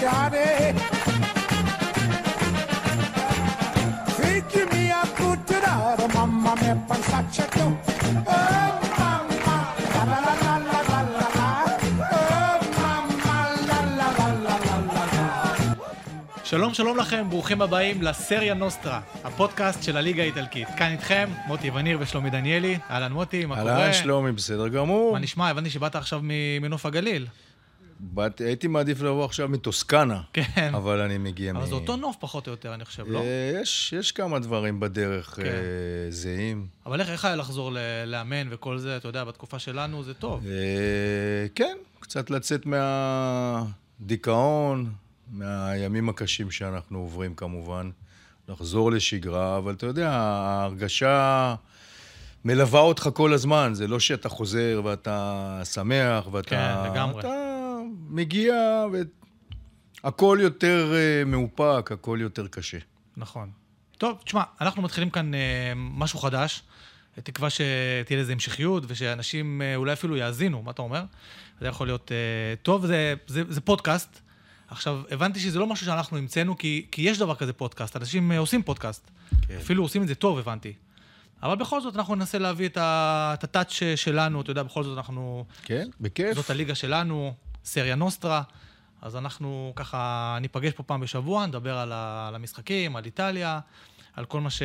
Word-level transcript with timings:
daddy. 0.00 0.78
Figure 4.18 4.66
me 4.72 4.82
a 4.90 5.04
good 5.18 5.40
to 5.48 5.56
the 6.00 6.08
mamma 6.14 6.52
me 6.60 6.70
la 6.90 6.98
la. 6.98 7.98
Oh. 8.26 8.72
שלום, 16.52 16.74
שלום 16.74 16.98
לכם, 16.98 17.30
ברוכים 17.30 17.62
הבאים 17.62 18.02
לסריה 18.02 18.54
נוסטרה, 18.54 19.00
הפודקאסט 19.24 19.82
של 19.82 19.96
הליגה 19.96 20.22
האיטלקית. 20.22 20.68
כאן 20.76 20.92
איתכם, 20.92 21.28
מוטי 21.46 21.70
וניר 21.70 21.98
ושלומי 22.00 22.30
דניאלי. 22.30 22.78
אהלן 22.90 23.12
מוטי, 23.12 23.44
מה 23.44 23.56
קורה? 23.56 23.72
אהלן, 23.72 23.92
שלומי, 23.92 24.32
בסדר 24.32 24.68
גמור. 24.68 25.12
מה 25.12 25.18
נשמע? 25.18 25.48
הבנתי 25.48 25.70
שבאת 25.70 25.96
עכשיו 25.96 26.20
מנוף 26.60 26.86
הגליל. 26.86 27.26
באת- 28.04 28.40
הייתי 28.40 28.66
מעדיף 28.68 29.00
לבוא 29.02 29.24
עכשיו 29.24 29.48
מטוסקנה, 29.48 30.20
כן. 30.32 30.70
אבל 30.74 31.00
אני 31.00 31.18
מגיע 31.18 31.52
מ... 31.52 31.56
אבל 31.56 31.66
זה 31.66 31.74
אותו 31.74 31.96
נוף 31.96 32.16
פחות 32.20 32.46
או 32.46 32.52
יותר, 32.52 32.74
אני 32.74 32.84
חושב, 32.84 33.04
לא? 33.08 33.18
אה, 33.18 33.24
יש, 33.62 33.94
יש 33.98 34.12
כמה 34.12 34.38
דברים 34.38 34.80
בדרך 34.80 35.26
כן. 35.36 35.42
אה, 35.44 35.50
זהים. 36.10 36.66
אבל 36.86 37.00
איך 37.00 37.08
איך 37.10 37.24
היה 37.24 37.36
לחזור 37.36 37.72
ל- 37.72 37.78
לאמן 38.06 38.46
וכל 38.50 38.78
זה, 38.78 38.96
אתה 38.96 39.08
יודע, 39.08 39.24
בתקופה 39.24 39.58
שלנו 39.58 40.02
זה 40.04 40.14
טוב. 40.14 40.46
אה, 40.46 40.52
כן, 41.54 41.76
קצת 42.00 42.30
לצאת 42.30 42.66
מהדיכאון, 44.00 44.92
מהימים 45.32 46.08
הקשים 46.08 46.50
שאנחנו 46.50 46.98
עוברים 46.98 47.34
כמובן, 47.34 47.90
לחזור 48.48 48.92
לשגרה, 48.92 49.58
אבל 49.58 49.74
אתה 49.74 49.86
יודע, 49.86 50.10
ההרגשה 50.10 51.54
מלווה 52.44 52.80
אותך 52.80 53.08
כל 53.14 53.32
הזמן, 53.32 53.70
זה 53.74 53.88
לא 53.88 54.00
שאתה 54.00 54.28
חוזר 54.28 54.80
ואתה 54.84 55.60
שמח 55.64 56.28
ואתה... 56.32 56.48
כן, 56.50 56.90
לגמרי. 56.92 57.20
אתה 57.20 57.28
מגיע 58.12 58.84
והכל 60.02 60.38
יותר 60.40 60.92
אה, 60.94 61.24
מאופק, 61.24 61.92
הכל 61.92 62.18
יותר 62.20 62.46
קשה. 62.46 62.78
נכון. 63.16 63.50
טוב, 63.98 64.18
תשמע, 64.24 64.42
אנחנו 64.60 64.82
מתחילים 64.82 65.10
כאן 65.10 65.34
אה, 65.34 65.72
משהו 65.76 66.18
חדש. 66.18 66.62
תקווה 67.22 67.50
שתהיה 67.50 68.20
לזה 68.20 68.32
המשכיות 68.32 68.84
ושאנשים 68.86 69.62
אה, 69.62 69.76
אולי 69.76 69.92
אפילו 69.92 70.16
יאזינו, 70.16 70.62
מה 70.62 70.70
אתה 70.70 70.82
אומר? 70.82 71.04
זה 71.60 71.66
יכול 71.66 71.86
להיות 71.86 72.10
טוב, 72.62 72.86
זה, 72.86 73.14
זה, 73.26 73.42
זה 73.48 73.60
פודקאסט. 73.60 74.20
עכשיו, 74.68 75.00
הבנתי 75.10 75.40
שזה 75.40 75.58
לא 75.58 75.66
משהו 75.66 75.86
שאנחנו 75.86 76.18
המצאנו, 76.18 76.58
כי, 76.58 76.86
כי 76.90 77.02
יש 77.02 77.18
דבר 77.18 77.34
כזה 77.34 77.52
פודקאסט, 77.52 77.96
אנשים 77.96 78.32
עושים 78.32 78.62
פודקאסט. 78.62 79.10
כן. 79.48 79.56
אפילו 79.56 79.82
עושים 79.82 80.02
את 80.02 80.08
זה 80.08 80.14
טוב, 80.14 80.38
הבנתי. 80.38 80.72
אבל 81.42 81.56
בכל 81.56 81.80
זאת, 81.80 81.96
אנחנו 81.96 82.14
ננסה 82.14 82.38
להביא 82.38 82.68
את 82.76 83.44
הטאץ' 83.44 83.72
שלנו, 83.96 84.40
אתה 84.40 84.50
יודע, 84.50 84.62
בכל 84.62 84.84
זאת 84.84 84.98
אנחנו... 84.98 85.44
כן, 85.62 85.88
בכיף. 86.00 86.34
זאת 86.34 86.50
הליגה 86.50 86.74
שלנו, 86.74 87.34
סריה 87.64 87.94
נוסטרה. 87.94 88.42
אז 89.02 89.16
אנחנו 89.16 89.72
ככה 89.76 90.38
ניפגש 90.40 90.72
פה 90.72 90.82
פעם 90.82 91.00
בשבוע, 91.00 91.46
נדבר 91.46 91.78
על, 91.78 91.92
ה, 91.92 92.28
על 92.28 92.34
המשחקים, 92.34 92.96
על 92.96 93.04
איטליה, 93.04 93.60
על 94.12 94.24
כל 94.24 94.40
מה, 94.40 94.50
ש, 94.50 94.62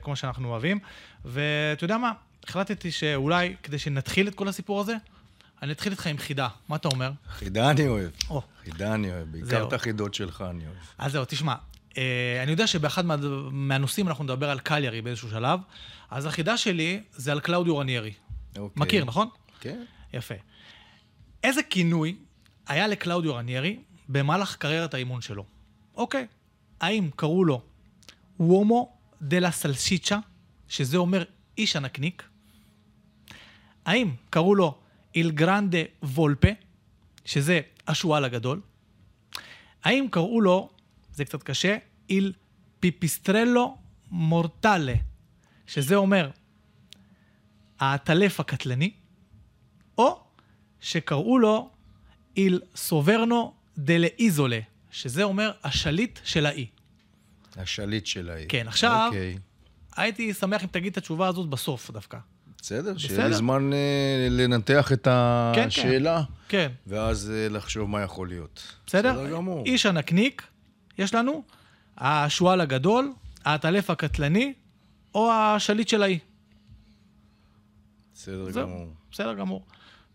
כל 0.00 0.10
מה 0.10 0.16
שאנחנו 0.16 0.48
אוהבים. 0.48 0.78
ואתה 1.24 1.84
יודע 1.84 1.98
מה? 1.98 2.12
החלטתי 2.44 2.90
שאולי, 2.90 3.56
כדי 3.62 3.78
שנתחיל 3.78 4.28
את 4.28 4.34
כל 4.34 4.48
הסיפור 4.48 4.80
הזה, 4.80 4.96
אני 5.62 5.72
אתחיל 5.72 5.92
איתך 5.92 6.06
עם 6.06 6.18
חידה. 6.18 6.48
מה 6.68 6.76
אתה 6.76 6.88
אומר? 6.88 7.10
חידה 7.28 7.70
אני 7.70 7.88
אוהב. 7.88 8.10
או, 8.30 8.42
חידה 8.64 8.94
אני 8.94 9.10
אוהב, 9.10 9.32
בעיקר. 9.32 9.68
את 9.68 9.72
החידות 9.72 10.14
שלך 10.14 10.44
אני 10.50 10.64
אוהב. 10.64 10.76
אז 10.98 11.12
זהו, 11.12 11.24
תשמע. 11.24 11.54
אה, 11.98 12.40
אני 12.42 12.50
יודע 12.50 12.66
שבאחד 12.66 13.06
מה, 13.06 13.16
מהנושאים 13.50 14.08
אנחנו 14.08 14.24
נדבר 14.24 14.50
על 14.50 14.58
קליירי 14.58 15.02
באיזשהו 15.02 15.30
שלב, 15.30 15.60
אז 16.10 16.26
החידה 16.26 16.56
שלי 16.56 17.02
זה 17.12 17.32
על 17.32 17.40
קלאודיו 17.40 17.78
רניירי. 17.78 18.12
אוקיי. 18.56 18.82
מכיר, 18.82 19.04
נכון? 19.04 19.28
כן. 19.60 19.84
יפה. 20.12 20.34
איזה 21.42 21.62
כינוי 21.62 22.16
היה 22.66 22.86
לקלאודיו 22.86 23.34
רניירי 23.34 23.78
במהלך 24.08 24.56
קריירת 24.56 24.94
האימון 24.94 25.20
שלו? 25.20 25.44
אוקיי, 25.94 26.26
האם 26.80 27.10
קראו 27.16 27.44
לו 27.44 27.62
uomo 28.40 28.96
della 29.22 29.50
salsiccia, 29.50 30.18
שזה 30.68 30.96
אומר 30.96 31.24
איש 31.58 31.76
הנקניק? 31.76 32.28
האם 33.84 34.14
קראו 34.30 34.54
לו 34.54 34.78
il 35.14 35.30
grande 35.30 35.78
volpe, 36.02 36.48
שזה 37.24 37.60
השועל 37.86 38.24
הגדול? 38.24 38.60
האם 39.84 40.06
קראו 40.10 40.40
לו, 40.40 40.70
זה 41.12 41.24
קצת 41.24 41.42
קשה, 41.42 41.76
איל 42.10 42.32
פיפיסטרלו 42.80 43.76
מורטלה, 44.10 44.94
שזה 45.66 45.96
אומר 45.96 46.30
העטלף 47.78 48.40
הקטלני? 48.40 48.90
או 49.98 50.20
שקראו 50.80 51.38
לו 51.38 51.70
איל 52.36 52.60
סוברנו 52.76 53.52
דלה 53.78 54.06
איזולה, 54.18 54.58
שזה 54.90 55.22
אומר 55.22 55.50
השליט 55.64 56.18
של 56.24 56.46
האי. 56.46 56.66
השליט 57.56 58.06
של 58.06 58.30
העיר. 58.30 58.46
כן, 58.48 58.68
עכשיו- 58.68 59.04
אוקיי. 59.06 59.38
הייתי 59.96 60.34
שמח 60.34 60.62
אם 60.62 60.68
תגיד 60.70 60.92
את 60.92 60.98
התשובה 60.98 61.28
הזאת 61.28 61.48
בסוף 61.48 61.90
דווקא. 61.90 62.18
בסדר, 62.62 62.98
שיהיה. 62.98 63.28
לי 63.28 63.34
זמן 63.34 63.72
אה, 63.72 63.78
לנתח 64.30 64.92
את 64.92 65.04
כן, 65.04 65.60
כן. 65.60 65.66
השאלה, 65.66 66.22
כן, 66.48 66.72
ואז 66.86 67.30
אה, 67.34 67.48
לחשוב 67.48 67.90
מה 67.90 68.02
יכול 68.02 68.28
להיות. 68.28 68.74
בסדר? 68.86 69.12
בסדר 69.12 69.30
גמור. 69.30 69.64
איש 69.66 69.86
הנקניק, 69.86 70.42
יש 70.98 71.14
לנו, 71.14 71.42
השועל 71.98 72.60
הגדול, 72.60 73.12
העטלף 73.44 73.90
הקטלני, 73.90 74.52
או 75.14 75.32
השליט 75.32 75.88
של 75.88 76.02
האי. 76.02 76.18
בסדר 78.14 78.50
זהו. 78.50 78.66
גמור. 78.66 78.86
בסדר 79.12 79.34
גמור. 79.34 79.64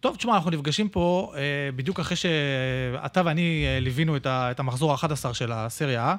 טוב, 0.01 0.15
תשמע, 0.15 0.35
אנחנו 0.35 0.51
נפגשים 0.51 0.89
פה 0.89 1.33
אה, 1.35 1.41
בדיוק 1.75 1.99
אחרי 1.99 2.17
שאתה 2.17 3.21
ואני 3.25 3.65
אה, 3.65 3.79
ליווינו 3.79 4.17
את, 4.17 4.25
ה, 4.25 4.51
את 4.51 4.59
המחזור 4.59 4.91
ה-11 4.91 5.33
של 5.33 5.51
הסריה, 5.51 6.15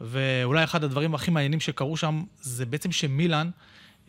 ואולי 0.00 0.64
אחד 0.64 0.84
הדברים 0.84 1.14
הכי 1.14 1.30
מעניינים 1.30 1.60
שקרו 1.60 1.96
שם, 1.96 2.22
זה 2.40 2.66
בעצם 2.66 2.92
שמילאן 2.92 3.50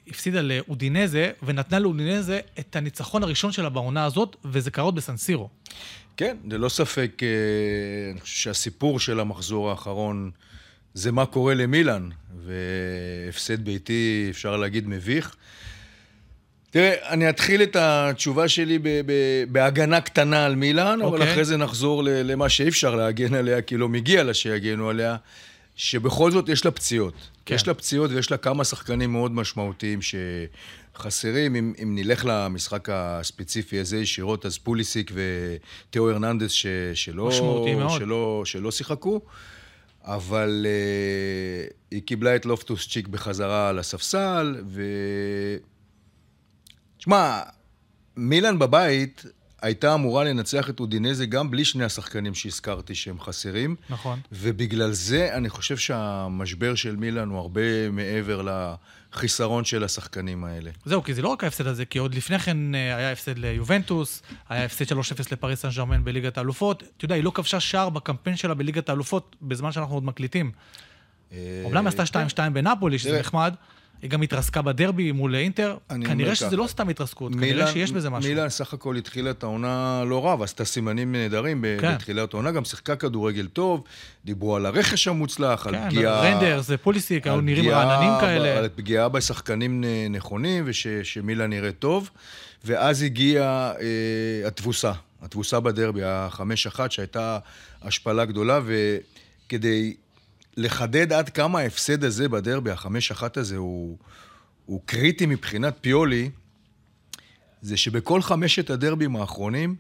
הפסידה 0.07 0.41
לאודינזה, 0.41 1.31
ונתנה 1.43 1.79
לאודינזה 1.79 2.39
את 2.59 2.75
הניצחון 2.75 3.23
הראשון 3.23 3.51
שלה 3.51 3.69
בעונה 3.69 4.05
הזאת, 4.05 4.35
וזה 4.45 4.71
קרה 4.71 4.91
בסנסירו. 4.91 5.49
כן, 6.17 6.37
ללא 6.45 6.69
ספק, 6.69 7.21
אה, 7.23 8.11
אני 8.11 8.21
חושב 8.21 8.35
שהסיפור 8.35 8.99
של 8.99 9.19
המחזור 9.19 9.69
האחרון 9.69 10.31
זה 10.93 11.11
מה 11.11 11.25
קורה 11.25 11.53
למילאן, 11.53 12.09
והפסד 12.45 13.65
ביתי, 13.65 14.27
אפשר 14.31 14.57
להגיד, 14.57 14.87
מביך. 14.87 15.35
תראה, 16.69 17.09
אני 17.09 17.29
אתחיל 17.29 17.63
את 17.63 17.75
התשובה 17.79 18.47
שלי 18.47 18.79
ב- 18.79 18.87
ב- 19.05 19.43
בהגנה 19.51 20.01
קטנה 20.01 20.45
על 20.45 20.55
מילאן, 20.55 21.01
אבל 21.01 21.19
אוקיי. 21.19 21.33
אחרי 21.33 21.45
זה 21.45 21.57
נחזור 21.57 22.03
ל- 22.03 22.09
למה 22.09 22.49
שאי 22.49 22.67
אפשר 22.67 22.95
להגן 22.95 23.33
עליה, 23.33 23.61
כי 23.61 23.77
לא 23.77 23.89
מגיע 23.89 24.23
לה 24.23 24.33
שיגנו 24.33 24.89
עליה, 24.89 25.15
שבכל 25.75 26.31
זאת 26.31 26.49
יש 26.49 26.65
לה 26.65 26.71
פציעות. 26.71 27.13
כן. 27.45 27.55
יש 27.55 27.67
לה 27.67 27.73
פציעות 27.73 28.11
ויש 28.11 28.31
לה 28.31 28.37
כמה 28.37 28.63
שחקנים 28.63 29.11
מאוד 29.11 29.31
משמעותיים 29.31 29.99
שחסרים. 30.95 31.55
אם, 31.55 31.73
אם 31.83 31.95
נלך 31.95 32.25
למשחק 32.27 32.89
הספציפי 32.91 33.79
הזה 33.79 33.97
ישירות, 33.97 34.45
אז 34.45 34.57
פוליסיק 34.57 35.11
ותיאו 35.13 36.09
הרננדס 36.09 36.51
ש, 36.51 36.65
שלא, 36.93 37.29
מאוד. 37.41 37.99
שלא, 37.99 38.41
שלא 38.45 38.71
שיחקו. 38.71 39.21
אבל 40.03 40.65
uh, 40.65 41.73
היא 41.91 42.01
קיבלה 42.01 42.35
את 42.35 42.45
לופטוס 42.45 42.87
צ'יק 42.89 43.07
בחזרה 43.07 43.69
על 43.69 43.79
הספסל, 43.79 44.55
ו... 44.67 44.81
תשמע, 46.97 47.41
מילאן 48.17 48.59
בבית 48.59 49.25
הייתה 49.61 49.93
אמורה 49.93 50.23
לנצח 50.23 50.69
את 50.69 50.79
אודינזה 50.79 51.25
גם 51.25 51.51
בלי 51.51 51.65
שני 51.65 51.83
השחקנים 51.83 52.35
שהזכרתי 52.35 52.95
שהם 52.95 53.19
חסרים. 53.19 53.75
נכון. 53.89 54.19
ובגלל 54.31 54.91
זה 54.91 55.33
אני 55.33 55.49
חושב 55.49 55.77
שהמשבר 55.77 56.75
של 56.75 56.95
מילאן 56.95 57.29
הוא 57.29 57.39
הרבה 57.39 57.89
מעבר 57.91 58.67
לחיסרון 59.13 59.65
של 59.65 59.83
השחקנים 59.83 60.43
האלה. 60.43 60.71
זהו, 60.85 61.03
כי 61.03 61.13
זה 61.13 61.21
לא 61.21 61.29
רק 61.29 61.43
ההפסד 61.43 61.67
הזה, 61.67 61.85
כי 61.85 61.99
עוד 61.99 62.15
לפני 62.15 62.39
כן 62.39 62.75
אה, 62.75 62.95
היה 62.95 63.11
הפסד 63.11 63.37
ליובנטוס, 63.37 64.21
היה 64.49 64.65
הפסד 64.65 64.91
3-0 64.91 64.95
לפריס 65.31 65.61
סן 65.61 65.69
ג'רמן 65.75 66.03
בליגת 66.03 66.37
האלופות. 66.37 66.83
אתה 66.97 67.05
יודע, 67.05 67.15
היא 67.15 67.23
לא 67.23 67.31
כבשה 67.31 67.59
שער 67.59 67.89
בקמפיין 67.89 68.35
שלה 68.35 68.53
בליגת 68.53 68.89
האלופות 68.89 69.35
בזמן 69.41 69.71
שאנחנו 69.71 69.95
עוד 69.95 70.03
מקליטים. 70.03 70.51
אומנם 71.63 71.87
היא 71.87 72.01
עשתה 72.01 72.23
2-2 72.47 72.49
בנפולי, 72.49 72.99
שזה. 72.99 73.19
נחמד. 73.19 73.53
היא 74.01 74.09
גם 74.09 74.21
התרסקה 74.21 74.61
בדרבי 74.61 75.11
מול 75.11 75.35
אינטר. 75.35 75.77
כנראה 75.89 76.35
שזה 76.35 76.47
ככה, 76.47 76.55
לא 76.55 76.67
סתם 76.67 76.89
התרסקות, 76.89 77.33
כנראה 77.33 77.67
שיש 77.67 77.91
בזה 77.91 78.09
משהו. 78.09 78.29
מילאן 78.29 78.49
סך 78.49 78.73
הכל 78.73 78.95
התחילה 78.95 79.31
את 79.31 79.43
העונה 79.43 80.03
לא 80.05 80.25
רע, 80.25 80.35
ועשתה 80.39 80.65
סימנים 80.65 81.11
נהדרים 81.11 81.63
כן. 81.81 81.95
בתחילת 81.95 82.33
העונה, 82.33 82.51
גם 82.51 82.65
שיחקה 82.65 82.95
כדורגל 82.95 83.47
טוב, 83.47 83.83
דיברו 84.25 84.55
על 84.55 84.65
הרכש 84.65 85.07
המוצלח, 85.07 85.67
על 85.67 85.75
כן, 85.75 85.89
פגיעה... 85.89 86.21
רנדרס 86.21 86.65
ופוליסיק, 86.69 87.27
היו 87.27 87.35
על 87.35 87.41
נראים 87.41 87.69
רעננים 87.69 88.19
כאלה. 88.19 88.57
על 88.57 88.69
פגיעה 88.75 89.09
בשחקנים 89.09 89.83
נכונים, 90.09 90.63
ושמילה 90.67 91.47
נראה 91.47 91.71
טוב. 91.71 92.09
ואז 92.65 93.01
הגיעה 93.01 93.71
אה, 93.79 94.47
התבוסה, 94.47 94.91
התבוסה 95.21 95.59
בדרבי, 95.59 96.03
החמש 96.03 96.67
אחת, 96.67 96.91
שהייתה 96.91 97.39
השפלה 97.81 98.25
גדולה, 98.25 98.59
וכדי 98.65 99.93
לחדד 100.57 101.13
עד 101.13 101.29
כמה 101.29 101.59
ההפסד 101.59 102.03
הזה 102.03 102.29
בדרבי, 102.29 102.71
החמש 102.71 103.11
אחת 103.11 103.37
הזה, 103.37 103.57
הוא, 103.57 103.97
הוא 104.65 104.81
קריטי 104.85 105.25
מבחינת 105.25 105.77
פיולי, 105.81 106.29
זה 107.61 107.77
שבכל 107.77 108.21
חמשת 108.21 108.69
הדרבים 108.69 109.15
האחרונים, 109.15 109.75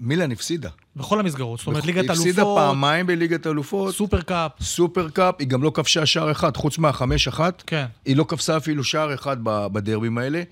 מילאן 0.00 0.32
הפסידה. 0.32 0.70
בכל 0.96 1.20
המסגרות. 1.20 1.58
זאת 1.58 1.66
אומרת, 1.66 1.84
ליגת 1.84 2.10
הפסידה 2.10 2.42
אלופות, 2.42 2.58
פעמיים 2.58 3.06
בליגת 3.06 3.46
אלופות, 3.46 3.94
סופר 3.94 4.20
קאפ. 4.20 4.52
סופר 4.60 5.10
קאפ, 5.10 5.34
היא 5.38 5.48
גם 5.48 5.62
לא 5.62 5.70
כבשה 5.74 6.06
שער 6.06 6.30
אחד, 6.30 6.56
חוץ 6.56 6.78
מהחמש 6.78 7.28
אחת. 7.28 7.62
כן. 7.66 7.86
היא 8.04 8.16
לא 8.16 8.24
כבשה 8.24 8.56
אפילו 8.56 8.84
שער 8.84 9.14
אחד 9.14 9.36
בדרבים 9.44 10.18
האלה, 10.18 10.42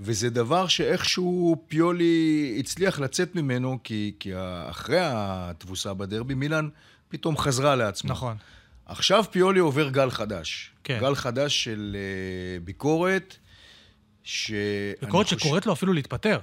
וזה 0.00 0.30
דבר 0.30 0.66
שאיכשהו 0.66 1.56
פיולי 1.68 2.56
הצליח 2.58 3.00
לצאת 3.00 3.34
ממנו, 3.34 3.78
כי, 3.84 4.12
כי 4.18 4.32
אחרי 4.70 5.00
התבוסה 5.00 5.94
בדרבי, 5.94 6.34
מילאן 6.34 6.68
פתאום 7.08 7.36
חזרה 7.36 7.76
לעצמה. 7.76 8.10
נכון. 8.10 8.36
עכשיו 8.86 9.24
פיולי 9.30 9.60
עובר 9.60 9.88
גל 9.88 10.10
חדש. 10.10 10.70
כן. 10.84 10.98
גל 11.00 11.14
חדש 11.14 11.64
של 11.64 11.96
אה, 11.96 12.64
ביקורת, 12.64 13.36
ש... 14.24 14.50
ביקורת 15.00 15.26
אני 15.26 15.36
חושב- 15.36 15.38
שקוראת 15.38 15.66
לו 15.66 15.72
אפילו 15.72 15.92
להתפטר. 15.92 16.38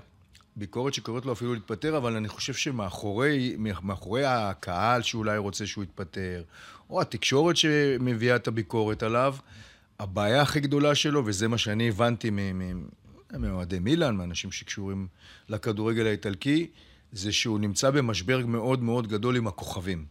ביקורת 0.55 0.93
שקוראת 0.93 1.25
לו 1.25 1.33
אפילו 1.33 1.53
להתפטר, 1.53 1.97
אבל 1.97 2.15
אני 2.15 2.27
חושב 2.27 2.53
שמאחורי 2.53 3.55
מאחורי 3.57 4.25
הקהל 4.25 5.01
שאולי 5.01 5.37
רוצה 5.37 5.65
שהוא 5.67 5.83
יתפטר, 5.83 6.43
או 6.89 7.01
התקשורת 7.01 7.57
שמביאה 7.57 8.35
את 8.35 8.47
הביקורת 8.47 9.03
עליו, 9.03 9.35
הבעיה 9.99 10.41
הכי 10.41 10.59
גדולה 10.59 10.95
שלו, 10.95 11.25
וזה 11.25 11.47
מה 11.47 11.57
שאני 11.57 11.89
הבנתי 11.89 12.31
מאוהדי 13.39 13.79
מילאן, 13.79 14.15
מאנשים 14.15 14.51
שקשורים 14.51 15.07
לכדורגל 15.49 16.05
האיטלקי, 16.07 16.67
זה 17.11 17.31
שהוא 17.31 17.59
נמצא 17.59 17.89
במשבר 17.89 18.45
מאוד 18.45 18.83
מאוד 18.83 19.07
גדול 19.07 19.35
עם 19.35 19.47
הכוכבים. 19.47 20.05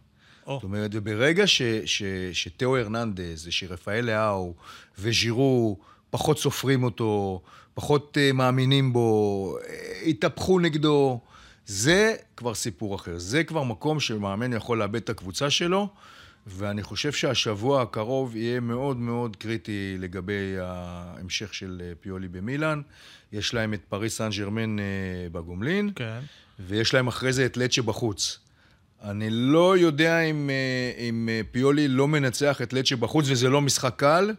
או. 0.47 0.53
זאת 0.53 0.63
אומרת, 0.63 0.91
וברגע 0.93 1.47
ש, 1.47 1.61
ש, 1.85 2.03
שתאו 2.33 2.77
הרננדז, 2.77 3.47
ושרפאל 3.47 4.05
לאהו 4.05 4.53
וז'ירו 4.99 5.77
פחות 6.09 6.39
סופרים 6.39 6.83
אותו, 6.83 7.41
פחות 7.73 8.17
uh, 8.17 8.33
מאמינים 8.33 8.93
בו, 8.93 9.57
uh, 9.61 10.07
התהפכו 10.07 10.59
נגדו, 10.59 11.19
זה 11.65 12.15
כבר 12.37 12.53
סיפור 12.53 12.95
אחר. 12.95 13.17
זה 13.17 13.43
כבר 13.43 13.63
מקום 13.63 13.99
שמאמן 13.99 14.53
יכול 14.53 14.79
לאבד 14.79 14.95
את 14.95 15.09
הקבוצה 15.09 15.49
שלו, 15.49 15.89
ואני 16.47 16.83
חושב 16.83 17.11
שהשבוע 17.11 17.81
הקרוב 17.81 18.35
יהיה 18.35 18.59
מאוד 18.59 18.97
מאוד 18.97 19.35
קריטי 19.35 19.95
לגבי 19.99 20.55
ההמשך 20.61 21.53
של 21.53 21.81
אה, 21.85 21.91
פיולי 22.01 22.27
במילאן. 22.27 22.81
יש 23.31 23.53
להם 23.53 23.73
את 23.73 23.81
פריס 23.89 24.17
סן 24.17 24.29
ג'רמן 24.37 24.79
אה, 24.79 24.83
בגומלין. 25.31 25.91
כן. 25.95 26.19
ויש 26.59 26.93
להם 26.93 27.07
אחרי 27.07 27.33
זה 27.33 27.45
את 27.45 27.57
לצ'ה 27.57 27.81
בחוץ. 27.81 28.39
אני 29.03 29.29
לא 29.29 29.77
יודע 29.77 30.19
אם, 30.21 30.49
אה, 30.49 31.03
אם 31.09 31.29
אה, 31.31 31.41
פיולי 31.51 31.87
לא 31.87 32.07
מנצח 32.07 32.61
את 32.61 32.73
לצ'ה 32.73 32.95
בחוץ, 32.95 33.25
וזה 33.29 33.49
לא 33.49 33.61
משחק 33.61 33.93
קל, 33.95 34.31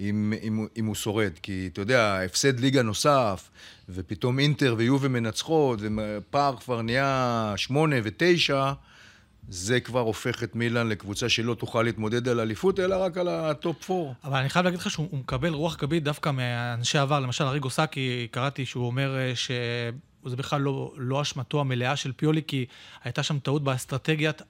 אם, 0.00 0.32
אם, 0.42 0.66
אם 0.76 0.86
הוא 0.86 0.94
שורד. 0.94 1.32
כי 1.42 1.68
אתה 1.72 1.80
יודע, 1.80 2.20
הפסד 2.24 2.60
ליגה 2.60 2.82
נוסף, 2.82 3.50
ופתאום 3.88 4.38
אינטר 4.38 4.74
ויובה 4.78 5.08
מנצחות, 5.08 5.80
ופער 5.82 6.56
כבר 6.56 6.82
נהיה 6.82 7.54
שמונה 7.56 7.96
ותשע, 8.04 8.72
זה 9.48 9.80
כבר 9.80 10.00
הופך 10.00 10.42
את 10.42 10.56
מילאן 10.56 10.88
לקבוצה 10.88 11.28
שלא 11.28 11.54
תוכל 11.54 11.82
להתמודד 11.82 12.28
על 12.28 12.40
אליפות, 12.40 12.80
אלא 12.80 12.96
רק 12.96 13.18
על 13.18 13.28
ה 13.28 13.44
top 13.44 13.90
4. 13.90 14.12
אבל 14.24 14.38
אני 14.38 14.48
חייב 14.48 14.64
להגיד 14.64 14.80
לך 14.80 14.90
שהוא 14.90 15.08
הוא 15.10 15.18
מקבל 15.18 15.52
רוח 15.52 15.76
גבית 15.76 16.04
דווקא 16.04 16.30
מאנשי 16.30 16.98
עבר. 16.98 17.20
למשל, 17.20 17.44
אריגו 17.44 17.70
סאקי, 17.70 18.28
קראתי 18.30 18.66
שהוא 18.66 18.86
אומר 18.86 19.16
אה, 19.16 19.34
שזה 20.26 20.36
בכלל 20.36 20.60
לא, 20.60 20.92
לא 20.96 21.22
אשמתו 21.22 21.60
המלאה 21.60 21.96
של 21.96 22.12
פיולי, 22.12 22.42
כי 22.46 22.66
הייתה 23.04 23.22
שם 23.22 23.38
טעות 23.38 23.64
באסטרטגיית 23.64 24.42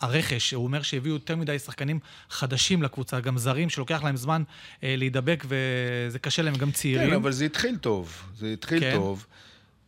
הרכש. 0.00 0.54
הוא 0.54 0.64
אומר 0.64 0.82
שהביאו 0.82 1.14
יותר 1.14 1.36
מדי 1.36 1.58
שחקנים 1.58 1.98
חדשים 2.30 2.82
לקבוצה, 2.82 3.20
גם 3.20 3.38
זרים 3.38 3.70
שלוקח 3.70 4.02
להם 4.04 4.16
זמן 4.16 4.42
אה, 4.84 4.94
להידבק, 4.98 5.44
וזה 5.48 6.18
קשה 6.18 6.42
להם, 6.42 6.54
גם 6.54 6.70
צעירים. 6.70 7.08
כן, 7.10 7.14
אבל 7.14 7.32
זה 7.32 7.44
התחיל 7.44 7.76
טוב. 7.76 8.22
זה 8.38 8.46
התחיל 8.52 8.80
כן. 8.80 8.96
טוב. 8.96 9.26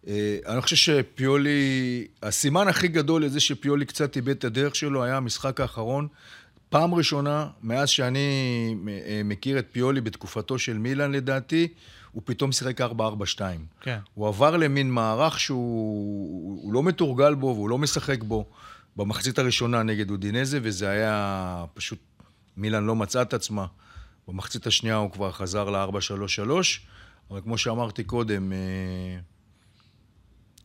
אה, 0.07 0.39
אני 0.47 0.61
חושב 0.61 0.77
שפיולי, 0.77 2.07
הסימן 2.23 2.69
הכי 2.69 2.89
גדול 2.89 3.25
לזה 3.25 3.41
שפיולי 3.41 3.85
קצת 3.85 4.17
איבד 4.17 4.31
את 4.31 4.45
הדרך 4.45 4.77
שלו 4.77 5.05
היה 5.05 5.17
המשחק 5.17 5.61
האחרון. 5.61 6.09
פעם 6.69 6.95
ראשונה, 6.95 7.47
מאז 7.63 7.89
שאני 7.89 8.19
אה, 8.89 9.21
מכיר 9.25 9.59
את 9.59 9.67
פיולי 9.73 10.01
בתקופתו 10.01 10.59
של 10.59 10.79
מילאן 10.79 11.13
לדעתי, 11.13 11.69
הוא 12.13 12.23
פתאום 12.25 12.53
שיחק 12.53 12.81
4-4-2. 12.81 12.85
כן. 13.81 13.99
הוא 14.15 14.29
עבר 14.29 14.57
למין 14.57 14.91
מערך 14.91 15.41
שהוא 15.41 16.63
הוא 16.63 16.73
לא 16.73 16.83
מתורגל 16.83 17.35
בו 17.35 17.47
והוא 17.47 17.69
לא 17.71 17.79
משחק 17.79 18.23
בו 18.23 18.47
במחצית 18.97 19.39
הראשונה 19.39 19.83
נגד 19.83 20.11
אודינזה, 20.11 20.59
וזה 20.63 20.89
היה 20.89 21.65
פשוט, 21.75 21.99
מילאן 22.57 22.85
לא 22.85 22.97
מצאה 22.97 23.23
את 23.23 23.35
עצמה. 23.35 23.67
במחצית 24.29 24.67
השנייה 24.67 24.97
הוא 24.97 25.11
כבר 25.11 25.33
חזר 25.33 25.71
ל-4-3-3, 25.71 26.51
אבל 27.31 27.41
כמו 27.41 27.59
שאמרתי 27.59 28.05
קודם, 28.05 28.53
אה, 28.53 29.19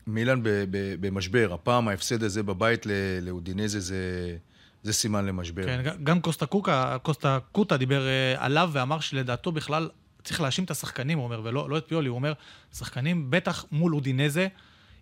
מילאן 0.07 0.44
ב- 0.44 0.49
ב- 0.49 0.95
במשבר. 0.99 1.53
הפעם 1.53 1.88
ההפסד 1.88 2.23
הזה 2.23 2.44
בבית 2.44 2.85
לאודינזה 3.21 3.79
זה, 3.79 4.38
זה 4.83 4.94
סימן 4.94 5.25
למשבר. 5.25 5.63
כן, 5.65 5.95
גם 6.03 6.21
קוסטה 6.21 6.45
קוקה, 6.45 6.97
קוסטה 7.01 7.39
קוטה 7.51 7.77
דיבר 7.77 8.07
אה, 8.07 8.35
עליו 8.38 8.69
ואמר 8.73 8.99
שלדעתו 8.99 9.51
בכלל 9.51 9.89
צריך 10.27 10.41
להאשים 10.41 10.63
את 10.63 10.71
השחקנים, 10.71 11.18
הוא 11.18 11.25
אומר, 11.25 11.41
ולא 11.44 11.69
לא 11.69 11.77
את 11.77 11.88
פיולי, 11.88 12.09
הוא 12.09 12.15
אומר, 12.15 12.33
שחקנים 12.74 13.31
בטח 13.31 13.65
מול 13.71 13.95
אודינזה, 13.95 14.47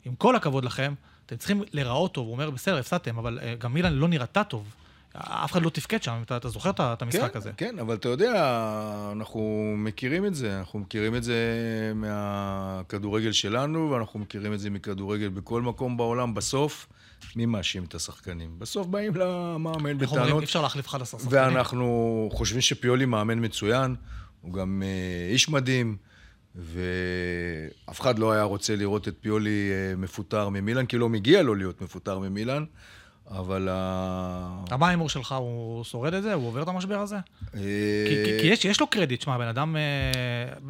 עם 0.05 0.15
כל 0.15 0.35
הכבוד 0.35 0.65
לכם, 0.65 0.93
אתם 1.25 1.35
צריכים 1.35 1.63
להיראות 1.71 2.13
טוב. 2.13 2.25
הוא 2.25 2.33
אומר, 2.33 2.49
בסדר, 2.49 2.77
הפסדתם, 2.77 3.17
אבל 3.17 3.39
אה, 3.41 3.55
גם 3.55 3.73
מילאן 3.73 3.93
לא 3.93 4.07
נראתה 4.07 4.43
טוב. 4.43 4.75
אף 5.17 5.51
אחד 5.51 5.61
לא 5.61 5.69
תפקד 5.69 6.03
שם, 6.03 6.21
אתה, 6.25 6.37
אתה 6.37 6.49
זוכר 6.49 6.69
את 6.69 7.01
המשחק 7.01 7.31
כן, 7.31 7.37
הזה? 7.37 7.51
כן, 7.57 7.79
אבל 7.79 7.95
אתה 7.95 8.09
יודע, 8.09 8.31
אנחנו 9.11 9.73
מכירים 9.77 10.25
את 10.25 10.35
זה. 10.35 10.59
אנחנו 10.59 10.79
מכירים 10.79 11.15
את 11.15 11.23
זה 11.23 11.35
מהכדורגל 11.95 13.31
שלנו, 13.31 13.91
ואנחנו 13.91 14.19
מכירים 14.19 14.53
את 14.53 14.59
זה 14.59 14.69
מכדורגל 14.69 15.29
בכל 15.29 15.61
מקום 15.61 15.97
בעולם. 15.97 16.33
בסוף, 16.33 16.87
מי 17.35 17.45
מאשים 17.45 17.83
את 17.83 17.95
השחקנים? 17.95 18.59
בסוף 18.59 18.87
באים 18.87 19.15
למאמן 19.15 19.67
איך 19.67 19.77
אומרים, 19.77 19.97
בטענות, 19.97 20.41
אי 20.41 20.45
אפשר 20.45 20.61
להחליף 20.61 20.87
11 20.87 21.19
שחקנים. 21.19 21.43
ואנחנו 21.43 22.29
חושבים 22.33 22.61
שפיולי 22.61 23.05
מאמן 23.05 23.45
מצוין, 23.45 23.95
הוא 24.45 24.53
גם 24.53 24.83
אה, 24.85 25.31
איש 25.33 25.49
מדהים, 25.49 25.97
ואף 26.55 28.01
אחד 28.01 28.19
לא 28.19 28.31
היה 28.31 28.43
רוצה 28.43 28.75
לראות 28.75 29.07
את 29.07 29.15
פיולי 29.21 29.69
אה, 29.71 29.95
מפוטר 29.95 30.49
ממילן, 30.49 30.85
כי 30.85 30.97
לא 30.97 31.09
מגיע 31.09 31.43
לו 31.43 31.55
להיות 31.55 31.81
מפוטר 31.81 32.19
ממילן, 32.19 32.65
אבל... 33.27 33.67
ה- 33.71 34.63
מה 34.79 34.87
ההימור 34.87 35.09
שלך, 35.09 35.31
הוא 35.31 35.83
שורד 35.83 36.13
את 36.13 36.23
זה? 36.23 36.33
הוא 36.33 36.47
עובר 36.47 36.63
את 36.63 36.67
המשבר 36.67 36.99
הזה? 36.99 37.15
אה, 37.15 37.59
כי, 38.41 38.47
יש, 38.47 38.65
יש 38.65 38.79
לו 38.79 38.87
קרדיט, 38.87 39.21
שמע, 39.21 39.37
בן 39.37 39.47
אדם 39.47 39.75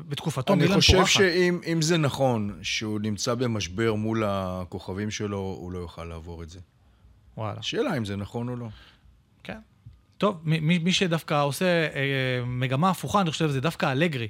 בתקופתו 0.07 0.53
אני 0.53 0.61
מילאן 0.61 0.77
חושב 0.77 0.93
פורחת. 0.93 1.09
שאם 1.11 1.59
אם 1.67 1.81
זה 1.81 1.97
נכון 1.97 2.59
שהוא 2.61 2.99
נמצא 2.99 3.35
במשבר 3.35 3.93
מול 3.93 4.23
הכוכבים 4.27 5.11
שלו, 5.11 5.37
הוא 5.37 5.71
לא 5.71 5.79
יוכל 5.79 6.03
לעבור 6.03 6.43
את 6.43 6.49
זה. 6.49 6.59
וואלה. 7.37 7.59
השאלה 7.59 7.97
אם 7.97 8.05
זה 8.05 8.15
נכון 8.15 8.49
או 8.49 8.55
לא. 8.55 8.67
כן. 9.43 9.59
טוב, 10.17 10.37
מי, 10.43 10.79
מי- 10.79 10.93
שדווקא 10.93 11.43
עושה 11.43 11.65
אה, 11.65 11.89
מגמה 12.45 12.89
הפוכה, 12.89 13.21
אני 13.21 13.31
חושב, 13.31 13.49
זה 13.49 13.61
דווקא 13.61 13.91
אלגרי. 13.91 14.27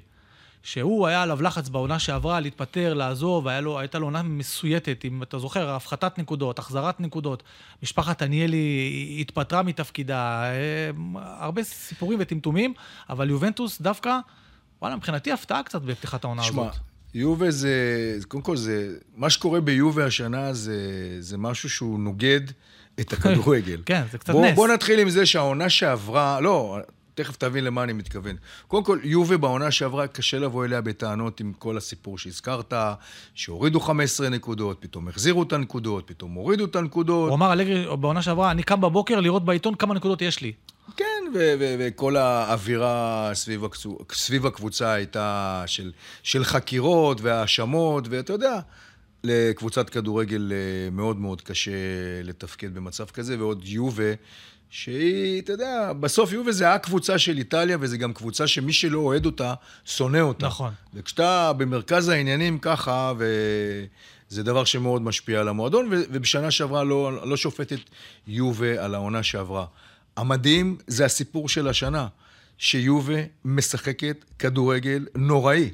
שהוא 0.64 1.08
היה 1.08 1.22
עליו 1.22 1.42
לחץ 1.42 1.70
בעונה 1.70 2.00
שעברה 2.00 2.40
להתפטר, 2.40 2.94
לעזוב, 2.94 3.48
לו, 3.48 3.80
הייתה 3.80 4.00
לו 4.00 4.08
עונה 4.08 4.24
מסויטת, 4.24 5.06
אם 5.06 5.24
אתה 5.24 5.40
זוכר, 5.40 5.70
הפחתת 5.70 6.18
נקודות, 6.20 6.60
החזרת 6.60 7.00
נקודות. 7.00 7.44
משפחת 7.84 8.22
עניאלי 8.22 9.18
התפטרה 9.22 9.64
מתפקידה, 9.64 10.44
אה, 10.44 10.90
הרבה 11.16 11.64
סיפורים 11.64 12.20
וטמטומים, 12.22 12.74
אבל 13.10 13.30
יובנטוס 13.30 13.82
דווקא, 13.82 14.20
וואלה, 14.82 14.96
מבחינתי 14.96 15.32
הפתעה 15.32 15.64
קצת 15.64 15.82
בפתיחת 15.82 16.24
העונה 16.24 16.44
שמע, 16.44 16.62
הזאת. 16.62 16.76
יובה 17.14 17.52
זה, 17.52 17.74
קודם 18.28 18.44
כל 18.44 18.58
זה, 18.58 18.96
מה 19.16 19.30
שקורה 19.30 19.62
ביובה 19.62 20.06
השנה 20.06 20.54
זה, 20.54 20.78
זה 21.20 21.38
משהו 21.38 21.70
שהוא 21.70 22.00
נוגד 22.00 22.42
את 23.00 23.14
הכדורגל. 23.14 23.82
כן, 23.86 24.04
זה 24.12 24.18
קצת 24.18 24.34
בוא, 24.34 24.46
נס. 24.46 24.56
בוא 24.56 24.68
נתחיל 24.68 25.00
עם 25.00 25.10
זה 25.10 25.26
שהעונה 25.26 25.70
שעברה, 25.70 26.42
לא, 26.42 26.78
תכף 27.16 27.36
תבין 27.36 27.64
למה 27.64 27.84
אני 27.84 27.94
מתכוון. 27.94 28.36
קודם 28.68 28.84
כל, 28.84 29.00
יובה 29.04 29.38
בעונה 29.38 29.72
שעברה, 29.72 30.08
קשה 30.08 30.40
לבוא 30.40 30.66
אליה 30.66 30.82
בטענות 30.82 31.40
עם 31.40 31.54
כל 31.60 31.78
הסיפור 31.78 32.18
שהזכרת, 32.18 32.74
שהורידו 33.34 33.80
15 33.80 34.30
נקודות, 34.30 34.78
פתאום 34.80 35.08
החזירו 35.08 35.44
את 35.44 35.54
הנקודות, 35.54 36.08
פתאום 36.08 36.34
הורידו 36.34 36.66
את 36.66 36.76
הנקודות. 36.76 37.30
הוא 37.30 37.36
אמר 37.36 37.54
אלגרי 37.54 37.98
בעונה 37.98 38.22
שעברה, 38.22 38.52
אני 38.52 38.64
קם 38.64 38.82
בבוקר 38.82 39.20
לראות 39.20 39.46
בעיתון 39.46 39.76
כמה 39.76 39.94
נקודות 39.94 40.22
יש 40.22 40.42
לי. 40.42 40.52
כן, 40.98 41.24
וכל 41.80 42.16
האווירה 42.18 43.32
סביב, 43.34 43.64
סביב 44.14 44.46
הקבוצה 44.46 44.94
הייתה 44.94 45.64
של, 45.66 45.92
של 46.24 46.44
חקירות 46.44 47.22
והאשמות, 47.22 48.08
ואתה 48.10 48.34
יודע, 48.34 48.60
לקבוצת 49.26 49.90
כדורגל 49.90 50.52
אה, 50.52 50.90
מאוד 50.92 51.20
מאוד 51.20 51.42
קשה 51.42 51.72
לתפקד 52.24 52.74
במצב 52.74 53.06
כזה, 53.06 53.40
ועוד 53.40 53.62
יובה, 53.66 54.14
שהיא, 54.70 55.42
אתה 55.42 55.52
יודע, 55.52 55.94
בסוף 56.00 56.34
יובה 56.34 56.52
זה 56.52 56.74
הקבוצה 56.74 57.18
של 57.18 57.38
איטליה, 57.38 57.78
וזה 57.80 57.98
גם 57.98 58.14
קבוצה 58.14 58.48
שמי 58.48 58.74
שלא 58.74 59.00
אוהד 59.00 59.26
אותה, 59.26 59.54
שונא 59.86 60.18
אותה. 60.18 60.46
נכון. 60.46 60.74
וכשאתה 60.94 61.54
במרכז 61.54 62.10
העניינים 62.10 62.60
ככה, 62.60 63.14
וזה 63.18 64.44
דבר 64.44 64.64
שמאוד 64.64 65.02
משפיע 65.02 65.40
על 65.40 65.48
המועדון, 65.48 65.88
ו- 65.92 66.04
ובשנה 66.12 66.52
שעברה 66.52 66.84
לא, 66.84 67.28
לא 67.28 67.38
שופטת 67.38 67.80
יובה 68.28 68.86
על 68.86 68.96
העונה 68.96 69.24
שעברה. 69.24 69.66
המדהים 70.18 70.78
זה 70.88 71.06
הסיפור 71.06 71.50
של 71.50 71.68
השנה, 71.68 72.08
שיובה 72.58 73.20
משחקת 73.46 74.26
כדורגל 74.40 75.06
נוראי. 75.16 75.70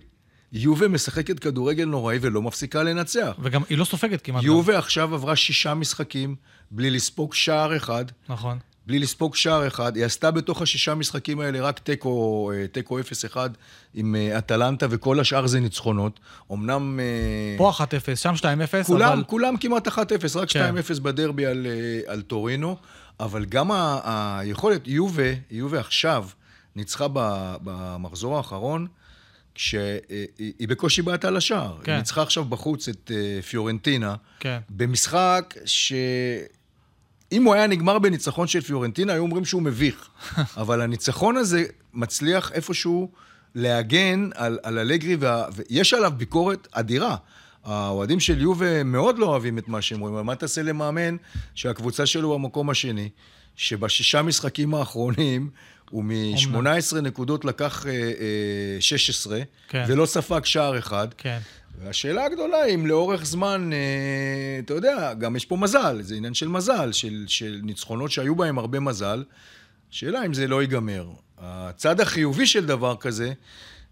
יובה 0.53 0.87
משחקת 0.87 1.39
כדורגל 1.39 1.85
נוראי 1.85 2.17
ולא 2.21 2.41
מפסיקה 2.41 2.83
לנצח. 2.83 3.35
וגם 3.39 3.61
היא 3.69 3.77
לא 3.77 3.85
סופגת 3.85 4.21
כמעט. 4.21 4.41
גם. 4.43 4.47
יובה 4.47 4.77
עכשיו 4.77 5.13
עברה 5.15 5.35
שישה 5.35 5.73
משחקים 5.73 6.35
בלי 6.71 6.89
לספוג 6.91 7.33
שער 7.33 7.77
אחד. 7.77 8.05
נכון. 8.29 8.59
בלי 8.87 8.99
לספוג 8.99 9.35
שער 9.35 9.67
אחד. 9.67 9.95
היא 9.95 10.05
עשתה 10.05 10.31
בתוך 10.31 10.61
השישה 10.61 10.95
משחקים 10.95 11.39
האלה 11.39 11.61
רק 11.61 11.79
תיקו, 11.79 12.51
אה, 12.55 12.67
תיקו 12.67 12.99
0-1 12.99 13.35
עם 13.93 14.15
אה, 14.15 14.37
אטלנטה, 14.37 14.87
וכל 14.89 15.19
השאר 15.19 15.47
זה 15.47 15.59
ניצחונות. 15.59 16.19
אמנם... 16.51 16.99
אה, 16.99 17.55
פה 17.57 17.71
1-0, 17.77 18.15
שם 18.15 18.33
2-0, 18.37 18.43
כולם, 18.87 19.11
אבל... 19.11 19.23
כולם 19.23 19.57
כמעט 19.57 19.87
1-0, 19.87 19.91
רק 20.35 20.49
כן. 20.49 20.73
2-0 20.97 20.99
בדרבי 20.99 21.45
על, 21.45 21.67
על 22.07 22.21
טורינו, 22.21 22.77
אבל 23.19 23.45
גם 23.45 23.71
ה- 23.71 24.39
היכולת, 24.39 24.87
יובה, 24.87 25.23
יובה 25.51 25.79
עכשיו 25.79 26.25
ניצחה 26.75 27.05
במחזור 27.63 28.37
האחרון, 28.37 28.87
כשהיא 29.55 30.27
היא 30.37 30.67
בקושי 30.67 31.01
בעטה 31.01 31.29
לשער. 31.29 31.77
כן. 31.83 31.91
היא 31.91 31.97
ניצחה 31.97 32.21
עכשיו 32.21 32.45
בחוץ 32.45 32.89
את 32.89 33.11
אה, 33.13 33.41
פיורנטינה, 33.41 34.15
כן. 34.39 34.59
במשחק 34.69 35.55
ש... 35.65 35.93
אם 37.31 37.43
הוא 37.43 37.53
היה 37.53 37.67
נגמר 37.67 37.99
בניצחון 37.99 38.47
של 38.47 38.61
פיורנטינה, 38.61 39.13
היו 39.13 39.21
אומרים 39.21 39.45
שהוא 39.45 39.61
מביך. 39.61 40.09
אבל 40.61 40.81
הניצחון 40.81 41.37
הזה 41.37 41.63
מצליח 41.93 42.51
איפשהו 42.51 43.11
להגן 43.55 44.29
על, 44.35 44.59
על 44.63 44.79
אלגרי, 44.79 45.15
וה... 45.15 45.45
ויש 45.53 45.93
עליו 45.93 46.13
ביקורת 46.17 46.67
אדירה. 46.71 47.15
האוהדים 47.63 48.19
של 48.19 48.41
יובה 48.41 48.83
מאוד 48.83 49.19
לא 49.19 49.25
אוהבים 49.25 49.57
את 49.57 49.67
מה 49.67 49.81
שהם 49.81 49.99
רואים, 49.99 50.15
אבל 50.15 50.23
מה 50.23 50.35
תעשה 50.35 50.63
למאמן 50.63 51.15
שהקבוצה 51.55 52.05
שלו 52.05 52.33
במקום 52.33 52.69
השני, 52.69 53.09
שבשישה 53.55 54.21
משחקים 54.21 54.73
האחרונים 54.73 55.49
הוא 55.91 56.03
מ-18 56.03 57.01
נקודות 57.01 57.45
לקח 57.45 57.85
אה, 57.85 57.91
אה, 57.91 58.81
16, 58.81 59.41
כן. 59.69 59.85
ולא 59.87 60.05
ספג 60.05 60.45
שער 60.45 60.77
אחד. 60.79 61.07
כן. 61.17 61.39
והשאלה 61.83 62.25
הגדולה 62.25 62.57
היא 62.57 62.75
אם 62.75 62.87
לאורך 62.87 63.25
זמן, 63.25 63.69
אה, 63.73 64.59
אתה 64.65 64.73
יודע, 64.73 65.13
גם 65.13 65.35
יש 65.35 65.45
פה 65.45 65.57
מזל, 65.57 66.01
זה 66.01 66.15
עניין 66.15 66.33
של 66.33 66.47
מזל, 66.47 66.91
של, 66.91 67.25
של 67.27 67.59
ניצחונות 67.63 68.11
שהיו 68.11 68.35
בהם 68.35 68.57
הרבה 68.57 68.79
מזל. 68.79 69.23
שאלה 69.89 70.25
אם 70.25 70.33
זה 70.33 70.47
לא 70.47 70.61
ייגמר. 70.61 71.09
הצד 71.37 72.01
החיובי 72.01 72.47
של 72.47 72.65
דבר 72.65 72.95
כזה, 72.99 73.33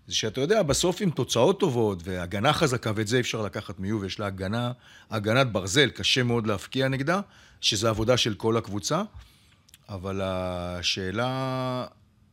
זה 0.08 0.15
שאתה 0.15 0.41
יודע, 0.41 0.63
בסוף 0.63 1.01
עם 1.01 1.10
תוצאות 1.10 1.60
טובות 1.60 2.00
והגנה 2.03 2.53
חזקה, 2.53 2.91
ואת 2.96 3.08
זה 3.08 3.15
אי 3.15 3.22
אפשר 3.22 3.41
לקחת 3.41 3.79
מיוב, 3.79 4.03
יש 4.03 4.20
לה 4.20 4.25
הגנה, 4.25 4.72
הגנת 5.12 5.51
ברזל, 5.51 5.89
קשה 5.89 6.24
מאוד 6.24 6.48
להפקיע 6.48 6.88
נגדה, 6.88 7.22
שזה 7.62 7.89
עבודה 7.89 8.18
של 8.18 8.34
כל 8.34 8.58
הקבוצה. 8.58 9.01
אבל 9.89 10.22
השאלה, 10.24 11.86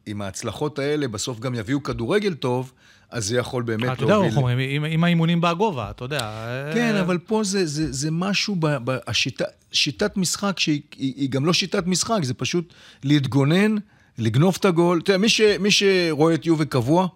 אם 0.07 0.23
ההצלחות 0.23 0.79
האלה 0.79 1.09
בסוף 1.09 1.41
גם 1.41 1.55
יביאו 1.55 1.83
כדורגל 1.83 2.35
טוב, 2.35 2.73
אז 3.11 3.27
זה 3.27 3.37
יכול 3.37 3.63
באמת 3.63 3.93
אתה 3.93 4.03
יודע, 4.03 4.13
להוביל... 4.13 4.29
איך 4.31 4.39
אומרים, 4.39 4.59
עם- 4.59 4.85
עם 4.85 5.05
האימונים 5.05 5.41
בגובה, 5.41 5.91
אתה 5.91 6.05
יודע. 6.05 6.47
כן, 6.75 6.95
אה, 6.95 7.01
אבל 7.01 7.19
פה 7.19 7.45
זה, 7.45 7.67
זה, 7.67 7.93
זה 7.93 8.11
משהו, 8.11 8.57
ב, 8.59 8.67
ב, 8.85 8.97
השיטה, 9.07 9.45
שיטת 9.73 10.17
משחק 10.17 10.59
שהיא 10.59 10.81
היא, 10.97 11.15
היא 11.17 11.31
גם 11.31 11.45
לא 11.47 11.53
שיטת 11.53 11.87
משחק, 11.87 12.19
זה 12.23 12.35
פשוט 12.35 12.75
להתגונן, 13.05 13.75
לגנוב 14.19 14.57
את 14.61 14.65
הגול. 14.65 15.01
אתה 15.03 15.11
יודע, 15.11 15.19
מי, 15.19 15.29
ש, 15.29 15.41
מי 15.41 15.71
שרואה 15.71 16.35
את 16.35 16.47
יובה 16.47 16.65
קבוע, 16.65 17.09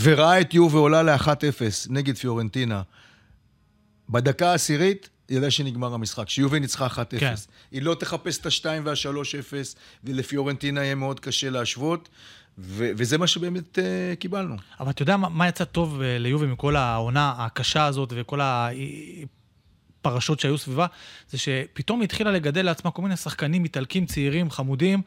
וראה 0.00 0.40
את 0.40 0.54
יובה 0.54 0.78
עולה 0.78 1.02
ל-1-0 1.02 1.30
נגד 1.90 2.16
פיורנטינה, 2.16 2.82
בדקה 4.08 4.50
העשירית, 4.50 5.08
ידע 5.30 5.50
שנגמר 5.50 5.94
המשחק, 5.94 6.28
שיובה 6.28 6.58
ניצחה 6.58 6.86
1-0. 6.86 6.90
כן. 7.20 7.34
היא 7.70 7.82
לא 7.82 7.94
תחפש 7.94 8.38
את 8.38 8.46
ה-2 8.46 8.64
וה-3-0, 8.84 9.52
ולפיורנטינה 10.04 10.84
יהיה 10.84 10.94
מאוד 10.94 11.20
קשה 11.20 11.50
להשוות, 11.50 12.08
ו- 12.58 12.90
וזה 12.96 13.18
מה 13.18 13.26
שבאמת 13.26 13.78
uh, 13.78 14.16
קיבלנו. 14.18 14.56
אבל 14.80 14.90
אתה 14.90 15.02
יודע 15.02 15.16
מה, 15.16 15.28
מה 15.28 15.48
יצא 15.48 15.64
טוב 15.64 16.00
אה, 16.02 16.18
ליובי 16.18 16.46
מכל 16.46 16.76
העונה 16.76 17.34
הקשה 17.38 17.84
הזאת 17.84 18.12
וכל 18.16 18.40
הפרשות 20.00 20.40
שהיו 20.40 20.58
סביבה? 20.58 20.86
זה 21.30 21.38
שפתאום 21.38 22.00
היא 22.00 22.04
התחילה 22.04 22.30
לגדל 22.30 22.62
לעצמה 22.64 22.90
כל 22.90 23.02
מיני 23.02 23.16
שחקנים 23.16 23.64
איטלקים 23.64 24.06
צעירים, 24.06 24.50
חמודים. 24.50 25.02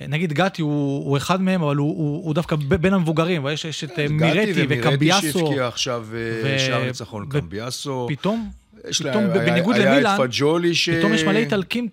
אה, 0.00 0.06
נגיד 0.06 0.32
גתי 0.32 0.62
הוא, 0.62 1.06
הוא 1.06 1.16
אחד 1.16 1.40
מהם, 1.40 1.62
אבל 1.62 1.76
הוא, 1.76 1.96
הוא, 1.98 2.24
הוא 2.24 2.34
דווקא 2.34 2.56
ב- 2.56 2.74
בין 2.74 2.94
המבוגרים, 2.94 3.44
ויש 3.44 3.64
יש 3.64 3.84
את 3.84 3.98
מירטי 4.10 4.66
וקמביאסו. 4.68 5.38
שהבקיע 5.38 5.68
עכשיו 5.68 6.06
ו- 6.08 6.56
שער 6.58 6.84
ניצחון, 6.84 7.22
ו- 7.22 7.28
קמביאסו. 7.28 8.06
פתאום, 8.10 8.50
יש 8.88 9.02
לה- 9.02 9.10
פתאום 9.12 9.24
היה- 9.24 9.50
בניגוד 9.50 9.76
היה 9.76 9.92
למילאן, 9.94 10.14
את 10.14 10.20
פג'ולי 10.20 10.74
ש... 10.74 10.88
פתאום 10.88 11.12
יש 11.14 11.22
מלא 11.24 11.38
איטלקים 11.38 11.88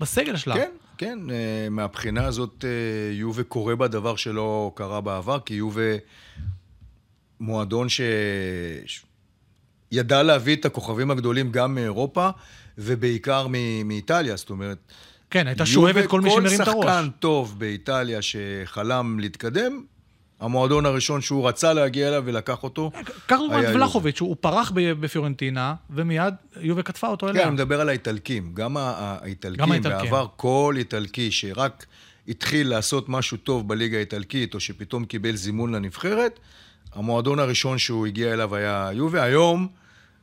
בסגל 0.00 0.36
שלה. 0.36 0.54
כן, 0.54 0.70
כן, 0.98 1.18
אה, 1.30 1.36
מהבחינה 1.70 2.24
הזאת 2.26 2.64
אה, 2.64 2.70
יובה 3.14 3.42
קורה 3.42 3.76
בה 3.76 3.88
דבר 3.88 4.16
שלא 4.16 4.72
קרה 4.74 5.00
בעבר, 5.00 5.38
כי 5.40 5.54
יובה 5.54 5.82
מועדון 7.40 7.88
ש... 7.88 8.00
ידע 9.92 10.22
להביא 10.22 10.56
את 10.56 10.64
הכוכבים 10.64 11.10
הגדולים 11.10 11.50
גם 11.52 11.74
מאירופה, 11.74 12.28
ובעיקר 12.78 13.46
מאיטליה, 13.84 14.36
זאת 14.36 14.50
אומרת... 14.50 14.78
כן, 15.30 15.46
הייתה 15.46 15.66
שואבת 15.66 16.06
כל 16.06 16.20
מי 16.20 16.30
שמרים 16.30 16.62
את 16.62 16.68
הראש. 16.68 16.74
כל 16.74 16.82
שחקן 16.82 17.08
טוב 17.18 17.54
באיטליה 17.58 18.18
שחלם 18.22 19.20
להתקדם, 19.20 19.84
המועדון 20.42 20.86
הראשון 20.86 21.20
שהוא 21.20 21.48
רצה 21.48 21.72
להגיע 21.72 22.08
אליו 22.08 22.22
ולקח 22.26 22.62
אותו. 22.62 22.90
קח 23.26 23.36
דוגמא 23.36 23.60
את 23.60 23.74
ולחוביץ', 23.74 24.20
הוא 24.20 24.36
פרח 24.40 24.72
בפיורנטינה, 24.74 25.74
ומיד 25.90 26.34
יובה 26.60 26.82
קטפה 26.82 27.08
אותו 27.08 27.26
כן, 27.26 27.32
אליה. 27.32 27.42
אני 27.42 27.54
מדבר 27.54 27.80
על 27.80 27.88
האיטלקים. 27.88 28.50
גם 28.54 28.76
האיטלקים. 28.76 29.82
בעבר 29.82 30.26
כל 30.36 30.74
איטלקי 30.78 31.30
שרק 31.30 31.86
התחיל 32.28 32.68
לעשות 32.68 33.08
משהו 33.08 33.36
טוב 33.36 33.68
בליגה 33.68 33.96
האיטלקית, 33.96 34.54
או 34.54 34.60
שפתאום 34.60 35.04
קיבל 35.04 35.36
זימון 35.36 35.74
לנבחרת, 35.74 36.38
המועדון 36.94 37.38
הראשון 37.38 37.78
שהוא 37.78 38.06
הגיע 38.06 38.32
אליו 38.32 38.54
היה 38.54 38.90
יובה. 38.92 39.22
היום, 39.22 39.68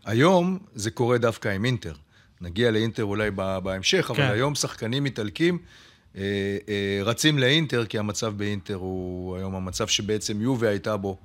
היום 0.06 0.60
זה 0.76 0.92
קורה 0.92 1.18
דווקא 1.18 1.50
עם 1.50 1.66
אינטר. 1.66 1.94
נגיע 2.42 2.72
לאינטר 2.72 3.04
אולי 3.04 3.32
בהמשך, 3.64 4.08
אבל 4.10 4.18
כן. 4.18 4.32
היום 4.32 4.56
שחקנים 4.56 5.06
איטלקים 5.06 5.58
רצים 7.06 7.40
לאינטר, 7.40 7.86
כי 7.86 8.00
המצב 8.00 8.34
באינטר 8.38 8.76
הוא 8.76 9.38
היום 9.38 9.56
המצב 9.56 9.88
שבעצם 9.88 10.42
יובה 10.42 10.70
הייתה 10.70 10.98
בו 10.98 11.18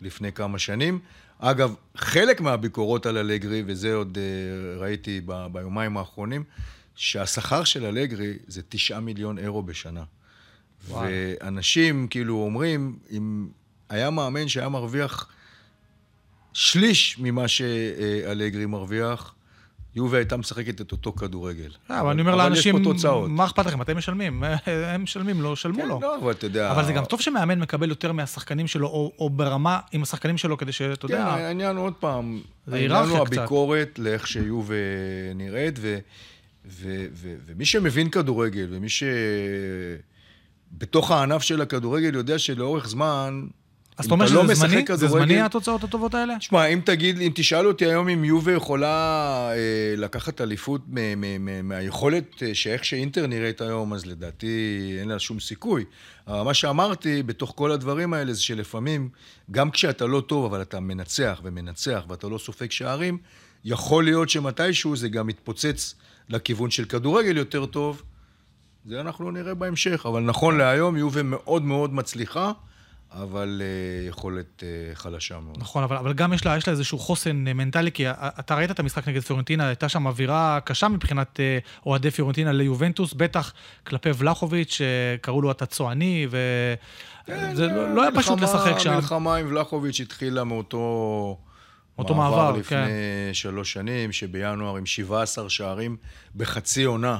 לפני 0.00 0.32
כמה 0.32 0.58
שנים. 0.58 0.98
אגב, 1.38 1.74
חלק 1.96 2.40
מהביקורות 2.40 3.06
על 3.06 3.18
אלגרי, 3.18 3.62
וזה 3.66 3.94
עוד 3.94 4.18
אה, 4.18 4.80
ראיתי 4.80 5.20
ב- 5.26 5.46
ביומיים 5.52 5.96
האחרונים, 5.96 6.44
שהשכר 6.94 7.64
של 7.64 7.84
אלגרי 7.84 8.32
זה 8.46 8.62
תשעה 8.68 9.00
מיליון 9.00 9.38
אירו 9.38 9.62
בשנה. 9.62 10.04
וואי. 10.88 11.08
ואנשים 11.40 12.06
כאילו 12.08 12.34
אומרים, 12.42 12.98
אם 13.10 13.48
היה 13.88 14.10
מאמן 14.10 14.48
שהיה 14.48 14.68
מרוויח 14.68 15.28
שליש 16.52 17.18
ממה 17.18 17.48
שאלגרי 17.48 18.66
מרוויח, 18.66 19.34
יובה 19.96 20.18
הייתה 20.18 20.36
משחקת 20.36 20.80
את 20.80 20.92
אותו 20.92 21.12
כדורגל. 21.12 21.70
אבל 21.90 22.10
אני 22.10 22.20
אומר 22.20 22.36
לאנשים. 22.36 22.82
מה 23.28 23.44
אכפת 23.44 23.66
לכם? 23.66 23.82
אתם 23.82 23.96
משלמים. 23.96 24.42
הם 24.94 25.02
משלמים, 25.02 25.42
לא 25.42 25.56
שלמו 25.56 25.82
כן, 25.82 25.88
לו. 25.88 25.98
לא, 26.02 26.18
אבל 26.18 26.30
אתה 26.30 26.46
יודע... 26.46 26.72
אבל 26.72 26.84
זה 26.84 26.92
גם 26.92 27.04
טוב 27.04 27.20
שמאמן 27.20 27.58
מקבל 27.58 27.88
יותר 27.88 28.12
מהשחקנים 28.12 28.66
שלו, 28.66 29.12
או, 29.18 29.30
ברמה 29.30 29.78
עם 29.92 30.02
השחקנים 30.02 30.38
שלו, 30.38 30.56
כדי 30.56 30.72
שאתה 30.72 31.08
כן, 31.08 31.14
יודע... 31.14 31.24
העניין 31.26 31.76
עוד 31.76 31.94
פעם, 31.94 32.40
זה 32.66 32.76
היררכיה 32.76 33.18
הוא 33.18 33.26
קצת. 33.26 33.38
הביקורת 33.38 33.98
לאיך 33.98 34.26
שיובה 34.26 34.74
נראית, 35.34 35.78
ומי 37.46 37.64
שמבין 37.64 38.10
כדורגל, 38.10 38.66
ומי 38.70 38.88
ש... 38.88 39.02
בתוך 40.72 41.10
הענף 41.10 41.42
של 41.42 41.60
הכדורגל 41.60 42.14
יודע 42.14 42.38
שלאורך 42.38 42.88
זמן, 42.88 43.46
אז 43.98 44.06
אתה 44.06 44.14
אומר 44.14 44.24
לא 44.24 44.42
שזה 44.42 44.54
זמני? 44.54 44.84
זה 44.94 45.08
זמני 45.08 45.40
התוצאות 45.40 45.84
הטובות 45.84 46.14
האלה? 46.14 46.38
תשמע, 46.38 46.66
אם 46.66 46.80
תגיד, 46.84 47.20
אם 47.20 47.32
תשאל 47.34 47.66
אותי 47.66 47.86
היום 47.86 48.08
אם 48.08 48.24
יובה 48.24 48.52
יכולה 48.52 49.50
אה, 49.52 49.94
לקחת 49.96 50.40
אליפות 50.40 50.80
מהיכולת 51.62 52.42
אה, 52.42 52.54
שאיך 52.54 52.84
שאינטר 52.84 53.26
נראית 53.26 53.60
היום, 53.60 53.92
אז 53.92 54.06
לדעתי 54.06 54.96
אין 55.00 55.08
לה 55.08 55.18
שום 55.18 55.40
סיכוי. 55.40 55.84
מה 56.26 56.54
שאמרתי 56.54 57.22
בתוך 57.22 57.52
כל 57.56 57.72
הדברים 57.72 58.14
האלה 58.14 58.32
זה 58.32 58.42
שלפעמים, 58.42 59.08
גם 59.50 59.70
כשאתה 59.70 60.06
לא 60.06 60.20
טוב, 60.20 60.44
אבל 60.44 60.62
אתה 60.62 60.80
מנצח 60.80 61.40
ומנצח 61.44 62.04
ואתה 62.08 62.28
לא 62.28 62.38
סופג 62.38 62.70
שערים, 62.70 63.18
יכול 63.64 64.04
להיות 64.04 64.28
שמתישהו 64.28 64.96
זה 64.96 65.08
גם 65.08 65.30
יתפוצץ 65.30 65.94
לכיוון 66.28 66.70
של 66.70 66.84
כדורגל 66.84 67.36
יותר 67.36 67.66
טוב. 67.66 68.02
זה 68.86 69.00
אנחנו 69.00 69.30
נראה 69.30 69.54
בהמשך, 69.54 70.06
אבל 70.08 70.20
נכון 70.20 70.58
להיום 70.58 70.96
יובה 70.96 71.22
מאוד 71.22 71.62
מאוד 71.62 71.94
מצליחה, 71.94 72.52
אבל 73.22 73.62
אה, 73.64 74.08
יכולת 74.08 74.62
אה, 74.62 74.94
חלשה 74.94 75.40
מאוד. 75.40 75.56
נכון, 75.58 75.82
אבל, 75.82 75.96
אבל 75.96 76.12
גם 76.12 76.32
יש 76.32 76.46
לה, 76.46 76.56
יש 76.56 76.66
לה 76.68 76.72
איזשהו 76.72 76.98
חוסן 76.98 77.48
אה, 77.48 77.54
מנטלי, 77.54 77.92
כי 77.92 78.10
אתה 78.10 78.54
ראית 78.54 78.70
את 78.70 78.80
המשחק 78.80 79.08
נגד 79.08 79.20
פיורנטינה, 79.20 79.66
הייתה 79.66 79.88
שם 79.88 80.06
אווירה 80.06 80.58
קשה 80.64 80.88
מבחינת 80.88 81.40
אה, 81.40 81.58
אוהדי 81.86 82.10
פיורנטינה 82.10 82.52
ליובנטוס, 82.52 83.14
בטח 83.14 83.52
כלפי 83.86 84.10
ולחוביץ', 84.16 84.78
שקראו 84.78 85.42
לו 85.42 85.50
אתה 85.50 85.66
צועני, 85.66 86.26
וזה 86.30 87.66
לא, 87.66 87.94
לא 87.94 88.02
היה 88.02 88.10
פשוט 88.14 88.40
לשחק 88.40 88.78
שם. 88.78 88.90
המלחמה 88.90 89.36
עם 89.36 89.46
ולחוביץ' 89.46 90.00
התחילה 90.00 90.44
מאותו... 90.44 91.38
אותו 91.98 92.14
מעבר, 92.14 92.52
לפני 92.52 92.76
כן. 92.78 92.88
שלוש 93.32 93.72
שנים, 93.72 94.12
שבינואר 94.12 94.76
עם 94.76 94.86
17 94.86 95.50
שערים 95.50 95.96
בחצי 96.36 96.84
עונה 96.84 97.18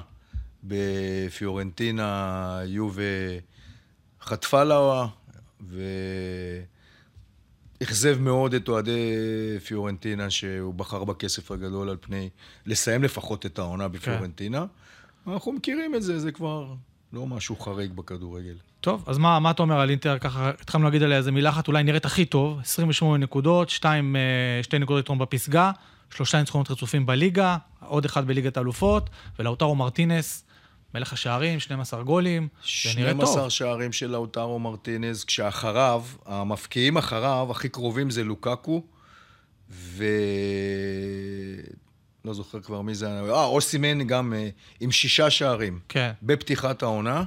בפיורנטינה, 0.65 2.61
יובה 2.65 3.03
חטפה 4.23 4.65
לה, 4.65 5.07
אכזב 7.83 8.21
מאוד 8.21 8.55
את 8.55 8.69
אוהדי 8.69 9.15
פיורנטינה, 9.67 10.31
שהוא 10.31 10.75
בחר 10.75 11.05
בכסף 11.05 11.51
הגדול 11.51 11.89
על 11.89 11.97
פני 12.01 12.29
לסיים 12.67 13.03
לפחות 13.03 13.47
את 13.47 13.59
העונה 13.59 13.89
בפיורנטינה. 13.89 14.65
אנחנו 15.27 15.53
מכירים 15.53 15.95
את 15.95 16.03
זה, 16.03 16.19
זה 16.19 16.33
כבר 16.33 16.75
לא 17.13 17.27
משהו 17.27 17.57
חריג 17.57 17.93
בכדורגל. 17.93 18.55
טוב, 18.81 19.05
אז 19.07 19.19
מה, 19.19 19.41
מה 19.41 19.51
אתה 19.51 19.63
אומר 19.63 19.81
על 19.81 19.91
אינטר? 19.91 20.19
ככה 20.19 20.51
התחלנו 20.61 20.85
להגיד 20.85 21.03
עליה 21.03 21.19
איזה 21.19 21.33
מילה 21.33 21.51
אחת, 21.51 21.69
אולי 21.69 21.83
נראית 21.83 22.05
הכי 22.05 22.25
טוב, 22.25 22.61
28 22.61 23.25
נקודות, 23.25 23.71
2, 23.71 24.17
2 24.63 24.83
נקודות 24.83 25.05
יתרון 25.05 25.19
בפסגה, 25.19 25.71
שלושה 26.11 26.39
ניצחונות 26.39 26.71
רצופים 26.71 27.07
בליגה, 27.07 27.57
עוד 27.81 28.05
אחד 28.05 28.27
בליגת 28.27 28.57
האלופות, 28.57 29.11
ולאוטרו 29.39 29.75
מרטינס, 29.75 30.46
מלך 30.97 31.12
השערים, 31.12 31.61
12 31.61 32.03
גולים, 32.03 32.49
זה 32.83 32.91
נראה 32.97 33.12
טוב. 33.12 33.21
12 33.21 33.50
שערים 33.50 33.93
של 33.93 34.07
לאוטרו 34.07 34.59
מרטינז, 34.59 35.25
כשאחריו, 35.25 36.05
המפקיעים 36.26 36.97
אחריו, 36.97 37.49
הכי 37.50 37.69
קרובים 37.69 38.11
זה 38.11 38.25
לוקקו, 38.25 38.83
ו... 39.71 40.05
לא 42.25 42.35
זוכר 42.35 42.61
כבר 42.61 42.83
מי 42.83 42.95
זה, 42.95 43.09
אה, 43.09 43.45
אוסימן 43.45 44.07
גם 44.07 44.35
אה, 44.35 44.49
עם 44.81 44.91
שישה 44.91 45.31
שערים. 45.31 45.81
כן. 45.88 46.12
בפתיחת 46.23 46.83
העונה, 46.83 47.25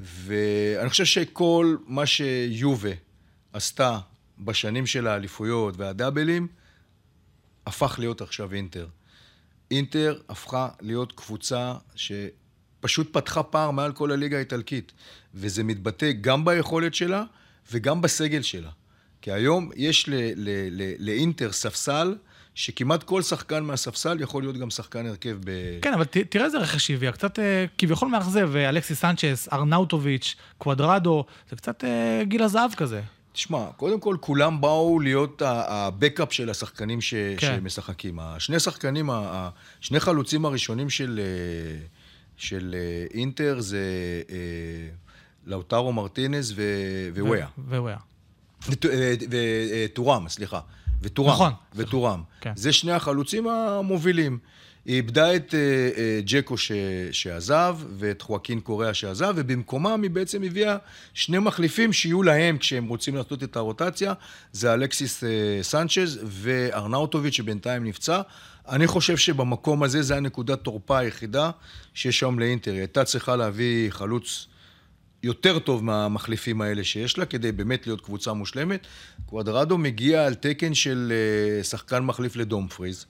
ואני 0.00 0.90
חושב 0.90 1.04
שכל 1.04 1.76
מה 1.86 2.06
שיובה 2.06 2.90
עשתה 3.52 3.98
בשנים 4.38 4.86
של 4.86 5.06
האליפויות 5.06 5.74
והדאבלים, 5.76 6.48
הפך 7.66 7.96
להיות 7.98 8.20
עכשיו 8.20 8.52
אינטר. 8.52 8.86
אינטר 9.70 10.20
הפכה 10.28 10.68
להיות 10.80 11.12
קבוצה 11.12 11.74
שפשוט 12.88 13.12
פתחה 13.12 13.42
פער 13.42 13.70
מעל 13.70 13.92
כל 13.92 14.10
הליגה 14.10 14.36
האיטלקית, 14.36 14.92
וזה 15.34 15.64
מתבטא 15.64 16.12
גם 16.20 16.44
ביכולת 16.44 16.94
שלה 16.94 17.24
וגם 17.72 18.02
בסגל 18.02 18.42
שלה. 18.42 18.70
כי 19.22 19.32
היום 19.32 19.70
יש 19.76 20.08
ל- 20.08 20.12
ל- 20.14 20.68
ל- 20.70 20.94
לאינטר 20.98 21.52
ספסל 21.52 22.14
שכמעט 22.54 23.02
כל 23.02 23.22
שחקן 23.22 23.64
מהספסל 23.64 24.20
יכול 24.20 24.42
להיות 24.42 24.56
גם 24.56 24.70
שחקן 24.70 25.06
הרכב 25.06 25.36
ב... 25.44 25.50
כן, 25.82 25.94
אבל 25.94 26.04
ת, 26.04 26.16
תראה 26.16 26.44
איזה 26.44 26.58
רכש 26.58 26.90
הביאה, 26.90 27.12
קצת 27.12 27.38
אה, 27.38 27.64
כביכול 27.78 28.08
מאכזב, 28.08 28.56
אה, 28.56 28.68
אלכסי 28.68 28.94
סנצ'ס, 28.94 29.48
ארנאוטוביץ', 29.52 30.34
קוואדרדו, 30.58 31.24
זה 31.50 31.56
קצת 31.56 31.84
אה, 31.84 32.24
גיל 32.24 32.42
הזהב 32.42 32.74
כזה. 32.74 33.00
תשמע, 33.32 33.66
קודם 33.76 34.00
כל 34.00 34.16
כולם 34.20 34.60
באו 34.60 35.00
להיות 35.00 35.42
הבקאפ 35.44 36.32
של 36.32 36.50
השחקנים 36.50 37.00
ש... 37.00 37.14
כן. 37.14 37.56
שמשחקים. 37.56 38.18
השני 38.20 38.60
שחקנים, 38.60 39.10
שני 39.80 40.00
חלוצים 40.00 40.44
הראשונים 40.44 40.90
של, 40.90 41.20
של 42.36 42.74
אה, 42.78 43.18
אינטר 43.18 43.60
זה 43.60 43.82
אה, 44.30 44.36
לאוטרו 45.46 45.92
מרטינז. 45.92 46.54
וויה. 47.14 47.46
וויה. 47.68 47.96
וטורם, 49.30 50.28
סליחה. 50.28 50.60
וטורם. 51.02 51.32
נכון. 51.32 51.52
וטורם. 51.74 52.22
כן. 52.40 52.52
זה 52.56 52.72
שני 52.72 52.92
החלוצים 52.92 53.48
המובילים. 53.48 54.38
היא 54.86 54.96
איבדה 54.96 55.36
את 55.36 55.54
אה, 55.54 55.60
אה, 55.96 56.20
ג'קו 56.24 56.58
ש, 56.58 56.72
שעזב, 57.10 57.78
ואת 57.98 58.22
חואקין 58.22 58.60
קוריאה 58.60 58.94
שעזב, 58.94 59.32
ובמקומם 59.36 60.00
היא 60.02 60.10
בעצם 60.10 60.42
הביאה 60.42 60.76
שני 61.14 61.38
מחליפים 61.38 61.92
שיהיו 61.92 62.22
להם 62.22 62.58
כשהם 62.58 62.88
רוצים 62.88 63.14
לעשות 63.14 63.42
את 63.42 63.56
הרוטציה, 63.56 64.12
זה 64.52 64.74
אלכסיס 64.74 65.24
אה, 65.24 65.28
סנצ'ז 65.62 66.20
וארנאוטוביץ' 66.24 67.34
שבינתיים 67.34 67.84
נפצע. 67.84 68.20
אני 68.68 68.86
חושב 68.86 69.16
שבמקום 69.16 69.82
הזה 69.82 70.02
זה 70.02 70.16
הנקודת 70.16 70.60
תורפה 70.60 70.98
היחידה 70.98 71.50
שיש 71.94 72.22
היום 72.22 72.38
לאינטר. 72.38 72.70
היא 72.70 72.80
הייתה 72.80 73.04
צריכה 73.04 73.36
להביא 73.36 73.90
חלוץ 73.90 74.46
יותר 75.22 75.58
טוב 75.58 75.84
מהמחליפים 75.84 76.60
האלה 76.60 76.84
שיש 76.84 77.18
לה, 77.18 77.26
כדי 77.26 77.52
באמת 77.52 77.86
להיות 77.86 78.00
קבוצה 78.00 78.32
מושלמת. 78.32 78.86
קוואדרדו 79.26 79.78
מגיע 79.78 80.26
על 80.26 80.34
תקן 80.34 80.74
של 80.74 81.12
אה, 81.12 81.64
שחקן 81.64 82.04
מחליף 82.04 82.36
לדומפריז, 82.36 83.06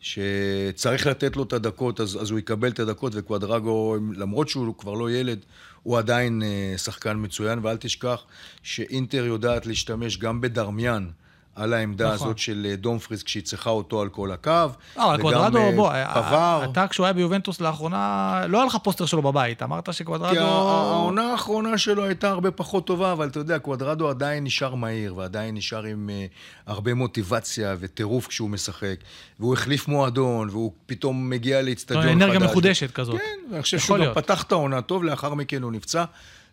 שצריך 0.00 1.06
לתת 1.06 1.36
לו 1.36 1.42
את 1.42 1.52
הדקות, 1.52 2.00
אז, 2.00 2.18
אז 2.22 2.30
הוא 2.30 2.38
יקבל 2.38 2.68
את 2.68 2.78
הדקות, 2.78 3.12
וקוואדרגו, 3.14 3.96
למרות 4.16 4.48
שהוא 4.48 4.74
כבר 4.78 4.94
לא 4.94 5.10
ילד, 5.10 5.38
הוא 5.82 5.98
עדיין 5.98 6.42
אה, 6.42 6.78
שחקן 6.78 7.16
מצוין, 7.20 7.58
ואל 7.62 7.76
תשכח 7.76 8.24
שאינטר 8.62 9.24
יודעת 9.24 9.66
להשתמש 9.66 10.18
גם 10.18 10.40
בדרמיאן. 10.40 11.08
על 11.60 11.72
העמדה 11.72 12.04
נכון. 12.04 12.14
הזאת 12.14 12.38
של 12.38 12.66
אה, 12.70 12.76
דומפריז 12.76 13.22
כשהיא 13.22 13.42
צריכה 13.42 13.70
אותו 13.70 14.00
על 14.00 14.08
כל 14.08 14.32
הקו. 14.32 14.50
אה, 14.50 14.66
אבל 14.96 15.14
וגם, 15.14 15.20
קוואדרדו, 15.20 15.58
אה, 15.58 15.72
בוא, 15.76 15.90
פבר. 16.14 16.66
אתה 16.72 16.88
כשהוא 16.88 17.06
היה 17.06 17.12
ביובנטוס 17.12 17.60
לאחרונה, 17.60 18.42
לא 18.48 18.58
היה 18.58 18.66
לך 18.66 18.76
פוסטר 18.82 19.06
שלו 19.06 19.22
בבית, 19.22 19.62
אמרת 19.62 19.86
כי 19.86 19.92
שקוואדרדו... 19.92 20.40
העונה 20.40 21.32
האחרונה 21.32 21.78
שלו 21.78 22.04
הייתה 22.04 22.30
הרבה 22.30 22.50
פחות 22.50 22.86
טובה, 22.86 23.12
אבל 23.12 23.28
אתה 23.28 23.38
יודע, 23.38 23.58
קוואדרדו 23.58 24.08
עדיין 24.08 24.44
נשאר 24.44 24.74
מהיר, 24.74 25.16
ועדיין 25.16 25.54
נשאר 25.54 25.84
עם 25.84 26.10
uh, 26.10 26.70
הרבה 26.70 26.94
מוטיבציה 26.94 27.76
וטירוף 27.80 28.26
כשהוא 28.26 28.50
משחק. 28.50 28.96
והוא 29.40 29.54
החליף 29.54 29.88
מועדון, 29.88 30.48
והוא 30.50 30.72
פתאום 30.86 31.30
מגיע 31.30 31.62
לאצטדיון 31.62 32.02
חדש. 32.02 32.12
אנרגיה 32.12 32.38
מחודשת 32.38 32.90
כזאת. 32.90 33.16
כן, 33.16 33.50
ואני 33.50 33.62
חושב 33.62 33.78
שהוא 33.78 33.98
גם. 33.98 34.14
פתח 34.14 34.42
את 34.42 34.52
העונה 34.52 34.82
טוב, 34.82 35.04
לאחר 35.04 35.34
מכן 35.34 35.62
הוא 35.62 35.72
נפצע. 35.72 36.04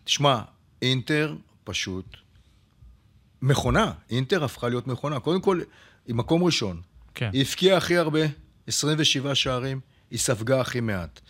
תשמע, 0.04 0.40
אינטר 0.82 1.34
פשוט 1.64 2.27
מכונה. 3.42 3.92
אינטר 4.10 4.44
הפכה 4.44 4.68
להיות 4.68 4.86
מכונה. 4.86 5.20
קודם 5.20 5.40
כל, 5.40 5.60
היא 6.06 6.14
מקום 6.14 6.44
ראשון. 6.44 6.80
כן. 7.14 7.30
היא 7.32 7.40
הבקיעה 7.40 7.76
הכי 7.76 7.96
הרבה, 7.96 8.20
27 8.66 9.34
שערים, 9.34 9.80
היא 10.10 10.18
ספגה 10.18 10.60
הכי 10.60 10.80
מעט. 10.80 11.20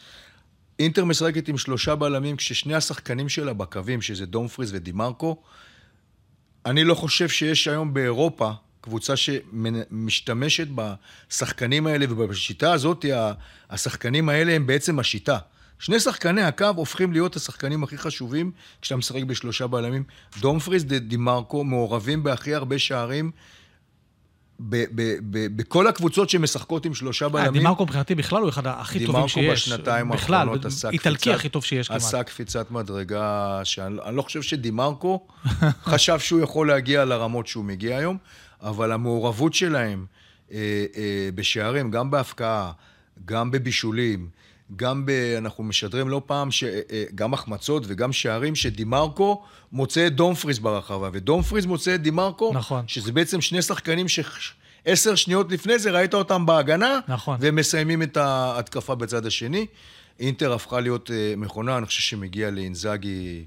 אינטר 0.79 1.05
משחקת 1.05 1.49
עם 1.49 1.59
שלושה 1.59 1.95
בלמים, 1.95 2.37
כששני 2.37 2.75
השחקנים 2.75 3.29
שלה 3.29 3.53
בקווים, 3.53 4.03
שזה 4.03 4.27
דומפריז 4.27 4.75
ודימרקו, 4.75 5.43
אני 6.67 6.85
לא 6.85 6.95
חושב 6.95 7.29
שיש 7.29 7.69
היום 7.69 7.95
באירופה 7.95 8.53
קבוצה 8.81 9.17
שמשתמשת 9.17 10.69
בשחקנים 10.75 11.87
האלה, 11.87 12.07
ובשיטה 12.09 12.73
הזאת, 12.73 13.05
השחקנים 13.71 14.29
האלה 14.29 14.53
הם 14.53 14.67
בעצם 14.67 14.99
השיטה. 14.99 15.39
שני 15.79 16.01
שחקני 16.01 16.43
הקו 16.43 16.67
הופכים 16.77 17.13
להיות 17.13 17.37
השחקנים 17.37 17.85
הכי 17.85 17.99
חשובים 17.99 18.51
כשאתה 18.83 18.97
משחק 18.97 19.23
בשלושה 19.23 19.67
בלמים. 19.67 20.05
דומפריז 20.41 20.85
ודימרקו 20.89 21.65
מעורבים 21.65 22.23
בהכי 22.23 22.55
הרבה 22.55 22.79
שערים 22.79 23.31
ב- 24.61 24.85
ב- 24.95 25.19
ב- 25.31 25.57
בכל 25.57 25.87
הקבוצות 25.87 26.31
שמשחקות 26.31 26.87
עם 26.87 26.95
שלושה 26.95 27.25
אה, 27.25 27.31
בלמים. 27.31 27.53
דימרקו 27.53 27.85
מבחינתי 27.85 28.15
בכלל 28.15 28.43
הוא 28.43 28.49
אחד 28.49 28.67
הכי 28.67 28.99
טובים 28.99 29.07
דימרקו 29.07 29.29
שיש. 29.29 29.69
בשנתיים 29.69 30.09
בכלל, 30.09 30.35
האחרונות 30.35 30.65
עשה 30.65 30.91
איטלקי 30.91 31.33
הכי 31.33 31.49
טוב 31.49 31.65
שיש 31.65 31.89
כמעט. 31.89 32.01
עשה 32.01 32.23
קפיצת 32.23 32.71
מדרגה, 32.71 33.61
שאני 33.65 33.97
אני 34.05 34.17
לא 34.17 34.23
חושב 34.23 34.43
שדימרקו 34.43 35.27
חשב 35.91 36.19
שהוא 36.19 36.41
יכול 36.41 36.69
להגיע 36.69 37.05
לרמות 37.05 37.47
שהוא 37.47 37.65
מגיע 37.65 37.97
היום, 37.97 38.17
אבל 38.63 38.93
המעורבות 38.93 39.55
שלהם 39.55 40.07
אה, 40.53 40.59
אה, 40.97 41.29
בשערים, 41.35 41.91
גם 41.91 42.11
בהפקעה, 42.11 42.73
גם 43.25 43.51
בבישולים, 43.51 44.29
גם 44.77 45.07
ב... 45.07 45.11
אנחנו 45.39 45.65
משדרים 45.65 46.09
לא 46.09 46.23
פעם, 46.27 46.51
ש, 46.51 46.65
אה, 46.65 46.81
אה, 46.93 47.05
גם 47.15 47.35
החמצות 47.35 47.83
וגם 47.87 48.13
שערים, 48.13 48.55
שדימרקו 48.55 49.43
מוצא 49.73 50.07
את 50.07 50.15
דומפריז 50.15 50.59
ברחבה, 50.59 51.11
ודומפריז 51.13 51.67
מוצא 51.67 51.95
את 51.95 52.03
דימרקו, 52.03 52.53
נכון. 52.55 52.85
שזה 52.87 53.13
בעצם 53.13 53.41
שני 53.41 53.63
שחקנים 53.63 54.09
ש... 54.09 54.21
עשר 54.85 55.15
שניות 55.15 55.53
לפני 55.53 55.79
זה 55.79 55.91
ראית 55.91 56.15
אותם 56.15 56.47
בהגנה, 56.47 56.99
נכון. 57.09 57.37
והם 57.41 57.57
מסיימים 57.57 58.03
את 58.03 58.17
ההתקפה 58.17 58.95
בצד 58.95 59.27
השני. 59.27 59.67
אינטר 60.21 60.53
הפכה 60.53 60.81
להיות 60.81 61.11
אה, 61.11 61.35
מכונה, 61.37 61.79
אני 61.79 61.87
חושב 61.87 62.03
שמגיע 62.03 62.51
לאינזאגי, 62.51 63.45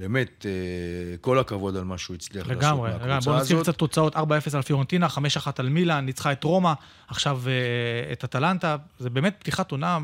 באמת, 0.00 0.46
אה, 0.48 1.16
כל 1.20 1.38
הכבוד 1.38 1.76
על 1.76 1.84
מה 1.84 1.98
שהוא 1.98 2.14
הצליח 2.14 2.46
לעשות 2.46 2.62
לגמרי, 2.62 2.90
מהקבוצה 2.90 3.06
לגמרי. 3.06 3.24
בואו 3.24 3.36
נזכיר 3.36 3.56
הזאת. 3.56 3.68
קצת 3.68 3.78
תוצאות 3.78 4.16
4-0 4.16 4.18
על 4.54 4.62
פיורנטינה, 4.62 5.08
5-1 5.08 5.20
על 5.58 5.68
מילאן, 5.68 6.04
ניצחה 6.06 6.32
את 6.32 6.44
רומא, 6.44 6.72
עכשיו 7.08 7.40
אה, 7.46 8.12
את 8.12 8.24
אטלנטה. 8.24 8.76
זה 8.98 9.10
באמת 9.10 9.36
פתיחת 9.38 9.70
עונה 9.70 9.98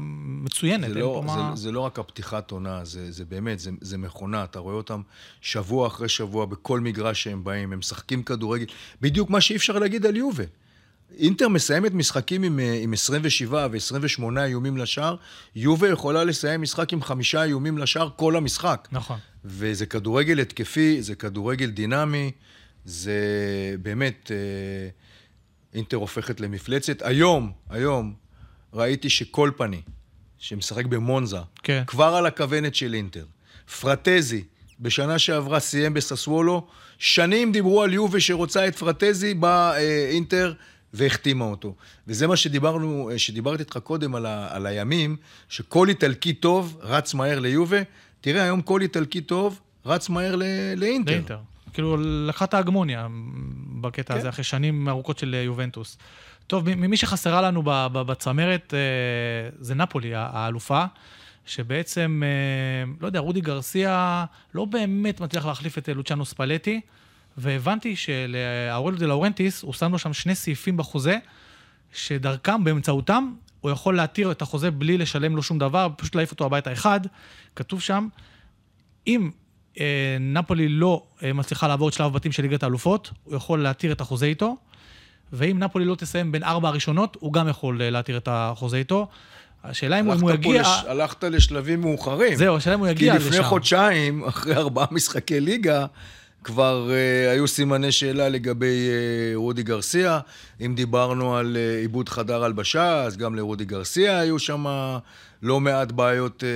מצוינת, 0.45 0.89
זה 0.89 0.95
לא, 0.95 1.23
מה... 1.27 1.53
זה, 1.55 1.63
זה 1.63 1.73
לא 1.73 1.81
רק 1.81 1.99
הפתיחת 1.99 2.51
עונה, 2.51 2.85
זה, 2.85 3.13
זה 3.13 3.25
באמת, 3.25 3.59
זה, 3.59 3.71
זה 3.81 3.99
מכונה, 3.99 4.45
אתה 4.45 4.59
רואה 4.59 4.75
אותם 4.75 5.03
שבוע 5.41 5.87
אחרי 5.87 6.09
שבוע 6.09 6.47
בכל 6.47 6.81
מגרש 6.81 7.23
שהם 7.23 7.45
באים, 7.45 7.73
הם 7.73 7.79
משחקים 7.79 8.23
כדורגל, 8.23 8.67
בדיוק 9.01 9.31
מה 9.31 9.41
שאי 9.41 9.57
אפשר 9.57 9.79
להגיד 9.79 10.07
על 10.07 10.17
יובה. 10.17 10.45
אינטר 11.19 11.49
מסיימת 11.49 11.95
משחקים 11.95 12.43
עם, 12.43 12.61
אה, 12.61 12.81
עם 12.83 12.93
27 12.93 13.69
ו-28 13.71 14.41
איומים 14.41 14.77
לשער, 14.77 15.17
יובה 15.57 15.89
יכולה 15.89 16.25
לסיים 16.25 16.63
משחק 16.63 16.93
עם 16.93 17.03
חמישה 17.03 17.43
איומים 17.43 17.79
לשער 17.79 18.09
כל 18.17 18.37
המשחק. 18.37 18.89
נכון. 18.93 19.19
וזה 19.45 19.87
כדורגל 19.87 20.41
התקפי, 20.41 21.03
זה 21.03 21.15
כדורגל 21.15 21.71
דינמי, 21.71 22.31
זה 22.85 23.21
באמת, 23.83 24.31
אה, 24.31 24.89
אינטר 25.75 25.97
הופכת 25.97 26.41
למפלצת. 26.41 27.03
היום, 27.03 27.53
היום, 27.71 28.15
ראיתי 28.73 29.11
שכל 29.11 29.51
פני, 29.57 29.83
שמשחק 30.39 30.87
במונזה, 30.87 31.39
כן. 31.63 31.83
כבר 31.87 32.15
על 32.15 32.27
הכוונת 32.27 32.75
של 32.75 32.95
אינטר. 32.95 33.25
פרטזי, 33.81 34.45
בשנה 34.81 35.19
שעברה 35.19 35.61
סיים 35.61 35.95
בססוולו, 35.95 36.67
שנים 36.99 37.53
דיברו 37.53 37.83
על 37.83 37.93
יובה 37.93 38.21
שרוצה 38.21 38.69
את 38.69 38.77
פרטזי, 38.77 39.35
בא 39.35 39.73
אה, 39.73 40.11
והחתימה 40.97 41.45
אותו. 41.45 41.75
וזה 42.07 42.27
מה 42.27 42.37
שדיברנו, 42.37 43.11
אה, 43.11 43.19
שדיברתי 43.19 43.63
איתך 43.63 43.79
קודם 43.79 44.15
על, 44.15 44.27
ה, 44.27 44.49
על 44.51 44.67
הימים, 44.67 45.17
שכל 45.49 45.89
איטלקי 45.89 46.33
טוב 46.33 46.79
רץ 46.83 47.15
מהר 47.15 47.39
ליובה. 47.39 47.77
תראה, 48.21 48.43
היום 48.43 48.63
כל 48.63 48.81
איטלקי 48.83 49.21
טוב 49.21 49.61
רץ 49.87 50.09
מהר 50.09 50.37
ל, 50.37 50.43
לאינטר. 50.77 51.13
לאינטר. 51.13 51.39
כאילו, 51.73 51.97
לקחה 52.27 52.45
את 52.45 52.55
ההגמוניה 52.55 53.07
בקטע 53.81 54.15
כן. 54.15 54.19
הזה, 54.19 54.29
אחרי 54.29 54.45
שנים 54.45 54.89
ארוכות 54.89 55.19
של 55.19 55.35
אה, 55.35 55.43
יובנטוס. 55.43 55.99
טוב, 56.47 56.75
ממי 56.75 56.97
שחסרה 56.97 57.43
לנו 57.43 57.63
בצמרת, 57.93 58.75
אה, 58.75 59.51
זה 59.61 59.75
נפולי, 59.75 60.11
האלופה, 60.15 60.85
שבעצם, 61.47 62.23
לא 63.01 63.07
יודע, 63.07 63.21
רודי 63.21 63.41
גרסיה 63.41 64.25
לא 64.55 64.65
באמת 64.65 65.21
מצליח 65.21 65.47
להחליף 65.47 65.79
את 65.79 65.89
לוצ'אנו 65.89 66.25
ספלטי, 66.25 66.81
והבנתי 67.39 67.97
שלאורלו 67.97 68.97
דה 68.99 69.07
לאורנטיס, 69.07 69.63
הוא 69.63 69.73
שם 69.73 69.93
לו 69.93 69.99
שם 69.99 70.13
שני 70.13 70.35
סעיפים 70.35 70.77
בחוזה, 70.77 71.19
שדרכם, 71.93 72.65
באמצעותם, 72.65 73.33
הוא 73.61 73.71
יכול 73.71 73.97
להתיר 73.97 74.31
את 74.31 74.43
החוזה 74.43 74.71
בלי 74.71 74.99
לשלם 74.99 75.37
לו 75.37 75.43
שום 75.43 75.59
דבר, 75.59 75.89
פשוט 75.97 76.15
להעיף 76.15 76.31
אותו 76.31 76.45
הביתה. 76.45 76.73
אחד, 76.73 77.01
כתוב 77.57 77.81
שם, 77.81 78.09
אם 79.07 79.31
אה, 79.81 80.17
נפולי 80.21 80.69
לא 80.69 81.03
אה, 81.23 81.33
מצליחה 81.33 81.69
לעבור 81.69 81.89
את 81.89 81.95
שלב 81.95 82.07
הבתים 82.07 82.33
של 82.33 82.43
ליגת 82.43 82.63
האלופות, 82.63 83.11
הוא 83.25 83.37
יכול 83.37 83.63
להתיר 83.63 83.93
את 83.93 84.01
החוזה 84.01 84.27
איתו, 84.27 84.57
ואם 85.33 85.59
נפולי 85.59 85.85
לא 85.85 85.95
תסיים 85.95 86.33
בין 86.33 86.43
ארבע 86.43 86.69
הראשונות, 86.69 87.17
הוא 87.21 87.33
גם 87.33 87.49
יכול 87.49 87.83
אה, 87.83 87.91
להתיר 87.91 88.17
את 88.17 88.29
החוזה 88.31 88.77
איתו. 88.77 89.09
השאלה 89.65 90.01
אם 90.01 90.07
הוא 90.07 90.31
יגיע... 90.31 90.63
לש- 90.63 90.85
הלכת 90.87 91.25
לשלבים 91.25 91.81
מאוחרים. 91.81 92.37
זהו, 92.37 92.57
השאלה 92.57 92.75
אם 92.75 92.81
הוא 92.81 92.87
כי 92.87 92.93
יגיע 92.93 93.15
לשם. 93.15 93.29
לפני 93.29 93.43
חודשיים, 93.43 94.25
אחרי 94.25 94.57
ארבעה 94.57 94.87
משחקי 94.91 95.41
ליגה, 95.41 95.87
כבר 96.47 96.89
uh, 96.89 97.31
היו 97.33 97.49
סימני 97.49 97.93
שאלה 97.93 98.29
לגבי 98.29 98.89
uh, 98.89 99.37
רודי 99.37 99.63
גרסיה. 99.63 100.21
אם 100.61 100.75
דיברנו 100.75 101.37
על 101.37 101.57
uh, 101.57 101.81
עיבוד 101.83 102.09
חדר 102.09 102.45
הלבשה, 102.45 103.03
אז 103.03 103.17
גם 103.17 103.35
לרודי 103.35 103.65
גרסיה 103.65 104.19
היו 104.21 104.39
שם 104.39 104.65
לא 105.43 105.61
מעט 105.61 105.93
בעיות 105.93 106.43
uh, 106.43 106.47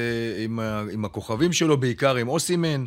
עם, 0.44 0.60
ה- 0.60 0.82
עם 0.92 1.04
הכוכבים 1.04 1.52
שלו, 1.52 1.76
בעיקר 1.76 2.16
עם 2.16 2.28
אוסימן, 2.28 2.84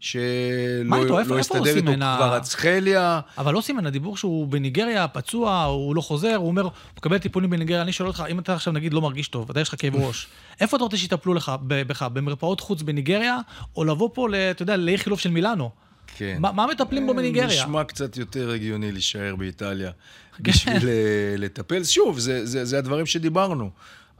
שלא 0.00 1.04
לא 1.06 1.20
איפה 1.20 1.38
הסתדר 1.38 1.58
איתו 1.58 1.70
אוסימן 1.70 2.02
ה- 2.02 2.14
כבר 2.16 2.36
אצחליה. 2.36 3.20
אבל 3.38 3.54
לא 3.54 3.60
סימן, 3.60 3.86
הדיבור 3.86 4.16
שהוא 4.16 4.46
בניגריה, 4.48 5.08
פצוע, 5.08 5.62
הוא 5.64 5.96
לא 5.96 6.00
חוזר, 6.00 6.34
הוא 6.36 6.46
אומר, 6.46 6.62
הוא 6.62 6.70
מקבל 6.98 7.18
טיפולים 7.18 7.50
בניגריה, 7.50 7.82
אני 7.82 7.92
שואל 7.92 8.08
אותך, 8.08 8.24
אם 8.30 8.38
אתה 8.38 8.54
עכשיו 8.54 8.72
נגיד 8.72 8.92
לא 8.94 9.00
מרגיש 9.00 9.28
טוב, 9.28 9.50
אתה 9.50 9.60
יש 9.60 9.68
לך 9.68 9.74
כאב 9.78 9.94
ראש, 10.06 10.28
איפה 10.60 10.76
אתה 10.76 10.84
רוצה 10.84 10.96
שיטפלו 10.96 11.34
לך, 11.34 11.52
בך, 11.66 12.02
במרפאות 12.02 12.60
חוץ 12.60 12.82
בניגריה, 12.82 13.38
או 13.76 13.84
לבוא 13.84 14.10
פה, 14.14 14.26
אתה 14.50 14.62
יודע, 14.62 14.76
לאיכילוב 14.76 15.18
של 15.20 15.30
מילאנו? 15.30 15.85
כן. 16.18 16.36
מה 16.40 16.52
מה 16.52 16.66
מטפלים 16.66 17.06
בו 17.06 17.14
בניגריה? 17.14 17.46
נשמע 17.46 17.84
קצת 17.84 18.16
יותר 18.16 18.50
הגיוני 18.50 18.92
להישאר 18.92 19.36
באיטליה 19.36 19.90
בשביל 20.40 20.88
אה, 20.88 21.34
לטפל. 21.38 21.84
שוב, 21.84 22.18
זה, 22.18 22.46
זה, 22.46 22.64
זה 22.64 22.78
הדברים 22.78 23.06
שדיברנו, 23.06 23.70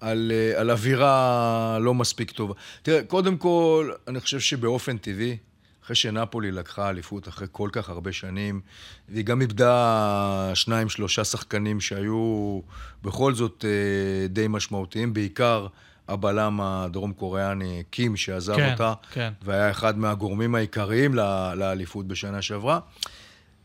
על, 0.00 0.32
אה, 0.35 0.61
על 0.61 0.70
אווירה 0.70 1.78
לא 1.80 1.94
מספיק 1.94 2.30
טובה. 2.30 2.54
תראה, 2.82 3.02
קודם 3.02 3.37
כל, 3.37 3.90
אני 4.09 4.20
חושב 4.20 4.40
שבאופן 4.40 4.98
טבעי, 4.98 5.37
אחרי 5.85 5.96
שנפולי 5.96 6.50
לקחה 6.50 6.90
אליפות 6.90 7.28
אחרי 7.28 7.46
כל 7.52 7.68
כך 7.72 7.88
הרבה 7.88 8.12
שנים, 8.12 8.61
והיא 9.09 9.24
גם 9.24 9.40
איבדה 9.40 10.50
שניים, 10.54 10.88
שלושה 10.88 11.24
שחקנים 11.24 11.80
שהיו 11.80 12.61
בכל 13.02 13.35
זאת 13.35 13.64
אה, 13.68 14.28
די 14.28 14.46
משמעותיים, 14.48 15.14
בעיקר 15.14 15.66
הבלם 16.09 16.61
הדרום 16.61 17.12
קוריאני 17.12 17.83
קים, 17.90 18.16
שעזב 18.16 18.57
כן, 18.57 18.73
אותה. 18.73 18.92
כן. 19.12 19.33
והיה 19.42 19.71
אחד 19.71 19.99
מהגורמים 19.99 20.55
העיקריים 20.55 21.14
לאליפות 21.57 22.07
בשנה 22.07 22.42
שעברה. 22.42 22.79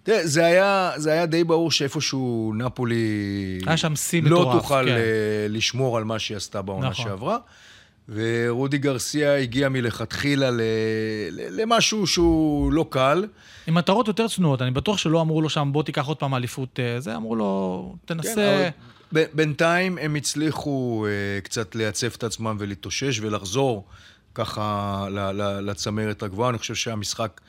תראה, 0.03 0.27
זה 0.27 0.45
היה, 0.45 0.91
זה 0.95 1.11
היה 1.11 1.25
די 1.25 1.43
ברור 1.43 1.71
שאיפשהו 1.71 2.53
נפולי... 2.55 3.59
היה 3.65 3.77
שם 3.77 3.95
שיא 3.95 4.23
לא 4.23 4.41
מטורף, 4.41 4.55
תוכל 4.61 4.85
כן. 4.85 4.91
אה, 4.91 5.45
לשמור 5.49 5.97
על 5.97 6.03
מה 6.03 6.19
שהיא 6.19 6.37
עשתה 6.37 6.61
בעונה 6.61 6.89
נכון. 6.89 7.05
שעברה. 7.05 7.37
ורודי 8.09 8.77
גרסיה 8.77 9.35
הגיע 9.35 9.69
מלכתחילה 9.69 10.51
ל- 10.51 10.61
למשהו 11.31 12.07
שהוא 12.07 12.73
לא 12.73 12.85
קל. 12.89 13.25
עם 13.67 13.73
מטרות 13.73 14.07
יותר 14.07 14.27
צנועות, 14.27 14.61
אני 14.61 14.71
בטוח 14.71 14.97
שלא 14.97 15.21
אמרו 15.21 15.41
לו 15.41 15.49
שם, 15.49 15.69
בוא 15.71 15.83
תיקח 15.83 16.07
עוד 16.07 16.17
פעם 16.17 16.35
אליפות 16.35 16.79
אה, 16.79 16.99
זה, 16.99 17.15
אמרו 17.15 17.35
לו, 17.35 17.95
כן, 18.07 18.13
תנסה... 18.13 18.55
אבל 18.55 18.69
ב- 19.13 19.25
בינתיים 19.33 19.97
הם 19.97 20.15
הצליחו 20.15 21.05
אה, 21.09 21.41
קצת 21.41 21.75
לייצב 21.75 22.07
את 22.17 22.23
עצמם 22.23 22.55
ולהתאושש 22.59 23.19
ולחזור 23.19 23.85
ככה 24.35 25.05
ל- 25.11 25.31
ל- 25.31 25.69
לצמרת 25.69 26.23
הגבוהה. 26.23 26.49
אני 26.49 26.57
חושב 26.57 26.75
שהמשחק 26.75 27.41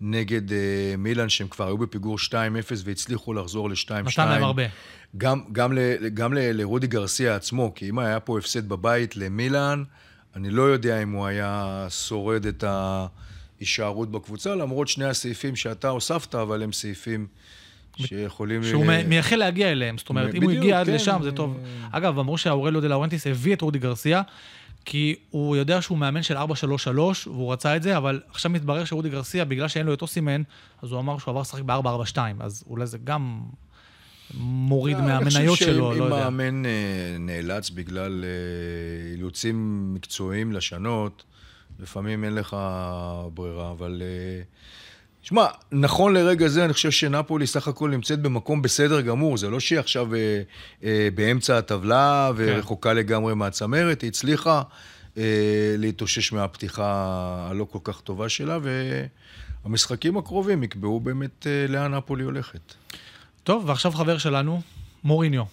נגד 0.00 0.52
אה, 0.52 0.58
מילאן, 0.98 1.28
שהם 1.28 1.48
כבר 1.48 1.66
היו 1.66 1.78
בפיגור 1.78 2.18
2-0 2.18 2.32
והצליחו 2.84 3.34
לחזור 3.34 3.70
ל-2-2. 3.70 3.92
נתן 3.92 4.28
להם 4.28 4.42
הרבה. 4.44 4.62
גם, 5.16 5.40
גם, 5.52 5.72
ל, 5.72 6.08
גם 6.08 6.34
ל, 6.34 6.38
לרודי 6.52 6.86
גרסיה 6.86 7.36
עצמו, 7.36 7.72
כי 7.74 7.88
אם 7.88 7.98
היה 7.98 8.20
פה 8.20 8.38
הפסד 8.38 8.68
בבית 8.68 9.16
למילאן, 9.16 9.84
אני 10.36 10.50
לא 10.50 10.62
יודע 10.62 11.02
אם 11.02 11.12
הוא 11.12 11.26
היה 11.26 11.86
שורד 11.90 12.46
את 12.46 12.64
ההישארות 12.66 14.10
בקבוצה, 14.10 14.54
למרות 14.54 14.88
שני 14.88 15.04
הסעיפים 15.04 15.56
שאתה 15.56 15.88
הוספת, 15.88 16.34
אבל 16.34 16.62
הם 16.62 16.72
סעיפים 16.72 17.26
שיכולים... 17.96 18.64
שהוא 18.64 18.84
ל- 18.84 19.06
מייחל 19.06 19.36
להגיע 19.36 19.72
אליהם, 19.72 19.98
זאת 19.98 20.08
אומרת, 20.08 20.34
אם 20.34 20.42
הוא 20.42 20.50
הגיע 20.50 20.80
עד 20.80 20.86
כן. 20.86 20.94
לשם, 20.94 21.20
זה 21.22 21.32
טוב. 21.32 21.58
אגב, 21.90 22.18
אמרו 22.18 22.38
שאורלו 22.38 22.80
דה 22.80 22.88
לאורנטיס 22.88 23.26
הביא 23.26 23.54
את 23.54 23.60
רודי 23.60 23.78
גרסיה, 23.78 24.22
כי 24.84 25.16
הוא 25.30 25.56
יודע 25.56 25.82
שהוא 25.82 25.98
מאמן 25.98 26.22
של 26.22 26.36
4-3-3, 26.36 26.40
והוא 27.26 27.52
רצה 27.52 27.76
את 27.76 27.82
זה, 27.82 27.96
אבל 27.96 28.20
עכשיו 28.30 28.50
מתברר 28.50 28.84
שרודי 28.84 29.08
גרסיה, 29.08 29.44
בגלל 29.44 29.68
שאין 29.68 29.86
לו 29.86 29.94
את 29.94 30.02
אוסימן, 30.02 30.42
אז 30.82 30.92
הוא 30.92 31.00
אמר 31.00 31.18
שהוא 31.18 31.32
עבר 31.32 31.40
לשחק 31.40 31.62
ב-4-4-2, 31.62 32.18
אז 32.40 32.64
אולי 32.66 32.86
זה 32.86 32.98
גם 33.04 33.40
מוריד 34.34 34.96
מהמניות 34.96 35.32
שלו, 35.32 35.40
אני 35.40 35.48
חושב 35.48 35.70
לא 35.70 35.94
שאם 35.94 36.02
יודע. 36.02 36.30
מאמן 36.30 36.66
אה, 36.66 36.70
נאלץ 37.18 37.70
בגלל 37.70 38.24
אה, 38.24 39.12
אילוצים 39.12 39.88
מקצועיים 39.94 40.52
לשנות, 40.52 41.24
לפעמים 41.78 42.24
אין 42.24 42.34
לך 42.34 42.56
ברירה, 43.34 43.70
אבל... 43.70 44.02
אה, 44.04 44.42
שמע, 45.22 45.46
נכון 45.72 46.14
לרגע 46.14 46.48
זה, 46.48 46.64
אני 46.64 46.72
חושב 46.72 46.90
שנפולי 46.90 47.46
סך 47.46 47.68
הכל 47.68 47.90
נמצאת 47.90 48.22
במקום 48.22 48.62
בסדר 48.62 49.00
גמור. 49.00 49.36
זה 49.36 49.50
לא 49.50 49.60
שהיא 49.60 49.78
עכשיו 49.78 50.14
אה, 50.14 50.42
אה, 50.84 51.08
באמצע 51.14 51.58
הטבלה 51.58 52.30
ורחוקה 52.36 52.92
לגמרי 52.92 53.34
מהצמרת, 53.34 54.02
היא 54.02 54.08
הצליחה 54.08 54.62
אה, 55.18 55.74
להתאושש 55.78 56.32
מהפתיחה 56.32 56.84
הלא 57.50 57.66
כל 57.70 57.78
כך 57.84 58.00
טובה 58.00 58.28
שלה, 58.28 58.58
והמשחקים 59.64 60.16
הקרובים 60.16 60.62
יקבעו 60.62 61.00
באמת 61.00 61.46
אה, 61.46 61.66
לאן 61.68 61.94
נפולי 61.94 62.24
הולכת. 62.24 62.74
טוב, 63.42 63.64
ועכשיו 63.66 63.92
חבר 63.92 64.18
שלנו, 64.18 64.60
מוריניו. 65.04 65.44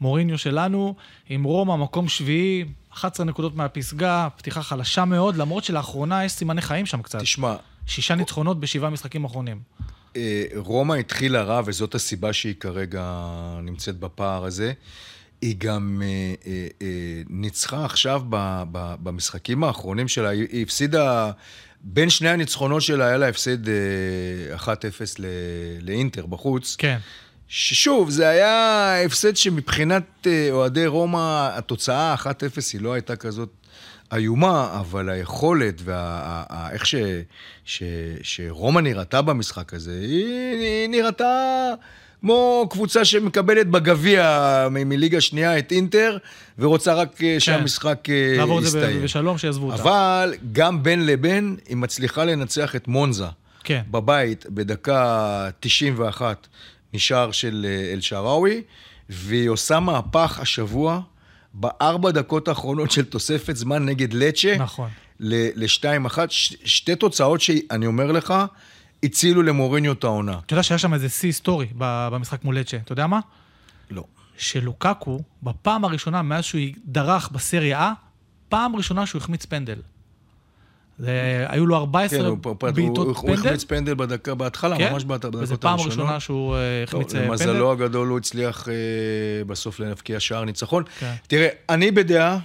מוריניו 0.00 0.38
שלנו, 0.38 0.94
עם 1.28 1.44
רומא, 1.44 1.76
מקום 1.76 2.08
שביעי, 2.08 2.64
11 2.92 3.26
נקודות 3.26 3.56
מהפסגה, 3.56 4.28
פתיחה 4.36 4.62
חלשה 4.62 5.04
מאוד, 5.04 5.36
למרות 5.36 5.64
שלאחרונה 5.64 6.24
יש 6.24 6.32
סימני 6.32 6.62
חיים 6.62 6.86
שם 6.86 7.02
קצת. 7.02 7.18
תשמע, 7.18 7.56
שישה 7.86 8.14
ניצחונות 8.14 8.60
בשבעה 8.60 8.90
משחקים 8.90 9.24
אחרונים. 9.24 9.60
אה, 10.16 10.44
רומא 10.56 10.94
התחילה 10.94 11.42
רע, 11.42 11.62
וזאת 11.66 11.94
הסיבה 11.94 12.32
שהיא 12.32 12.54
כרגע 12.60 13.22
נמצאת 13.62 13.98
בפער 13.98 14.44
הזה. 14.44 14.72
היא 15.40 15.54
גם 15.58 16.02
אה, 16.04 16.34
אה, 16.46 16.66
אה, 16.82 17.22
ניצחה 17.30 17.84
עכשיו 17.84 18.22
ב, 18.28 18.62
ב, 18.72 18.94
במשחקים 19.02 19.64
האחרונים 19.64 20.08
שלה, 20.08 20.28
היא, 20.28 20.46
היא 20.52 20.62
הפסידה, 20.62 21.30
בין 21.80 22.10
שני 22.10 22.28
הניצחונות 22.28 22.82
שלה 22.82 23.06
היה 23.06 23.16
לה 23.16 23.28
הפסד 23.28 23.68
אה, 23.68 23.74
1-0 24.56 24.68
ל, 25.18 25.26
לאינטר 25.82 26.26
בחוץ. 26.26 26.76
כן. 26.78 26.98
ששוב, 27.48 28.10
זה 28.10 28.28
היה 28.28 29.04
הפסד 29.04 29.36
שמבחינת 29.36 30.26
אוהדי 30.50 30.86
רומא, 30.86 31.48
התוצאה 31.52 32.14
1-0 32.14 32.26
היא 32.72 32.80
לא 32.80 32.92
הייתה 32.92 33.16
כזאת 33.16 33.48
איומה, 34.12 34.76
אבל 34.80 35.08
היכולת 35.08 35.82
ואיך 35.84 36.86
ש, 36.86 36.94
ש, 37.64 37.82
שרומא 38.22 38.80
נראתה 38.80 39.22
במשחק 39.22 39.74
הזה, 39.74 39.98
היא, 40.00 40.56
היא 40.56 40.88
נראתה 40.88 41.68
כמו 42.20 42.66
קבוצה 42.70 43.04
שמקבלת 43.04 43.66
בגביע 43.66 44.68
מ- 44.70 44.88
מליגה 44.88 45.20
שנייה 45.20 45.58
את 45.58 45.72
אינטר, 45.72 46.16
ורוצה 46.58 46.94
רק 46.94 47.22
אה, 47.22 47.40
שהמשחק 47.40 48.10
אה, 48.10 48.34
לעבור 48.36 48.58
את 48.58 48.64
זה 48.64 48.78
יסתיים. 48.78 49.02
בשלום, 49.02 49.38
שיעזבו 49.38 49.66
אותה. 49.72 49.82
אבל 49.82 50.34
גם 50.52 50.82
בין 50.82 51.06
לבין, 51.06 51.56
היא 51.68 51.76
מצליחה 51.76 52.24
לנצח 52.24 52.76
את 52.76 52.88
מונזה. 52.88 53.24
כן. 53.64 53.82
בבית 53.90 54.46
בדקה 54.48 55.48
91 55.60 56.46
משער 56.94 57.30
של 57.32 57.66
אה, 57.68 57.92
אל-שעראוי, 57.92 58.62
והיא 59.10 59.48
עושה 59.48 59.80
מהפך 59.80 60.38
השבוע 60.42 61.00
בארבע 61.58 62.10
דקות 62.10 62.48
האחרונות 62.48 62.90
של 62.90 63.04
תוספת 63.04 63.56
זמן 63.56 63.84
נגד 63.84 64.12
לצ'ה. 64.12 64.56
נכון. 64.58 64.90
ל-2-1, 65.20 66.18
שתי 66.64 66.96
תוצאות 66.96 67.40
שאני 67.40 67.86
אומר 67.86 68.12
לך, 68.12 68.34
הצילו 69.02 69.42
למוריניו 69.42 69.92
את 69.92 70.04
העונה. 70.04 70.38
אתה 70.46 70.52
יודע 70.52 70.62
שהיה 70.62 70.78
שם 70.78 70.94
איזה 70.94 71.08
שיא 71.08 71.28
היסטורי 71.28 71.66
במשחק 71.76 72.44
מול 72.44 72.58
לצ'ה. 72.58 72.76
אתה 72.76 72.92
יודע 72.92 73.06
מה? 73.06 73.20
לא. 73.90 74.04
שלוקקו, 74.38 75.20
בפעם 75.42 75.84
הראשונה 75.84 76.22
מאז 76.22 76.44
שהוא 76.44 76.60
דרך 76.84 77.30
בסריה 77.30 77.92
A, 77.92 78.06
פעם 78.48 78.76
ראשונה 78.76 79.06
שהוא 79.06 79.20
החמיץ 79.22 79.44
פנדל. 79.44 79.78
זה, 80.98 81.44
היו 81.48 81.66
לו 81.66 81.76
14 81.76 82.18
כן, 82.18 82.24
הוא, 82.24 82.38
הוא, 82.44 82.70
בעיטות 82.70 82.98
הוא, 82.98 83.06
הוא 83.06 83.14
פנדל. 83.14 83.32
החמיץ 83.32 83.64
פנדל 83.64 83.94
בדקה 83.94 84.34
בהתחלה, 84.34 84.76
כן? 84.78 84.92
ממש 84.92 85.04
בדקות 85.04 85.34
וזו 85.34 85.60
פעם 85.60 85.72
הראשונות. 85.72 85.92
ראשונה 85.98 86.20
שהוא 86.20 86.56
אה, 86.56 86.82
החמיץ 86.82 87.14
אה, 87.14 87.20
פנדל. 87.20 87.28
למזלו 87.30 87.72
הגדול 87.72 88.08
הוא 88.08 88.18
הצליח 88.18 88.68
אה, 88.68 88.74
בסוף 89.46 89.80
להבקיע 89.80 90.20
שער 90.20 90.44
ניצחון. 90.44 90.82
כן. 90.98 91.14
תראה, 91.26 91.48
אני 91.68 91.90
בדעה 91.90 92.38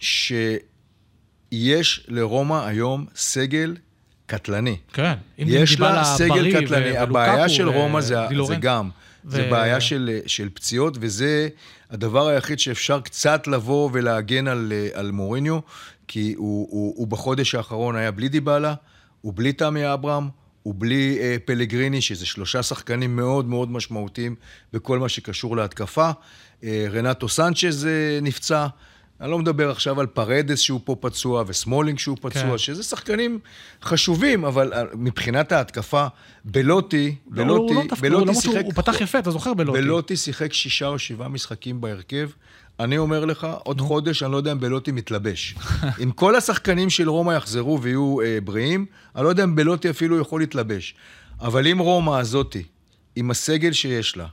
שיש 0.00 2.06
לרומא 2.08 2.66
היום 2.66 3.06
סגל 3.16 3.76
קטלני. 4.26 4.76
כן. 4.92 5.12
יש 5.38 5.80
לה 5.80 6.04
סגל 6.04 6.60
קטלני. 6.64 6.92
ו- 6.92 6.98
הבעיה 7.00 7.32
ולוקקו 7.32 7.48
של 7.54 7.68
רומא 7.68 8.00
זה, 8.00 8.16
זה. 8.46 8.56
גם, 8.56 8.90
זה 9.24 9.46
ו- 9.46 9.50
בעיה 9.50 9.80
של, 9.80 10.18
של 10.26 10.48
פציעות, 10.54 10.98
וזה 11.00 11.48
הדבר 11.90 12.28
היחיד 12.28 12.58
שאפשר 12.58 13.00
קצת 13.00 13.46
לבוא 13.46 13.90
ולהגן 13.92 14.48
על, 14.48 14.72
על 14.94 15.10
מוריניו, 15.10 15.58
כי 16.08 16.34
הוא, 16.36 16.68
הוא, 16.70 16.94
הוא 16.96 17.06
בחודש 17.08 17.54
האחרון 17.54 17.96
היה 17.96 18.10
בלי 18.10 18.28
דיבלה, 18.28 18.74
הוא 19.20 19.32
בלי 19.36 19.52
תמי 19.52 19.92
אברהם, 19.92 20.28
הוא 20.62 20.74
בלי 20.78 21.18
אה, 21.20 21.36
פלגריני, 21.44 22.00
שזה 22.00 22.26
שלושה 22.26 22.62
שחקנים 22.62 23.16
מאוד 23.16 23.46
מאוד 23.48 23.70
משמעותיים 23.70 24.34
בכל 24.72 24.98
מה 24.98 25.08
שקשור 25.08 25.56
להתקפה. 25.56 26.10
אה, 26.64 26.86
רנטו 26.90 27.28
סנצ'ז 27.28 27.86
אה, 27.86 28.18
נפצע. 28.22 28.66
אני 29.20 29.30
לא 29.30 29.38
מדבר 29.38 29.70
עכשיו 29.70 30.00
על 30.00 30.06
פרדס 30.06 30.58
שהוא 30.60 30.80
פה 30.84 30.96
פצוע, 31.00 31.44
וסמולינג 31.46 31.98
שהוא 31.98 32.16
פצוע, 32.20 32.42
כן. 32.50 32.58
שזה 32.58 32.82
שחקנים 32.82 33.38
חשובים, 33.82 34.44
אבל 34.44 34.72
אה, 34.72 34.82
מבחינת 34.94 35.52
ההתקפה, 35.52 36.06
בלוטי, 36.44 37.14
לא, 37.30 37.42
הוא 37.42 37.46
בלוטי, 37.48 37.74
לא 37.74 37.82
דווקא- 37.88 38.00
בלוטי 38.02 38.34
שהוא- 38.34 38.52
שיחק... 38.54 38.64
הוא 38.64 38.72
פתח 38.74 39.00
יפה, 39.00 39.18
אתה 39.18 39.30
זוכר 39.30 39.54
בלוטי. 39.54 39.78
בלוטי 39.80 40.16
שיחק 40.16 40.52
שישה 40.52 40.86
או 40.86 40.98
שבעה 40.98 41.28
משחקים 41.28 41.80
בהרכב. 41.80 42.30
אני 42.80 42.98
אומר 42.98 43.24
לך, 43.24 43.46
עוד 43.64 43.80
חודש, 43.80 44.22
אני 44.22 44.32
לא 44.32 44.36
יודע 44.36 44.52
אם 44.52 44.60
בלוטי 44.60 44.92
מתלבש. 44.92 45.54
אם 46.02 46.10
כל 46.10 46.36
השחקנים 46.36 46.90
של 46.90 47.08
רומא 47.08 47.32
יחזרו 47.32 47.82
ויהיו 47.82 48.20
אה, 48.20 48.38
בריאים, 48.44 48.86
אני 49.16 49.24
לא 49.24 49.28
יודע 49.28 49.44
אם 49.44 49.56
בלוטי 49.56 49.90
אפילו 49.90 50.20
יכול 50.20 50.40
להתלבש. 50.40 50.94
אבל 51.40 51.66
אם 51.66 51.78
רומא 51.78 52.10
הזאתי, 52.10 52.62
עם 53.16 53.30
הסגל 53.30 53.72
שיש 53.72 54.16
לה, 54.16 54.26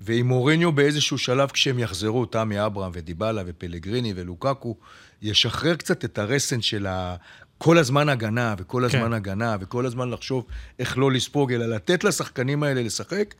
ועם 0.00 0.28
מוריניו 0.28 0.72
באיזשהו 0.72 1.18
שלב 1.18 1.50
כשהם 1.50 1.78
יחזרו, 1.78 2.26
תמי 2.26 2.66
אברהם 2.66 2.90
ודיבלה 2.94 3.42
ופלגריני 3.46 4.12
ולוקקו, 4.16 4.76
ישחרר 5.22 5.74
קצת 5.74 6.04
את 6.04 6.18
הרסן 6.18 6.62
של 6.62 6.86
ה... 6.86 7.16
כל 7.58 7.78
הזמן 7.78 8.08
הגנה, 8.08 8.54
וכל 8.58 8.84
הזמן 8.84 9.00
כן. 9.00 9.12
הגנה, 9.12 9.56
וכל 9.60 9.86
הזמן 9.86 10.10
לחשוב 10.10 10.46
איך 10.78 10.98
לא 10.98 11.12
לספוג, 11.12 11.52
אלא 11.52 11.66
לתת 11.66 12.04
לשחקנים 12.04 12.62
האלה 12.62 12.82
לשחק, 12.82 13.34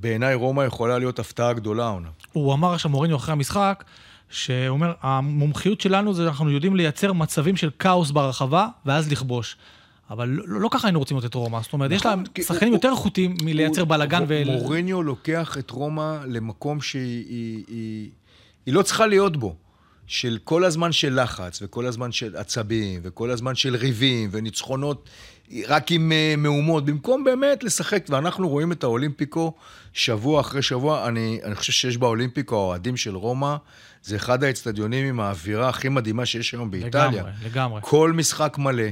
בעיניי 0.00 0.34
רומא 0.34 0.62
יכולה 0.62 0.98
להיות 0.98 1.18
הפתעה 1.18 1.52
גדולה 1.52 1.84
העונה. 1.84 2.08
הוא 2.32 2.54
אמר 2.54 2.74
עכשיו 2.74 2.90
מוריניו 2.90 3.16
אחרי 3.16 3.32
המשחק, 3.32 3.84
שהוא 4.30 4.68
אומר, 4.68 4.92
המומחיות 5.02 5.80
שלנו 5.80 6.14
זה 6.14 6.28
אנחנו 6.28 6.50
יודעים 6.50 6.76
לייצר 6.76 7.12
מצבים 7.12 7.56
של 7.56 7.70
כאוס 7.78 8.10
ברחבה, 8.10 8.68
ואז 8.86 9.12
לכבוש. 9.12 9.56
אבל 10.10 10.28
לא, 10.28 10.60
לא 10.60 10.68
ככה 10.72 10.88
היינו 10.88 10.98
רוצים 10.98 11.18
את 11.18 11.34
רומא. 11.34 11.60
זאת 11.62 11.72
אומרת, 11.72 11.90
יש 11.90 12.06
להם 12.06 12.24
כי 12.34 12.42
שחקנים 12.42 12.72
יותר 12.72 12.90
איכותיים 12.90 13.36
מלייצר 13.42 13.84
בלאגן 13.84 14.24
ו... 14.28 14.42
מוריניו 14.46 15.02
לוקח 15.02 15.56
את 15.58 15.70
רומא 15.70 16.18
למקום 16.26 16.80
שהיא 16.80 17.24
היא, 17.28 17.64
היא, 17.68 18.10
היא 18.66 18.74
לא 18.74 18.82
צריכה 18.82 19.06
להיות 19.06 19.36
בו. 19.36 19.56
של 20.08 20.38
כל 20.44 20.64
הזמן 20.64 20.92
של 20.92 21.22
לחץ, 21.22 21.62
וכל 21.62 21.86
הזמן 21.86 22.12
של 22.12 22.36
עצבים, 22.36 23.00
וכל 23.02 23.30
הזמן 23.30 23.54
של 23.54 23.76
ריבים, 23.76 24.28
וניצחונות 24.32 25.08
רק 25.68 25.90
עם 25.90 26.12
אה, 26.12 26.34
מהומות, 26.38 26.84
במקום 26.84 27.24
באמת 27.24 27.64
לשחק, 27.64 28.04
ואנחנו 28.08 28.48
רואים 28.48 28.72
את 28.72 28.84
האולימפיקו 28.84 29.52
שבוע 29.92 30.40
אחרי 30.40 30.62
שבוע. 30.62 31.08
אני, 31.08 31.40
אני 31.44 31.54
חושב 31.54 31.72
שיש 31.72 31.96
באולימפיקו, 31.96 32.56
האוהדים 32.56 32.96
של 32.96 33.16
רומא, 33.16 33.56
זה 34.02 34.16
אחד 34.16 34.44
האצטדיונים 34.44 35.06
עם 35.06 35.20
האווירה 35.20 35.68
הכי 35.68 35.88
מדהימה 35.88 36.26
שיש 36.26 36.52
היום 36.52 36.70
באיטליה. 36.70 37.08
לגמרי, 37.08 37.30
לגמרי. 37.44 37.80
כל 37.84 38.12
משחק 38.12 38.58
מלא, 38.58 38.88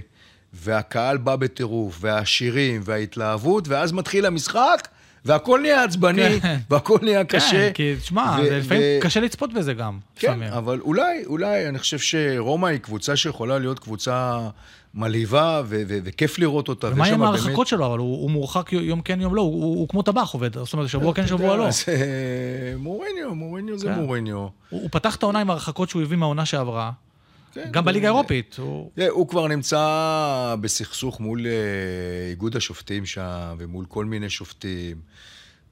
והקהל 0.52 1.16
בא 1.16 1.36
בטירוף, 1.36 1.98
והשירים, 2.00 2.80
וההתלהבות, 2.84 3.68
ואז 3.68 3.92
מתחיל 3.92 4.26
המשחק, 4.26 4.88
והכל 5.24 5.60
נהיה 5.62 5.84
עצבני, 5.84 6.40
כן. 6.40 6.58
והכל 6.70 6.98
נהיה 7.02 7.24
קשה. 7.24 7.50
כן, 7.50 7.70
כי 7.74 7.94
תשמע, 8.00 8.36
ו- 8.40 8.44
זה 8.44 8.58
לפעמים 8.58 8.82
ו- 8.82 9.02
קשה 9.02 9.20
לצפות 9.20 9.52
בזה 9.52 9.74
גם. 9.74 9.98
כן, 10.16 10.28
לפעמים. 10.28 10.52
אבל 10.52 10.80
אולי, 10.80 11.24
אולי, 11.26 11.68
אני 11.68 11.78
חושב 11.78 11.98
שרומא 11.98 12.66
היא 12.66 12.78
קבוצה 12.78 13.16
שיכולה 13.16 13.58
להיות 13.58 13.78
קבוצה 13.78 14.48
מלהיבה, 14.96 15.62
ו- 15.64 15.82
ו- 15.88 15.98
וכיף 16.04 16.38
לראות 16.38 16.68
אותה. 16.68 16.87
ומה 16.92 17.06
עם 17.06 17.22
ההרחקות 17.22 17.66
שלו? 17.66 17.87
אבל 17.87 17.98
הוא 17.98 18.22
הוא 18.22 18.30
מורחק 18.30 18.72
יום 18.72 19.00
כן, 19.00 19.20
יום 19.20 19.35
לא, 19.35 19.40
הוא- 19.42 19.52
הוא 19.64 19.76
הוא 19.76 19.88
כמו 19.88 20.02
טבח 20.02 20.30
עובד. 20.32 20.54
זאת 20.59 20.72
אומרת, 20.72 20.88
שבוע 20.88 21.14
כן, 21.14 21.26
שבוע 21.26 21.56
לא. 21.56 21.70
זה 21.70 22.74
מוריניו, 22.78 23.35
מוריניו 23.35 23.78
זה. 23.78 23.90
מוריניו. 23.96 24.37
הוא 24.37 24.50
הוא 24.70 24.88
פתח 24.92 25.16
את 25.16 25.22
העונה 25.22 25.40
עם 25.40 25.50
ההרחקות 25.50 25.88
שהוא 25.88 26.02
הביא 26.02 26.16
מהעונה 26.16 26.46
שעברה, 26.46 26.90
כן, 27.52 27.68
גם 27.70 27.85
בליגה 27.85 28.06
האירופית. 28.09 28.56
הוא- 28.59 28.90
הוא 29.09 29.28
כבר 29.28 29.46
נמצא 29.46 29.80
בסכסוך 30.61 31.20
מול 31.20 31.46
אה, 31.46 31.52
איגוד 32.30 32.56
השופטים 32.56 33.06
שם, 33.06 33.24
ומול 33.59 33.85
כל 33.88 34.04
מיני 34.04 34.30
שופטים, 34.30 34.96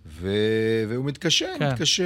ו... 0.06 0.28
והוא 0.88 1.04
מתקשה, 1.04 1.46
כן. 1.58 1.72
מתקשה 1.72 2.04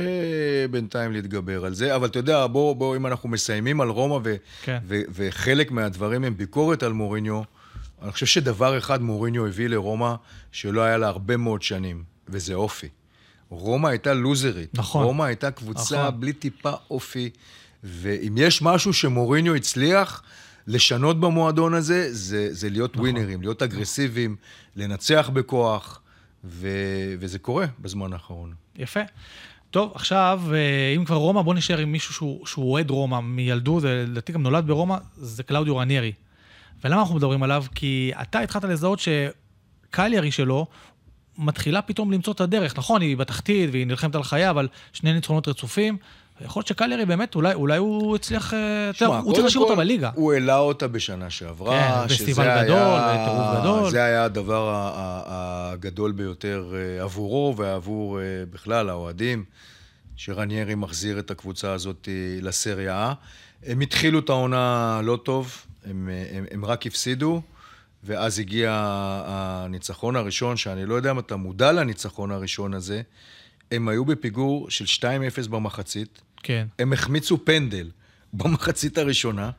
בינתיים 0.71 1.13
להתגבר 1.13 1.65
על 1.65 1.75
זה. 1.75 1.97
אבל 1.97 2.07
אתה 2.07 2.19
יודע, 2.19 2.47
בוא, 2.47 2.77
בוא, 2.77 2.97
אם 2.97 3.07
אנחנו 3.07 3.29
מסיימים 3.29 3.81
על 3.81 3.89
רומא, 3.89 4.19
ו... 4.25 4.37
כן. 4.63 4.79
ו... 4.85 5.01
וחלק 5.11 5.71
מהדברים 5.71 6.25
הם 6.25 6.37
ביקורת 6.37 6.83
על 6.83 6.93
מוריניו, 6.93 7.43
אני 8.03 8.13
חושב 8.13 8.27
שדבר 8.27 8.79
אחד 8.79 9.03
מוריניו 9.03 9.47
הביא 9.47 9.69
לרומא, 9.69 10.15
שלא 10.53 10.81
היה 10.81 10.99
לה 10.99 11.09
הרבה 11.09 11.37
מאוד 11.37 11.63
שנים, 11.63 12.03
וזה 12.29 12.55
אופי. 12.55 12.89
רומא 13.51 13.89
הייתה 13.89 14.15
לוזרית. 14.15 14.71
נכון. 14.75 15.05
רומא 15.05 15.23
הייתה 15.25 15.51
קבוצה 15.51 16.03
נכון. 16.09 16.21
בלי 16.21 16.33
טיפה 16.33 16.73
אופי, 16.91 17.31
ואם 17.85 18.35
יש 18.39 18.63
משהו 18.63 18.93
שמוריניו 18.93 19.55
הצליח 19.55 20.23
לשנות 20.67 21.21
במועדון 21.21 21.75
הזה, 21.75 22.09
זה, 22.15 22.49
זה 22.55 22.71
להיות 22.71 22.91
נכון. 22.95 23.01
ווינרים, 23.01 23.41
להיות 23.41 23.63
אגרסיביים, 23.63 24.37
לנצח 24.77 25.31
בכוח, 25.33 26.01
ו, 26.45 26.69
וזה 27.21 27.39
קורה 27.39 27.67
בזמן 27.81 28.13
האחרון. 28.13 28.55
יפה. 28.77 29.01
טוב, 29.71 29.93
עכשיו, 29.95 30.43
אה, 30.53 30.95
אם 30.97 31.05
כבר 31.05 31.17
רומא, 31.17 31.43
בוא 31.43 31.55
נשאר 31.55 31.79
עם 31.79 31.93
מישהו 31.93 32.15
שהוא, 32.15 32.47
שהוא 32.47 32.73
אוהד 32.73 32.91
רומא 32.91 33.21
מילדות, 33.21 33.83
ולדעתי 33.83 34.33
גם 34.33 34.43
נולד 34.43 34.67
ברומא, 34.67 34.97
זה 35.17 35.43
קלאודיו 35.43 35.77
רניירי. 35.77 36.13
ולמה 36.85 37.01
אנחנו 37.01 37.15
מדברים 37.15 37.43
עליו? 37.43 37.65
כי 37.75 38.13
אתה 38.23 38.41
התחלת 38.41 38.65
לזהות 38.65 38.99
שקליירי 38.99 40.31
שלו 40.31 40.67
מתחילה 41.39 41.83
פתאום 41.83 42.13
למצוא 42.13 42.33
את 42.33 42.41
הדרך. 42.41 42.79
נכון, 42.79 43.03
היא 43.03 43.17
בתחתית 43.17 43.71
והיא 43.73 43.87
נלחמת 43.87 44.15
על 44.15 44.23
חייה, 44.23 44.51
אבל 44.51 44.69
שני 44.93 45.13
ניצחונות 45.13 45.49
רצופים. 45.49 45.97
יכול 46.45 46.61
להיות 46.61 46.67
שקליירי 46.67 47.05
באמת, 47.07 47.35
אולי, 47.35 47.55
אולי 47.55 47.79
הוא 47.79 48.17
הצליח... 48.17 48.55
אה, 48.55 48.91
אתה 48.91 49.05
יודע, 49.05 49.19
הוא 49.19 49.33
צריך 49.33 49.45
להשאיר 49.45 49.63
אותה 49.65 49.75
בליגה. 49.75 50.11
הוא 50.15 50.33
העלה 50.33 50.59
אותה 50.59 50.89
בשנה 50.89 51.31
שעברה. 51.31 52.07
כן, 52.09 52.15
פסטיבל 52.15 52.65
גדול, 52.65 52.77
וטירוף 52.77 53.61
גדול. 53.61 53.91
זה 53.91 54.05
היה 54.05 54.25
הדבר 54.25 54.91
הגדול 55.27 56.13
ביותר 56.13 56.75
אה, 56.75 57.03
עבורו 57.03 57.55
ועבור 57.57 58.21
אה, 58.21 58.25
בכלל 58.51 58.89
האוהדים, 58.89 59.45
שרניירי 60.17 60.75
מחזיר 60.75 61.19
את 61.19 61.31
הקבוצה 61.31 61.73
הזאת 61.73 62.09
אה, 62.09 62.39
לסריה 62.43 63.13
A. 63.13 63.27
הם 63.67 63.81
התחילו 63.81 64.19
את 64.19 64.29
העונה 64.29 65.01
לא 65.05 65.19
טוב, 65.23 65.67
הם, 65.85 66.09
אה, 66.13 66.39
הם, 66.39 66.45
הם 66.51 66.65
רק 66.65 66.87
הפסידו. 66.87 67.43
ואז 68.05 68.39
הגיע 68.39 68.71
הניצחון 69.27 70.17
הראשון, 70.17 70.57
שאני 70.57 70.87
לא 70.87 70.95
יודע 70.95 71.11
אם 71.11 71.19
אתה 71.19 71.37
מודע 71.37 71.73
לניצחון 71.73 72.31
הראשון 72.31 72.75
הזה, 72.75 73.03
הם 73.71 73.89
היו 73.89 74.05
בפיגור 74.05 74.71
של 74.71 74.85
2-0 75.45 75.49
במחצית, 75.49 76.23
כן. 76.43 76.67
הם 76.79 76.93
החמיצו 76.93 77.45
פנדל 77.45 77.91
במחצית 78.33 78.99
הראשונה, 78.99 79.51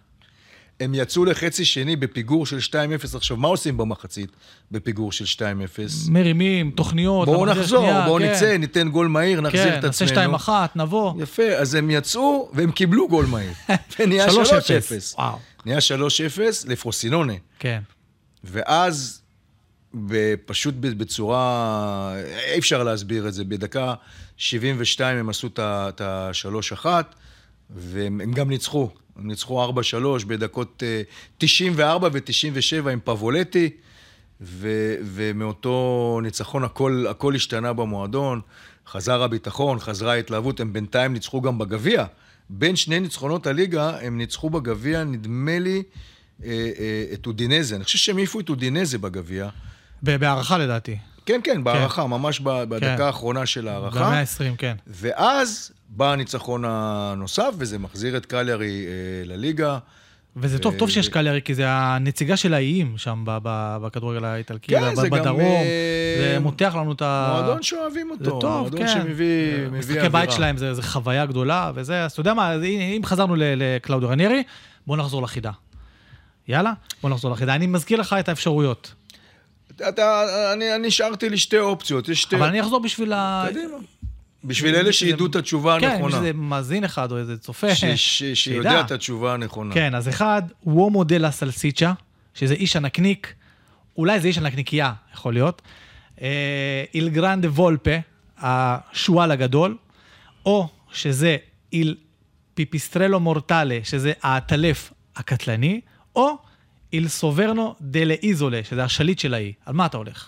הם 0.79 0.95
יצאו 0.95 1.25
לחצי 1.25 1.65
שני 1.65 1.95
בפיגור 1.95 2.45
של 2.45 2.57
2-0. 2.57 3.17
עכשיו, 3.17 3.37
מה 3.37 3.47
עושים 3.47 3.77
במחצית 3.77 4.29
בפיגור 4.71 5.11
של 5.11 5.25
2-0? 5.25 5.41
מרימים, 6.09 6.71
תוכניות, 6.71 7.27
בואו 7.27 7.45
נחזור, 7.45 7.85
שנייה, 7.85 8.05
בואו 8.05 8.19
כן. 8.19 8.31
נצא, 8.31 8.57
ניתן 8.57 8.89
גול 8.89 9.07
מהיר, 9.07 9.41
נחזיר 9.41 9.63
כן, 9.63 9.79
את 9.79 9.85
נעשה 9.85 10.05
עצמנו. 10.05 10.37
2-1, 10.37 10.49
נבוא. 10.75 11.13
יפה, 11.21 11.43
אז 11.43 11.75
הם 11.75 11.89
יצאו 11.89 12.49
והם 12.53 12.71
קיבלו 12.71 13.07
גול 13.07 13.25
מהיר. 13.25 13.51
ונהיה 13.99 14.27
3-0. 14.27 14.29
3-0. 14.31 14.33
וואו. 15.17 15.37
נהיה 15.65 15.77
3-0 15.77 16.41
לפרוסינונה. 16.67 17.33
כן. 17.59 17.81
ואז, 18.43 19.18
ב- 19.93 20.35
פשוט 20.45 20.75
ב- 20.79 20.97
בצורה, 20.97 22.13
אי 22.53 22.59
אפשר 22.59 22.83
להסביר 22.83 23.27
את 23.27 23.33
זה, 23.33 23.43
בדקה 23.43 23.93
72 24.37 25.17
הם 25.17 25.29
עשו 25.29 25.47
את 25.47 25.59
ה- 25.59 25.89
את 25.89 26.01
ה-3-1, 26.01 26.85
והם 27.69 28.21
הם 28.21 28.31
גם 28.31 28.49
ניצחו. 28.49 28.89
הם 29.17 29.27
ניצחו 29.27 29.65
4-3 29.65 30.25
בדקות 30.27 30.83
אה, 30.85 31.01
94 31.37 32.09
ו-97 32.13 32.89
עם 32.89 32.99
פבולטי, 33.03 33.69
ו- 34.41 34.95
ומאותו 35.03 36.19
ניצחון 36.23 36.63
הכל, 36.63 37.05
הכל 37.09 37.35
השתנה 37.35 37.73
במועדון, 37.73 38.41
חזר 38.87 39.23
הביטחון, 39.23 39.79
חזרה 39.79 40.13
ההתלהבות, 40.13 40.59
הם 40.59 40.73
בינתיים 40.73 41.13
ניצחו 41.13 41.41
גם 41.41 41.57
בגביע. 41.57 42.05
בין 42.49 42.75
שני 42.75 42.99
ניצחונות 42.99 43.47
הליגה, 43.47 43.97
הם 44.01 44.17
ניצחו 44.17 44.49
בגביע, 44.49 45.03
נדמה 45.03 45.59
לי, 45.59 45.83
אה, 46.43 46.49
אה, 46.79 47.05
את 47.13 47.27
אודינזה. 47.27 47.75
אני 47.75 47.83
חושב 47.83 47.97
שהם 47.97 48.17
העיפו 48.17 48.39
את 48.39 48.49
אודינזה 48.49 48.97
בגביע. 48.97 49.49
בהערכה 50.03 50.57
לדעתי. 50.57 50.97
כן, 51.25 51.41
כן, 51.43 51.63
בהערכה, 51.63 52.07
ממש 52.07 52.39
ב- 52.39 52.63
בדקה 52.63 52.97
כן. 52.97 53.03
האחרונה 53.03 53.45
של 53.45 53.67
ההערכה. 53.67 53.99
במאה 53.99 54.19
ה-20, 54.19 54.55
כן. 54.57 54.75
ואז 54.87 55.71
בא 55.89 56.11
הניצחון 56.11 56.63
הנוסף, 56.67 57.49
וזה 57.57 57.79
מחזיר 57.79 58.17
את 58.17 58.25
קליירי 58.25 58.85
אה, 58.87 58.91
לליגה. 59.25 59.77
וזה 60.35 60.59
טוב, 60.59 60.73
אה, 60.73 60.79
טוב 60.79 60.89
שיש 60.89 61.09
קליירי, 61.09 61.41
כי 61.41 61.53
זה 61.55 61.63
הנציגה 61.67 62.37
של 62.37 62.53
האיים 62.53 62.93
שם 62.97 63.23
בכדורגל 63.81 64.25
האיטלקי, 64.25 64.71
כן, 64.75 64.95
זה 64.95 65.09
בדרום. 65.09 65.39
אה, 65.41 66.15
זה 66.33 66.39
מותח 66.39 66.73
לנו 66.77 66.91
את 66.91 67.01
ה... 67.01 67.29
מועדון 67.33 67.63
שאוהבים 67.63 68.11
אותו. 68.11 68.23
זה 68.23 68.29
טוב, 68.29 68.61
מועדון 68.61 68.79
כן. 68.79 68.87
שמביא 68.87 69.07
מביא 69.67 69.79
משחקי 69.79 69.93
אווירה. 69.93 70.09
בית 70.09 70.31
שלהם 70.31 70.57
זה, 70.57 70.73
זה 70.73 70.81
חוויה 70.83 71.25
גדולה, 71.25 71.71
וזה, 71.75 72.03
אז 72.05 72.11
אתה 72.11 72.19
יודע 72.21 72.33
מה, 72.33 72.55
אם 72.97 73.01
חזרנו 73.05 73.35
ל- 73.35 73.41
לקלאודיו 73.43 74.09
רניירי, 74.09 74.43
בואו 74.87 74.97
נחזור 74.97 75.21
לחידה. 75.21 75.51
יאללה, 76.47 76.73
בוא 77.01 77.09
נחזור 77.09 77.31
לחידה. 77.31 77.55
אני 77.55 77.67
מזכיר 77.67 77.99
לך 77.99 78.15
את 78.19 78.29
האפשרויות. 78.29 78.93
אתה, 79.89 80.23
אני, 80.53 80.75
אני 80.75 80.87
השארתי 80.87 81.29
לי 81.29 81.37
שתי 81.37 81.59
אופציות, 81.59 82.09
יש 82.09 82.21
שתי... 82.21 82.35
אבל 82.35 82.47
אני 82.47 82.61
אחזור 82.61 82.79
בשביל 82.79 83.13
ה... 83.13 83.45
קדימה. 83.49 83.77
בשביל 84.43 84.75
אלה 84.75 84.93
שידעו 84.93 85.25
את 85.25 85.35
התשובה 85.35 85.77
כן, 85.79 85.89
הנכונה. 85.89 86.07
בשביל 86.07 86.27
איזה 86.27 86.33
מאזין 86.33 86.83
אחד 86.83 87.11
או 87.11 87.17
איזה 87.17 87.37
צופה. 87.37 87.67
שיודע. 88.33 88.81
את 88.81 88.91
התשובה 88.91 89.33
הנכונה. 89.33 89.73
כן, 89.73 89.95
אז 89.95 90.09
אחד, 90.09 90.41
וומו 90.63 91.03
דלה 91.03 91.31
סלסיצ'ה, 91.31 91.93
שזה 92.33 92.53
איש 92.53 92.75
הנקניק, 92.75 93.33
אולי 93.97 94.19
זה 94.19 94.27
איש 94.27 94.37
הנקניקייה, 94.37 94.93
יכול 95.13 95.33
להיות. 95.33 95.61
אה, 96.21 96.83
איל 96.93 97.09
גרנדה 97.09 97.47
וולפה, 97.47 97.95
השועל 98.37 99.31
הגדול, 99.31 99.77
או 100.45 100.67
שזה 100.91 101.37
איל 101.73 101.95
פיפיסטרלו 102.53 103.19
מורטלה, 103.19 103.79
שזה 103.83 104.13
העטלף 104.21 104.93
הקטלני, 105.15 105.81
או 106.15 106.37
איל 106.93 107.07
סוברנו 107.07 107.75
דלה 107.81 108.13
איזולה, 108.23 108.63
שזה 108.63 108.83
השליט 108.83 109.19
של 109.19 109.33
האי. 109.33 109.53
על 109.65 109.73
מה 109.73 109.85
אתה 109.85 109.97
הולך? 109.97 110.27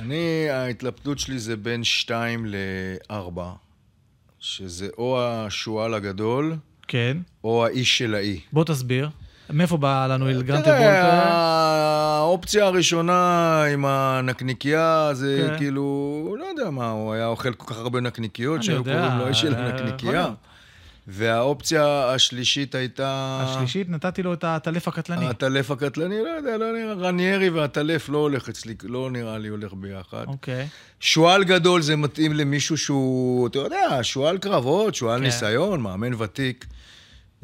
אני, 0.00 0.46
ההתלבטות 0.50 1.18
שלי 1.18 1.38
זה 1.38 1.56
בין 1.56 1.84
שתיים 1.84 2.46
לארבע, 2.46 3.52
שזה 4.40 4.88
או 4.98 5.22
השועל 5.22 5.94
הגדול, 5.94 6.56
כן. 6.88 7.16
או 7.44 7.66
האיש 7.66 7.98
של 7.98 8.14
האי. 8.14 8.40
בוא 8.52 8.64
תסביר. 8.64 9.08
מאיפה 9.50 9.76
בא 9.76 10.06
לנו 10.06 10.28
איל 10.28 10.42
גרנדה 10.42 10.64
תראה, 10.64 10.78
וולפה? 10.78 11.28
האופציה 12.22 12.66
הראשונה 12.66 13.64
עם 13.72 13.84
הנקניקייה 13.84 15.10
זה 15.12 15.48
כן. 15.50 15.58
כאילו, 15.58 16.36
לא 16.38 16.44
יודע 16.44 16.70
מה, 16.70 16.90
הוא 16.90 17.12
היה 17.12 17.26
אוכל 17.26 17.54
כל 17.54 17.74
כך 17.74 17.78
הרבה 17.78 18.00
נקניקיות 18.00 18.62
שהיו 18.62 18.84
קוראים 18.84 19.18
לו 19.18 19.24
האיש 19.24 19.40
של 19.40 19.54
אה, 19.54 19.66
הנקניקייה. 19.66 20.30
והאופציה 21.06 22.08
השלישית 22.08 22.74
הייתה... 22.74 23.40
השלישית, 23.46 23.90
נתתי 23.90 24.22
לו 24.22 24.34
את 24.34 24.44
העטלף 24.44 24.88
הקטלני. 24.88 25.26
הטלף 25.26 25.70
הקטלני, 25.70 26.14
לא 26.24 26.28
יודע, 26.28 26.56
לא 26.56 26.72
נראה, 26.72 26.92
רניירי 26.92 27.50
והטלף 27.50 28.08
לא 28.08 28.18
הולך 28.18 28.48
אצלי, 28.48 28.74
לא 28.82 29.10
נראה 29.10 29.38
לי 29.38 29.48
הולך 29.48 29.72
ביחד. 29.72 30.24
אוקיי. 30.26 30.68
שועל 31.00 31.44
גדול 31.44 31.82
זה 31.82 31.96
מתאים 31.96 32.32
למישהו 32.32 32.78
שהוא, 32.78 33.46
אתה 33.46 33.58
יודע, 33.58 33.98
שועל 34.02 34.38
קרבות, 34.38 34.94
שועל 34.94 35.18
כן. 35.18 35.24
ניסיון, 35.24 35.80
מאמן 35.80 36.14
ותיק. 36.14 36.66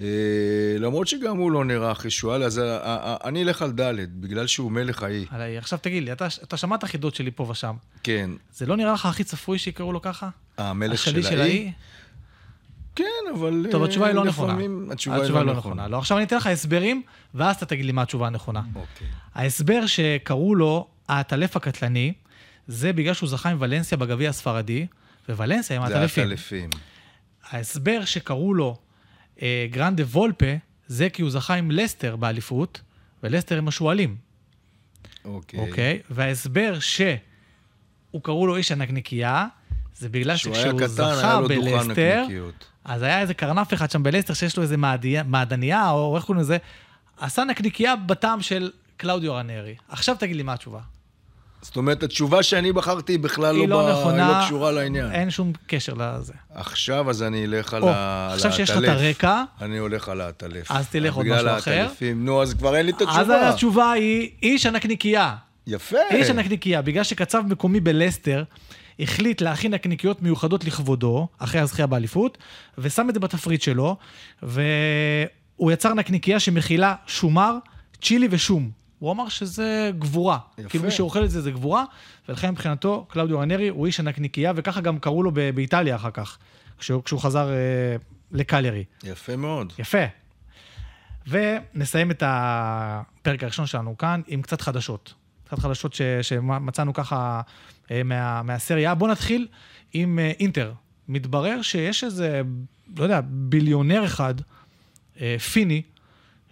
אה, 0.00 0.76
למרות 0.78 1.08
שגם 1.08 1.36
הוא 1.36 1.52
לא 1.52 1.64
נראה 1.64 1.90
הכי 1.90 2.10
שועל, 2.10 2.42
אז 2.42 2.58
אה, 2.58 2.78
אה, 2.84 3.16
אני 3.24 3.42
אלך 3.42 3.62
על 3.62 3.72
ד', 3.72 4.20
בגלל 4.20 4.46
שהוא 4.46 4.72
מלך 4.72 5.02
האי. 5.02 5.24
עליי. 5.30 5.58
עכשיו 5.58 5.78
תגיד 5.82 6.02
לי, 6.02 6.12
אתה, 6.12 6.26
אתה 6.42 6.56
שמעת 6.56 6.84
חידות 6.84 7.14
שלי 7.14 7.30
פה 7.30 7.46
ושם. 7.50 7.74
כן. 8.02 8.30
זה 8.52 8.66
לא 8.66 8.76
נראה 8.76 8.92
לך 8.92 9.06
הכי 9.06 9.24
צפוי 9.24 9.58
שיקראו 9.58 9.92
לו 9.92 10.02
ככה? 10.02 10.28
המלך 10.58 10.98
של 10.98 11.10
השליט 11.10 11.26
של 11.26 11.40
האי? 11.40 11.72
כן, 12.98 13.34
אבל... 13.34 13.66
טוב, 13.70 13.82
אה, 13.82 13.88
התשובה 13.88 14.06
היא 14.06 14.14
לא 14.14 14.24
נכונה. 14.24 14.56
התשובה 14.92 15.16
היא 15.22 15.46
לא 15.46 15.54
נכונה. 15.54 15.88
לא, 15.88 15.98
עכשיו 15.98 16.16
אני 16.16 16.26
אתן 16.26 16.36
לך 16.36 16.46
הסברים, 16.46 17.02
ואז 17.34 17.56
אתה 17.56 17.66
תגיד 17.66 17.84
לי 17.84 17.92
מה 17.92 18.02
התשובה 18.02 18.26
הנכונה. 18.26 18.62
אוקיי. 18.74 19.06
ההסבר 19.34 19.86
שקראו 19.86 20.54
לו 20.54 20.88
העטלף 21.08 21.56
הקטלני, 21.56 22.12
זה 22.66 22.92
בגלל 22.92 23.14
שהוא 23.14 23.28
זכה 23.28 23.50
עם 23.50 23.56
ולנסיה 23.60 23.98
בגביע 23.98 24.30
הספרדי, 24.30 24.86
וולנסיה 25.28 25.76
עם 25.76 25.88
זה 25.88 25.94
העטלפים. 25.94 26.24
הטלפים. 26.24 26.70
ההסבר 27.50 28.04
שקראו 28.04 28.54
לו 28.54 28.76
אה, 29.42 29.66
גרנדה 29.70 30.02
וולפה, 30.02 30.54
זה 30.86 31.10
כי 31.10 31.22
הוא 31.22 31.30
זכה 31.30 31.54
עם 31.54 31.70
לסטר 31.70 32.16
באליפות, 32.16 32.80
ולסטר 33.22 33.58
הם 33.58 33.68
השועלים. 33.68 34.16
אוקיי. 35.24 35.60
אוקיי? 35.60 35.98
וההסבר 36.10 36.78
שהוא 36.78 38.22
קראו 38.22 38.46
לו 38.46 38.56
איש 38.56 38.72
הנקניקייה, 38.72 39.46
זה 39.98 40.08
בגלל 40.08 40.36
שכשהוא 40.36 40.86
זכה 40.86 41.40
בלסטר. 41.48 42.24
אז 42.84 43.02
היה 43.02 43.20
איזה 43.20 43.34
קרנף 43.34 43.74
אחד 43.74 43.90
שם 43.90 44.02
בלסטר 44.02 44.34
שיש 44.34 44.56
לו 44.56 44.62
איזה 44.62 44.76
מעדיה- 44.76 45.22
מעדניה, 45.26 45.90
או 45.90 46.16
איך 46.16 46.24
קוראים 46.24 46.40
לזה, 46.42 46.56
עשה 47.20 47.44
נקניקייה 47.44 47.96
בטעם 47.96 48.40
של 48.42 48.70
קלאודיו 48.96 49.34
רנרי. 49.34 49.74
עכשיו 49.88 50.16
תגיד 50.18 50.36
לי 50.36 50.42
מה 50.42 50.52
התשובה. 50.52 50.78
זאת 51.62 51.76
אומרת, 51.76 52.02
התשובה 52.02 52.42
שאני 52.42 52.72
בחרתי 52.72 53.12
היא 53.12 53.18
בכלל 53.20 53.54
לא, 53.56 53.68
לא 53.68 53.86
ב... 53.86 53.90
נכונה, 53.90 54.28
היא 54.28 54.38
לא 54.38 54.44
קשורה 54.46 54.72
לעניין. 54.72 55.12
אין 55.12 55.30
שום 55.30 55.52
קשר 55.66 55.94
לזה. 55.94 56.32
עכשיו 56.54 57.10
אז 57.10 57.22
אני 57.22 57.44
אלך 57.44 57.74
על 57.74 57.82
או, 57.82 57.90
ה- 57.90 58.28
על 58.30 58.36
עכשיו 58.36 58.52
שיש 58.52 58.70
לך 58.70 58.76
את. 58.78 58.88
הרקע, 58.88 59.42
אני 59.60 59.78
הולך 59.78 60.08
על 60.08 60.20
העטלף. 60.20 60.70
אז 60.70 60.88
תלך 60.88 61.14
עוד 61.14 61.24
בגלל 61.26 61.46
משהו 61.46 61.58
אחר. 61.58 61.70
העטלפים. 61.80 62.24
נו, 62.24 62.42
אז 62.42 62.54
כבר 62.54 62.76
אין 62.76 62.86
לי 62.86 62.92
את 62.92 63.02
אז 63.02 63.08
התשובה. 63.08 63.48
התשובה 63.48 63.92
היא 63.92 64.30
איש 64.42 64.66
הנקניקייה. 64.66 65.34
יפה. 65.66 65.96
איש 66.10 66.30
הנקניקייה, 66.30 66.82
בגלל 66.82 67.04
שקצב 67.04 67.42
מקומי 67.48 67.80
בלסטר, 67.80 68.42
החליט 69.00 69.40
להכין 69.40 69.74
נקניקיות 69.74 70.22
מיוחדות 70.22 70.64
לכבודו, 70.64 71.28
אחרי 71.38 71.60
הזכייה 71.60 71.86
באליפות, 71.86 72.38
ושם 72.78 73.08
את 73.08 73.14
זה 73.14 73.20
בתפריט 73.20 73.62
שלו, 73.62 73.96
והוא 74.42 75.72
יצר 75.72 75.94
נקניקייה 75.94 76.40
שמכילה 76.40 76.94
שומר, 77.06 77.56
צ'ילי 78.02 78.28
ושום. 78.30 78.70
הוא 78.98 79.12
אמר 79.12 79.28
שזה 79.28 79.90
גבורה. 79.98 80.38
יפה. 80.58 80.68
כאילו 80.68 80.84
מי 80.84 80.90
שאוכל 80.90 81.24
את 81.24 81.30
זה 81.30 81.40
זה 81.40 81.50
גבורה, 81.50 81.84
ולכן 82.28 82.50
מבחינתו 82.50 83.06
קלאודיו 83.08 83.38
רנרי 83.38 83.68
הוא 83.68 83.86
איש 83.86 84.00
הנקניקייה, 84.00 84.52
וככה 84.56 84.80
גם 84.80 84.98
קראו 84.98 85.22
לו 85.22 85.32
באיטליה 85.54 85.96
אחר 85.96 86.10
כך, 86.10 86.38
כשהוא, 86.78 87.02
כשהוא 87.02 87.20
חזר 87.20 87.48
אה, 87.50 87.54
לקליירי. 88.32 88.84
יפה 89.04 89.36
מאוד. 89.36 89.72
יפה. 89.78 90.04
ונסיים 91.26 92.10
את 92.10 92.22
הפרק 92.26 93.42
הראשון 93.42 93.66
שלנו 93.66 93.98
כאן 93.98 94.20
עם 94.26 94.42
קצת 94.42 94.60
חדשות. 94.60 95.14
קצת 95.48 95.58
חדשות 95.58 95.94
ש, 95.94 96.02
שמצאנו 96.22 96.94
ככה 96.94 97.40
אה, 97.90 98.02
מה, 98.02 98.42
מהסריה. 98.42 98.94
בואו 98.94 99.10
נתחיל 99.10 99.46
עם 99.92 100.18
אה, 100.18 100.32
אינטר. 100.40 100.72
מתברר 101.08 101.62
שיש 101.62 102.04
איזה, 102.04 102.42
לא 102.96 103.02
יודע, 103.02 103.20
ביליונר 103.24 104.04
אחד, 104.04 104.34
אה, 105.20 105.36
פיני, 105.52 105.82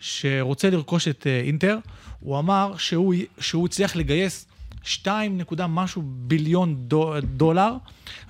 שרוצה 0.01 0.71
לרכוש 0.71 1.09
את 1.09 1.27
אינטר. 1.27 1.79
הוא 2.21 2.39
אמר 2.39 2.77
שהוא, 2.77 3.15
שהוא 3.39 3.67
הצליח 3.67 3.97
לגייס 3.97 4.47
2 4.87 5.39
נקודה 5.39 5.67
משהו 5.67 6.03
ביליון 6.07 6.75
דו, 6.79 7.15
דולר, 7.23 7.73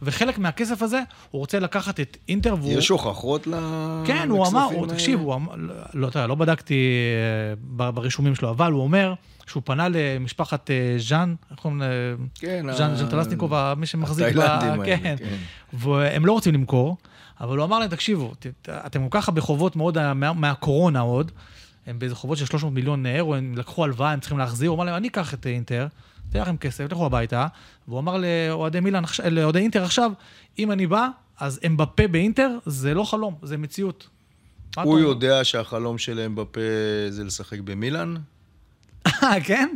וחלק 0.02 0.38
מהכסף 0.38 0.82
הזה 0.82 1.00
הוא 1.30 1.38
רוצה 1.38 1.58
לקחת 1.58 2.00
את 2.00 2.16
אינטר 2.28 2.54
והוא... 2.60 2.72
יש 2.72 2.88
הוכחות 2.88 3.46
ל... 3.46 3.54
כן, 4.06 4.30
הוא 4.30 4.46
אמר, 4.46 4.62
הוא? 4.64 4.86
תקשיב, 4.86 5.20
הוא 5.20 5.34
אמר, 5.34 5.52
לא, 5.94 6.08
לא, 6.14 6.26
לא 6.26 6.34
בדקתי 6.34 6.88
אה, 7.80 7.90
ברישומים 7.90 8.34
שלו, 8.34 8.50
אבל 8.50 8.72
הוא 8.72 8.82
אומר 8.82 9.14
שהוא 9.46 9.62
פנה 9.66 9.86
למשפחת 9.90 10.70
אה, 10.70 10.94
ז'אן, 10.98 11.34
איך 11.50 11.58
קוראים 11.58 11.80
לזה? 11.80 12.14
כן, 12.34 12.66
ז'אן 12.72 12.94
ז'אן 12.94 13.08
טלסניקוב, 13.08 13.52
מי 13.74 13.86
שמחזיק 13.86 14.26
ב... 14.36 14.40
כן. 14.84 15.00
כן. 15.02 15.16
והם 15.72 16.26
לא 16.26 16.32
רוצים 16.32 16.54
למכור, 16.54 16.96
אבל 17.40 17.56
הוא 17.56 17.64
אמר 17.64 17.78
להם, 17.78 17.88
תקשיבו, 17.90 18.32
ת- 18.38 18.46
אתם 18.68 19.00
גם 19.02 19.08
ככה 19.10 19.32
בחובות 19.32 19.76
מאוד 19.76 19.98
אה, 19.98 20.14
מה- 20.14 20.32
מהקורונה 20.32 21.00
עוד, 21.00 21.32
הם 21.86 21.98
באיזה 21.98 22.14
חובות 22.14 22.38
של 22.38 22.46
300 22.46 22.74
מיליון 22.74 23.06
אירו, 23.06 23.34
הם 23.34 23.54
לקחו 23.56 23.84
הלוואה, 23.84 24.10
הם 24.12 24.20
צריכים 24.20 24.38
להחזיר, 24.38 24.70
הוא 24.70 24.76
אמר 24.76 24.84
להם, 24.84 24.94
אני 24.94 25.08
אקח 25.08 25.34
את 25.34 25.46
אינטר, 25.46 25.86
אתן 26.30 26.40
לכם 26.40 26.56
כסף, 26.56 26.92
לכו 26.92 27.06
הביתה, 27.06 27.46
והוא 27.88 27.98
אמר 28.00 28.16
לאוהדי 28.16 28.78
עכשיו- 28.94 29.30
לאוהדי 29.30 29.58
אינטר 29.58 29.84
עכשיו, 29.84 30.12
אם 30.58 30.72
אני 30.72 30.86
בא, 30.86 31.08
אז 31.40 31.60
אמבפה 31.66 32.08
באינטר, 32.08 32.58
זה 32.66 32.94
לא 32.94 33.04
חלום, 33.04 33.34
זה 33.42 33.56
מציאות. 33.56 34.08
הוא? 34.82 34.98
יודע 34.98 35.44
שהחלום 35.44 35.98
שלהם 35.98 36.34
בפה 36.34 36.60
זה 37.08 37.24
לשחק 37.24 37.60
במילאן? 37.60 38.14
אה, 39.06 39.40
כן? 39.44 39.68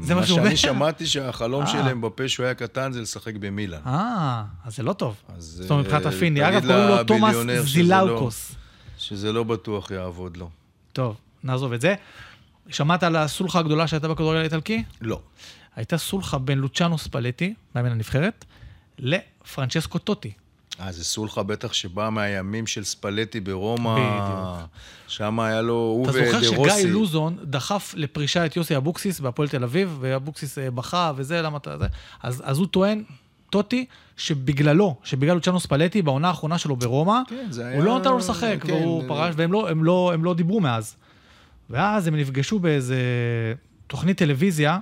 זה 0.00 0.14
מה 0.14 0.26
שהוא 0.26 0.38
אומר? 0.38 0.50
מה 0.50 0.56
שאני 0.56 0.74
שמעתי 0.74 1.06
שהחלום 1.06 1.62
אה. 1.62 1.66
שלהם 1.66 2.00
בפה 2.00 2.28
שהוא 2.28 2.44
היה 2.44 2.54
קטן 2.54 2.92
זה 2.92 3.00
לשחק 3.00 3.34
במילאן. 3.34 3.80
אה, 3.86 4.44
אז 4.64 4.76
זה 4.76 4.82
לא 4.82 4.92
טוב. 4.92 5.16
זאת 5.38 5.70
אומרת, 5.70 5.84
מבחינת 5.84 6.06
אה, 6.06 6.10
הפיני. 6.10 6.48
אגב, 6.48 6.66
קוראים 6.66 6.88
לו 6.88 7.04
תומאס 7.04 7.36
שזה 7.36 7.62
זילאוקוס. 7.62 8.52
שזה 8.98 9.32
לא 9.32 9.44
בטוח 9.44 9.90
יעבוד 9.90 10.36
לו. 10.36 10.50
טוב, 10.92 11.16
נעזוב 11.44 11.72
את 11.72 11.80
זה. 11.80 11.94
שמעת 12.68 13.02
על 13.02 13.16
הסולחה 13.16 13.58
הגדולה 13.58 13.86
שהייתה 13.86 14.08
בכדורגל 14.08 14.40
האיטלקי? 14.40 14.84
לא. 15.00 15.20
הייתה 15.76 15.98
סולחה 15.98 16.38
בין 16.38 16.58
לוצ'אנו 16.58 16.98
ספלטי, 16.98 17.54
מאמן 17.74 17.90
הנבחרת, 17.92 18.44
לפרנצ'סקו 18.98 19.98
טוטי. 19.98 20.32
אה, 20.80 20.92
זה 20.92 21.04
סולחה 21.04 21.42
בטח 21.42 21.72
שבא 21.72 22.08
מהימים 22.10 22.66
של 22.66 22.84
ספלטי 22.84 23.40
ברומא. 23.40 23.94
בדיוק. 23.94 24.68
שם 25.08 25.40
היה 25.40 25.62
לו, 25.62 25.74
הוא 25.74 26.04
אתה 26.10 26.12
זוכר 26.12 26.42
שגיא. 26.78 26.90
לוזון 26.92 27.36
דחף 27.42 27.94
לפרישה 27.96 28.46
את 28.46 28.56
יוסי 28.56 28.76
אבוקסיס 28.76 29.20
בהפועל 29.20 29.48
תל 29.48 29.64
אביב, 29.64 29.96
ואבוקסיס 30.00 30.58
אה, 30.58 30.70
בכה 30.70 31.12
וזה, 31.16 31.42
למה 31.42 31.56
אתה... 31.58 31.78
זה? 31.78 31.86
אז, 32.22 32.42
אז 32.46 32.58
הוא 32.58 32.66
טוען, 32.66 33.02
טוטי, 33.50 33.86
שבגללו, 34.16 34.96
שבגלל 35.04 35.34
לוצ'אנו 35.34 35.60
ספלטי, 35.60 36.02
בעונה 36.02 36.28
האחרונה 36.28 36.58
שלו 36.58 36.76
ברומא, 36.76 37.18
כן, 37.28 37.46
זה 37.50 37.62
הוא 37.62 37.70
היה- 37.70 37.84
לא 37.84 37.98
נתן 37.98 38.10
לו 38.10 38.18
לשחק, 38.18 38.56
כן, 38.62 38.72
והוא 38.72 39.02
אה, 39.02 39.08
פרש, 39.08 39.34
והם 39.38 39.52
לא, 39.52 39.70
הם 39.70 39.84
לא, 39.84 40.10
הם 40.14 40.24
לא 40.24 40.34
דיברו 40.34 40.60
מאז. 40.60 40.96
ואז 41.70 42.06
הם 42.06 42.16
נפגשו 42.16 42.58
באיזה 42.58 42.96
תוכנית 43.86 44.18
טלוויזיה, 44.18 44.78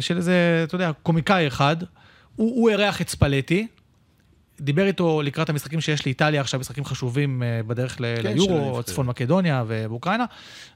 של 0.00 0.16
איזה, 0.16 0.60
אתה 0.64 0.74
יודע, 0.74 0.90
קומיקאי 1.02 1.46
אחד, 1.46 1.76
הוא, 2.36 2.56
הוא 2.56 2.70
אירח 2.70 3.00
את 3.00 3.08
ספלטי, 3.08 3.66
דיבר 4.60 4.86
איתו 4.86 5.22
לקראת 5.22 5.48
המשחקים 5.50 5.80
שיש 5.80 6.06
לאיטליה 6.06 6.40
עכשיו, 6.40 6.60
משחקים 6.60 6.84
חשובים 6.84 7.42
אה, 7.42 7.60
בדרך 7.66 8.00
ל- 8.00 8.14
כן, 8.22 8.32
ליורו. 8.32 8.82
צפון 8.82 9.06
מקדוניה 9.06 9.64
ובאוקראינה, 9.66 10.24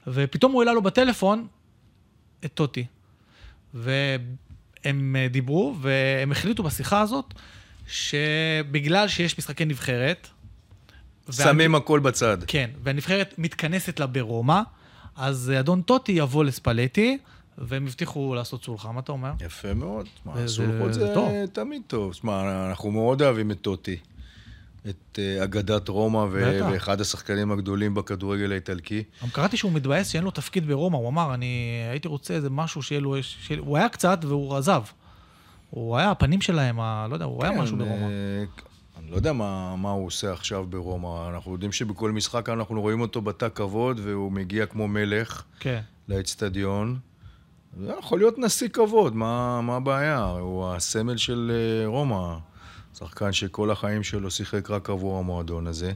ופתאום 0.07 0.51
הוא 0.51 0.61
העלה 0.61 0.73
לו 0.73 0.81
בטלפון 0.81 1.47
את 2.45 2.53
טוטי. 2.53 2.85
והם 3.73 5.15
אה, 5.15 5.27
דיברו, 5.27 5.75
והם 5.81 6.31
החליטו 6.31 6.63
בשיחה 6.63 7.01
הזאת, 7.01 7.33
שבגלל 7.87 9.07
שיש 9.07 9.37
משחקי 9.39 9.65
נבחרת, 9.65 10.27
שמים 11.31 11.75
הכל 11.75 11.99
בצד. 11.99 12.37
כן, 12.47 12.69
והנבחרת 12.83 13.33
מתכנסת 13.37 13.99
לה 13.99 14.07
ברומא, 14.07 14.61
אז 15.15 15.51
אה, 15.55 15.59
אדון 15.59 15.81
טוטי 15.81 16.11
יבוא 16.11 16.43
לספלטי, 16.43 17.17
והם 17.57 17.85
הבטיחו 17.85 18.35
לעשות 18.35 18.63
סולחה, 18.63 18.91
מה 18.91 18.99
אתה 18.99 19.11
אומר? 19.11 19.31
יפה 19.39 19.73
מאוד. 19.73 20.05
מה, 20.25 20.33
זה- 20.41 20.47
סולחות 20.47 20.93
זה 20.93 20.99
זה 21.07 21.13
טוב. 21.13 21.31
תמיד 21.53 21.81
טוב. 21.87 22.13
שמע, 22.13 22.67
אנחנו 22.69 22.91
מאוד 22.91 23.21
אוהבים 23.21 23.51
את 23.51 23.61
טוטי. 23.61 23.97
את 24.89 25.19
אה, 25.19 25.43
אגדת 25.43 25.89
רומא, 25.89 26.17
ו-. 26.17 26.59
ואחד 26.71 27.01
השחקנים 27.01 27.51
הגדולים 27.51 27.93
בכדורגל 27.93 28.51
האיטלקי. 28.51 29.03
גם 29.23 29.29
קראתי 29.29 29.57
שהוא 29.57 29.71
מתבאס 29.71 30.07
שאין 30.07 30.23
לו 30.23 30.31
תפקיד 30.31 30.67
ברומא, 30.67 30.97
הוא 30.97 31.09
אמר, 31.09 31.33
אני 31.33 31.45
הייתי 31.91 32.07
רוצה 32.07 32.33
איזה 32.33 32.49
משהו 32.49 32.81
שיהיה 32.83 33.01
לו... 33.01 33.15
שיהיה... 33.23 33.61
הוא 33.61 33.77
היה 33.77 33.89
קצת 33.89 34.19
והוא 34.21 34.55
עזב. 34.55 34.81
הוא 35.69 35.97
היה 35.97 36.11
הפנים 36.11 36.41
שלהם, 36.41 36.79
ה... 36.79 37.07
לא 37.09 37.13
יודע, 37.13 37.25
הוא 37.25 37.43
היה 37.43 37.53
כן, 37.53 37.59
משהו 37.61 37.77
ברומא. 37.77 38.05
אה, 38.05 38.43
אני 38.99 39.11
לא 39.11 39.15
יודע 39.15 39.33
מה, 39.33 39.75
מה 39.75 39.89
הוא 39.89 40.05
עושה 40.05 40.33
עכשיו 40.33 40.65
ברומא. 40.69 41.29
אנחנו 41.29 41.51
יודעים 41.51 41.71
שבכל 41.71 42.11
משחק 42.11 42.49
אנחנו 42.49 42.81
רואים 42.81 43.01
אותו 43.01 43.21
בתא 43.21 43.47
כבוד, 43.55 43.99
והוא 44.03 44.31
מגיע 44.31 44.65
כמו 44.65 44.87
מלך 44.87 45.43
כן. 45.59 45.81
לאצטדיון. 46.09 46.99
זה 47.79 47.93
יכול 47.99 48.19
להיות 48.19 48.37
נשיא 48.37 48.67
כבוד, 48.67 49.15
מה, 49.15 49.61
מה 49.61 49.75
הבעיה? 49.75 50.25
הוא 50.25 50.73
הסמל 50.73 51.17
של 51.17 51.51
אה, 51.53 51.87
רומא. 51.87 52.35
שחקן 52.97 53.31
שכל 53.31 53.71
החיים 53.71 54.03
שלו 54.03 54.31
שיחק 54.31 54.71
רק 54.71 54.89
עבור 54.89 55.19
המועדון 55.19 55.67
הזה. 55.67 55.91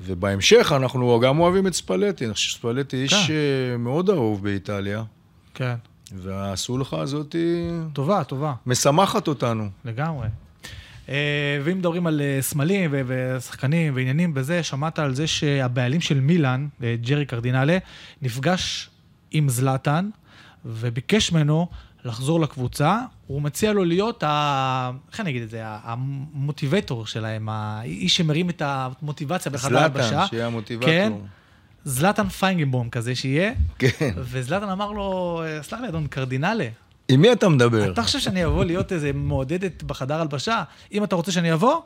ובהמשך 0.00 0.72
אנחנו 0.76 1.20
גם 1.20 1.38
אוהבים 1.38 1.66
את 1.66 1.74
ספלטי. 1.74 2.24
אני 2.24 2.34
חושב 2.34 2.50
שספלטי 2.50 2.96
איש 2.96 3.12
כן. 3.12 3.32
אה, 3.32 3.76
מאוד 3.76 4.10
אהוב 4.10 4.42
באיטליה, 4.42 5.02
כן. 5.54 5.74
והסולחה 6.12 7.00
הזאת 7.00 7.32
היא 7.32 7.70
טובה, 7.92 8.24
טובה. 8.24 8.54
משמחת 8.66 9.28
אותנו. 9.28 9.68
לגמרי. 9.84 10.28
אה, 11.08 11.60
ואם 11.64 11.78
מדברים 11.78 12.06
על 12.06 12.20
סמלים 12.40 12.94
ושחקנים 13.06 13.96
ועניינים 13.96 14.32
וזה, 14.34 14.62
שמעת 14.62 14.98
על 14.98 15.14
זה 15.14 15.26
שהבעלים 15.26 16.00
של 16.00 16.20
מילאן, 16.20 16.68
ג'רי 17.00 17.26
קרדינלה, 17.26 17.78
נפגש 18.22 18.90
עם 19.30 19.48
זלאטן 19.48 20.10
וביקש 20.68 21.32
ממנו 21.32 21.68
לחזור 22.04 22.40
לקבוצה. 22.40 23.00
הוא 23.26 23.42
מציע 23.42 23.72
לו 23.72 23.84
להיות, 23.84 24.22
ה... 24.22 24.90
איך 25.12 25.20
אני 25.20 25.30
אגיד 25.30 25.42
את 25.42 25.50
זה, 25.50 25.60
המוטיבטור 25.64 27.06
שלהם, 27.06 27.48
האיש 27.48 28.16
שמרים 28.16 28.50
את 28.50 28.62
המוטיבציה 28.64 29.52
בחדר 29.52 29.78
הלבשה. 29.78 30.08
זלאטן, 30.08 30.26
שיהיה 30.26 30.46
המוטיבטור. 30.46 30.88
כן, 30.88 31.12
זלאטן 31.84 32.28
פיינגנבום 32.28 32.90
כזה 32.90 33.14
שיהיה. 33.14 33.52
כן. 33.78 34.14
וזלאטן 34.16 34.68
אמר 34.68 34.92
לו, 34.92 35.42
סלח 35.62 35.80
לי, 35.80 35.88
אדון 35.88 36.06
קרדינלה, 36.06 36.68
עם 37.08 37.20
מי 37.20 37.32
אתה 37.32 37.48
מדבר? 37.48 37.92
אתה 37.92 38.02
חושב 38.02 38.18
שאני 38.18 38.44
אבוא 38.44 38.64
להיות 38.64 38.92
איזה 38.92 39.12
מעודדת 39.14 39.82
בחדר 39.82 40.20
הלבשה? 40.20 40.62
אם 40.92 41.04
אתה 41.04 41.16
רוצה 41.16 41.32
שאני 41.32 41.52
אבוא, 41.52 41.80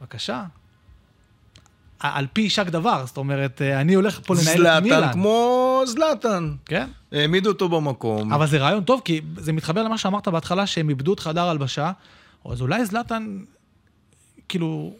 בבקשה. 0.00 0.44
על 2.00 2.26
פי 2.32 2.40
יישק 2.40 2.66
דבר, 2.66 3.06
זאת 3.06 3.16
אומרת, 3.16 3.62
אני 3.62 3.94
הולך 3.94 4.20
פה 4.24 4.34
לנהל 4.34 4.46
את 4.48 4.56
זלאטן 4.56 4.84
מילאן. 4.84 5.00
כמו 5.76 5.86
זלאטן. 5.86 6.52
כן? 6.64 6.88
העמיד 7.12 7.46
אותו 7.46 7.68
במקום. 7.68 8.32
אבל 8.32 8.46
זה 8.46 8.58
רעיון 8.58 8.84
טוב, 8.84 9.00
כי 9.04 9.20
זה 9.36 9.52
מתחבר 9.52 9.82
למה 9.82 9.98
שאמרת 9.98 10.28
בהתחלה, 10.28 10.66
שהם 10.66 10.88
איבדו 10.88 11.14
את 11.14 11.20
חדר 11.20 11.48
הלבשה, 11.48 11.92
אז 12.44 12.60
אולי 12.60 12.86
זלאטן, 12.86 13.38
כאילו, 14.48 14.94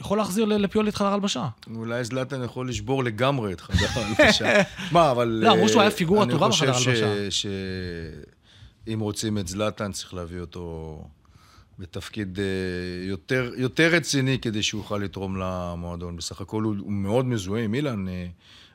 יכול 0.00 0.18
להחזיר 0.18 0.44
לפיולי 0.44 0.90
את 0.90 0.94
חדר 0.94 1.12
הלבשה. 1.12 1.48
אולי 1.74 2.04
זלאטן 2.04 2.44
יכול 2.44 2.68
לשבור 2.68 3.04
לגמרי 3.04 3.52
את 3.52 3.60
חדר 3.60 3.86
ההלבשה. 3.94 4.62
מה, 4.92 5.10
אבל... 5.10 5.28
לא, 5.28 5.52
אמרו 5.52 5.68
שהוא 5.68 5.80
היה 5.80 5.90
אה, 5.90 5.96
פיגורה 5.96 6.26
טובה 6.30 6.48
בחדר 6.48 6.68
אני 6.68 6.74
חושב 6.74 6.90
הלבשה. 6.90 7.30
שאם 8.86 9.00
רוצים 9.00 9.38
את 9.38 9.48
זלאטן, 9.48 9.92
צריך 9.92 10.14
להביא 10.14 10.40
אותו 10.40 10.98
בתפקיד 11.78 12.38
אה, 12.38 12.44
יותר, 13.08 13.50
יותר 13.56 13.88
רציני 13.92 14.38
כדי 14.38 14.62
שהוא 14.62 14.80
יוכל 14.80 14.98
לתרום 14.98 15.36
למועדון. 15.36 16.16
בסך 16.16 16.40
הכל 16.40 16.62
הוא, 16.62 16.74
הוא 16.78 16.92
מאוד 16.92 17.26
מזוהה 17.26 17.62
עם 17.62 17.74
אילן 17.74 18.08
אה, 18.08 18.26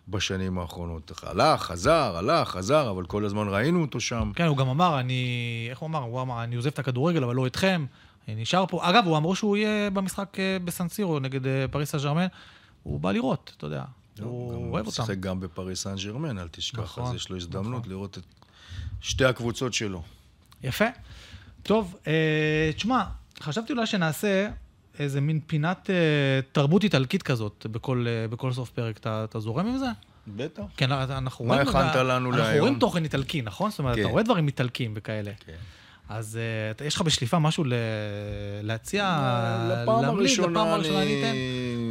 בשנים 0.10 0.60
האחרונות. 0.60 1.12
הלך, 1.24 1.62
חזר, 1.62 2.18
הלך, 2.18 2.50
חזר, 2.50 2.92
אבל 2.92 3.06
כל 3.06 3.26
הזמן 3.26 3.48
ראינו 3.48 3.82
אותו 3.82 4.00
שם. 4.00 4.32
כן, 4.36 4.46
הוא 4.46 4.58
גם 4.58 4.70
אמר, 4.70 5.00
אני... 5.00 5.68
איך 5.70 5.80
הוא 5.80 5.88
אמר? 5.88 6.00
הוא 6.00 6.22
אמר, 6.22 6.44
אני 6.44 6.56
עוזב 6.56 6.68
את 6.68 6.80
הכדורגל, 6.80 7.24
אבל 7.24 7.36
לא 7.36 7.48
אתכם. 7.48 7.86
אני 8.28 8.42
נשאר 8.42 8.66
פה. 8.66 8.90
אגב, 8.90 9.06
הוא 9.06 9.18
אמרו 9.18 9.36
שהוא 9.36 9.58
יהיה 9.58 9.90
במשחק 9.90 10.40
אה, 10.40 10.58
בסנסירו 10.66 11.20
נגד 11.20 11.48
אה, 11.48 11.66
פריס 11.72 11.92
סן 11.92 11.98
ג'רמן. 11.98 12.28
הוא 12.84 13.00
בא 13.00 13.12
לראות, 13.12 13.54
אתה 13.58 13.66
יודע. 13.66 13.84
הוא 14.20 14.72
אוהב 14.74 14.86
אותם. 14.86 14.96
שיחק 14.96 15.20
גם 15.20 15.40
בפריס 15.40 15.84
סן 15.84 15.96
ג'רמן, 15.96 16.40
אל 16.40 16.48
תשכח. 16.52 16.80
נכון, 16.80 17.06
אז 17.06 17.16
יש 17.16 17.30
לו 17.30 17.38
הזדמנות 17.38 17.80
נכון. 17.80 17.90
לראות 17.90 18.18
את 18.18 18.24
שתי 19.02 19.26
הקבוצות 19.26 19.74
שלו. 19.74 20.04
יפה. 20.64 20.86
טוב, 21.64 21.96
אה, 22.08 22.72
תשמע, 22.76 23.04
חשבתי 23.40 23.74
אולי 23.74 23.86
שנעשה 23.86 24.50
איזה 25.00 25.22
מין 25.22 25.40
פינת 25.48 25.90
אה, 25.90 25.96
תרבות 26.52 26.84
איטלקית 26.84 27.24
כזאת 27.24 27.66
בכל, 27.72 28.06
אה, 28.08 28.28
בכל 28.28 28.54
סוף 28.54 28.70
פרק. 28.70 28.98
אתה, 28.98 29.24
אתה 29.24 29.40
זורם 29.40 29.68
עם 29.68 29.78
זה? 29.78 29.88
בטח. 30.28 30.64
כן, 30.78 30.92
אנחנו 30.92 31.46
מה 31.46 31.54
רואים... 31.54 31.68
הכנת 31.68 31.96
לנו 31.96 32.30
אנחנו 32.30 32.32
להיום? 32.32 32.68
רואים 32.68 32.80
תוכן 32.80 33.04
איטלקי, 33.04 33.42
נכון? 33.42 33.70
זאת 33.70 33.80
אומרת, 33.80 33.96
כן. 33.96 34.02
אתה 34.02 34.10
רואה 34.10 34.24
דברים 34.24 34.48
איטלקיים 34.48 34.94
וכאלה. 34.96 35.32
כן. 35.46 35.54
אז 36.10 36.40
אה, 36.80 36.86
יש 36.86 36.96
לך 36.96 37.02
בשליפה 37.02 37.40
משהו 37.40 37.64
ל... 37.64 37.74
להציע, 38.64 39.04
לפעם 39.72 40.02
להמליץ? 40.02 40.40
לפעם 40.40 40.58
הראשונה 40.58 41.02
אני 41.02 41.20
אתן. 41.20 41.36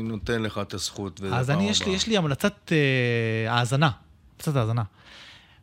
נותן 0.09 0.42
לך 0.42 0.59
את 0.62 0.74
הזכות. 0.74 1.20
אז 1.32 1.50
אני, 1.50 1.70
יש 1.70 1.86
לי, 1.86 1.92
יש 1.92 2.07
לי 2.07 2.16
המלצת 2.16 2.72
אה, 2.72 3.52
האזנה, 3.52 3.90
המלצת 4.34 4.57
האזנה. 4.57 4.82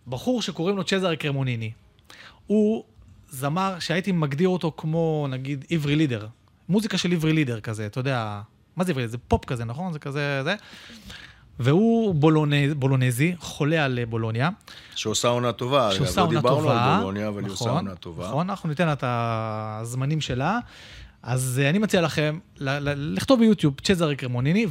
בחור 0.08 0.42
שקוראים 0.42 0.78
לו 0.78 0.84
צ'זר 0.84 1.16
קרמוניני, 1.16 1.72
הוא 2.48 2.84
זמר 3.30 3.80
שהייתי 3.80 4.12
מגדיר 4.12 4.50
אותו 4.50 4.72
כמו, 4.78 5.28
נגיד, 5.30 5.66
עברי 5.70 5.96
לידר. 5.96 6.28
מוזיקה 6.70 6.98
של 6.98 7.12
עברי 7.12 7.34
לידר 7.34 7.60
כזה, 7.60 7.86
אתה 7.86 8.00
יודע, 8.00 8.42
מה 8.76 8.84
זה 8.84 8.92
עברי 8.92 9.04
לידר? 9.04 9.12
זה 9.12 9.18
פופ 9.18 9.46
כזה, 9.46 9.66
נכון? 9.66 9.94
זה 9.94 10.00
כזה, 10.00 10.42
זה. 10.44 10.56
והוא 11.60 12.16
בולונז, 12.16 12.74
בולונזי, 12.74 13.36
חולה 13.40 13.86
על 13.86 14.00
אה, 14.00 14.06
בולוניה. 14.06 14.50
שעושה 14.96 15.28
עונה 15.28 15.52
טובה. 15.52 15.88
אגב, 15.88 15.98
שעושה 15.98 16.22
לא 16.22 16.26
עונה 16.26 16.40
דיברנו 16.40 16.58
טובה. 16.58 16.94
על 16.94 17.00
בולוניה, 17.00 17.28
אבל 17.28 17.44
היא 17.44 17.52
עושה 17.52 17.66
נכון, 17.66 17.78
עונה 17.78 17.96
טובה. 17.96 18.28
נכון, 18.28 18.50
אנחנו 18.50 18.70
ניתן 18.70 18.86
לה 18.86 18.94
את 18.94 19.04
הזמנים 19.08 20.22
שלה. 20.22 20.60
אז 21.24 21.62
אה, 21.64 21.70
אני 21.70 21.80
מציע 21.80 22.02
לכם 22.02 22.40
לכתוב 22.58 23.40
ביוטיוב 23.40 23.74
צ'זר 23.84 24.14
קרמוניני, 24.14 24.66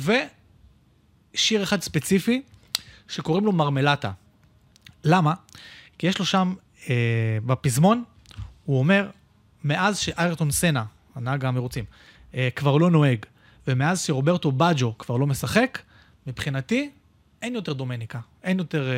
ושיר 1.34 1.62
אחד 1.62 1.82
ספציפי 1.82 2.43
שקוראים 3.09 3.45
לו 3.45 3.53
מרמלטה. 3.53 4.11
למה? 5.05 5.34
כי 5.99 6.07
יש 6.07 6.18
לו 6.18 6.24
שם, 6.24 6.55
אה, 6.90 6.95
בפזמון, 7.47 8.05
הוא 8.64 8.78
אומר, 8.78 9.11
מאז 9.64 9.99
שאיירטון 9.99 10.51
סנה, 10.51 10.84
הנהג 11.14 11.44
המרוצים, 11.44 11.84
אה, 12.34 12.48
כבר 12.56 12.76
לא 12.76 12.90
נוהג, 12.90 13.26
ומאז 13.68 14.04
שרוברטו 14.04 14.52
בג'ו 14.52 14.98
כבר 14.98 15.16
לא 15.16 15.26
משחק, 15.26 15.78
מבחינתי, 16.26 16.90
אין 17.42 17.54
יותר 17.54 17.72
דומניקה, 17.72 18.20
אין 18.42 18.58
יותר, 18.58 18.88
אה, 18.88 18.92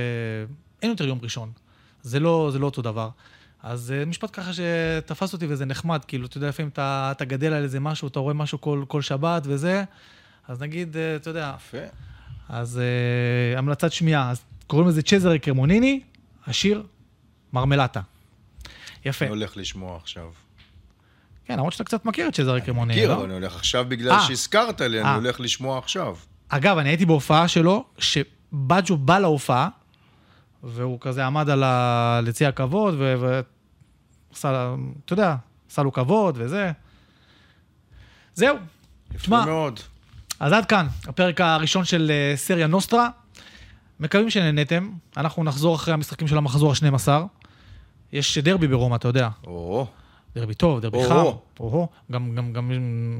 אין 0.83 0.91
יותר 0.91 1.07
יום 1.07 1.19
ראשון. 1.23 1.53
זה 2.03 2.21
לא, 2.21 2.49
זה 2.53 2.59
לא 2.59 2.67
אותו 2.67 2.83
דבר. 2.83 3.09
אז 3.62 3.93
אה, 3.97 4.05
משפט 4.05 4.31
ככה 4.33 4.51
שתפס 4.53 5.33
אותי 5.33 5.47
וזה 5.49 5.65
נחמד, 5.65 6.05
כאילו, 6.05 6.27
אתה 6.27 6.37
יודע, 6.37 6.49
לפעמים 6.49 6.69
אתה, 6.69 7.09
אתה 7.17 7.25
גדל 7.25 7.53
על 7.53 7.62
איזה 7.62 7.81
משהו, 7.81 8.09
אתה 8.09 8.19
רואה 8.19 8.35
משהו 8.35 8.61
כל, 8.61 8.85
כל 8.89 9.03
שבת 9.03 9.43
וזה, 9.45 9.85
אז 10.49 10.61
נגיד, 10.61 10.97
אה, 10.97 11.17
אתה 11.17 11.31
יודע, 11.31 11.55
יפה. 11.57 11.79
אז 12.49 12.81
uh, 13.55 13.59
המלצת 13.59 13.93
שמיעה, 13.93 14.31
אז 14.31 14.45
קוראים 14.67 14.89
לזה 14.89 15.03
צ'זר 15.03 15.37
קרמוניני, 15.37 16.01
השיר 16.47 16.83
מרמלטה. 17.53 18.01
יפה. 19.05 19.25
אני 19.25 19.35
הולך 19.35 19.57
לשמוע 19.57 19.97
עכשיו. 19.97 20.31
כן, 21.45 21.55
למרות 21.57 21.73
שאתה 21.73 21.85
קצת 21.85 22.05
מכיר 22.05 22.29
את 22.29 22.35
צ'זר 22.35 22.61
קרמוניני, 22.61 23.01
מכיר, 23.01 23.11
לא? 23.15 23.17
אבל 23.17 23.25
אני 23.25 23.35
הולך 23.35 23.57
עכשיו 23.57 23.85
בגלל 23.89 24.13
אה. 24.13 24.21
שהזכרת 24.21 24.81
לי, 24.81 25.01
אני 25.01 25.09
אה. 25.09 25.15
הולך 25.15 25.41
לשמוע 25.41 25.79
עכשיו. 25.79 26.17
אגב, 26.49 26.79
אני 26.79 26.89
הייתי 26.89 27.07
בהופעה 27.07 27.49
שלו, 27.49 27.85
שבג'ו 27.99 28.97
בא 28.97 29.19
להופעה, 29.19 29.69
והוא 30.63 30.99
כזה 31.01 31.27
עמד 31.27 31.51
על 31.51 31.63
ה... 31.63 32.21
לצי 32.23 32.47
הכבוד, 32.47 32.95
ו... 32.99 33.15
ו... 33.21 33.41
עשה, 34.33 34.53
לה- 34.53 34.75
אתה 35.05 35.13
יודע, 35.13 35.37
עשה 35.71 35.83
לו 35.83 35.93
כבוד 35.93 36.35
וזה. 36.39 36.73
זהו. 38.35 38.57
יפה 39.11 39.19
תשמע, 39.19 39.45
מאוד. 39.45 39.81
אז 40.41 40.53
עד 40.53 40.65
כאן, 40.67 40.87
הפרק 41.07 41.41
הראשון 41.41 41.85
של 41.85 42.11
אה, 42.11 42.37
סריה 42.37 42.67
נוסטרה. 42.67 43.09
מקווים 44.01 44.31
שנהנתם. 44.31 44.91
אנחנו 45.17 45.45
נחזור 45.45 45.77
אחרי 45.77 45.95
המשחקים 45.95 46.29
של 46.29 46.39
המחזור 46.39 46.73
ה-12. 46.73 47.09
יש 48.13 48.39
דרבי 48.39 48.69
ברומא, 48.69 48.97
אתה 48.97 49.09
יודע. 49.09 49.29
או, 49.47 49.87
דרבי 50.37 50.55
טוב, 50.55 50.80
דרבי 50.80 50.97
או-הו. 50.97 51.09
חם. 51.09 51.37
או-הו. 51.61 51.89
גם, 52.12 52.35
גם, 52.35 52.53
גם, 52.53 52.72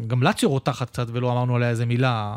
גם 0.07 0.23
לאציו 0.23 0.51
רותחת 0.51 0.91
קצת 0.91 1.07
ולא 1.13 1.33
אמרנו 1.33 1.57
עליה 1.57 1.71
איזה 1.71 1.87
מילה. 1.87 2.37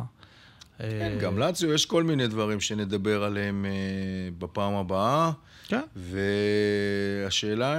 כן, 0.79 0.85
אה, 0.85 1.17
גם 1.21 1.39
לאציו 1.39 1.73
יש 1.73 1.85
כל 1.85 2.03
מיני 2.03 2.27
דברים 2.27 2.59
שנדבר 2.59 3.23
עליהם 3.23 3.65
אה, 3.65 3.71
בפעם 4.39 4.73
הבאה. 4.73 5.31
כן. 5.67 5.81
והשאלה, 5.95 7.75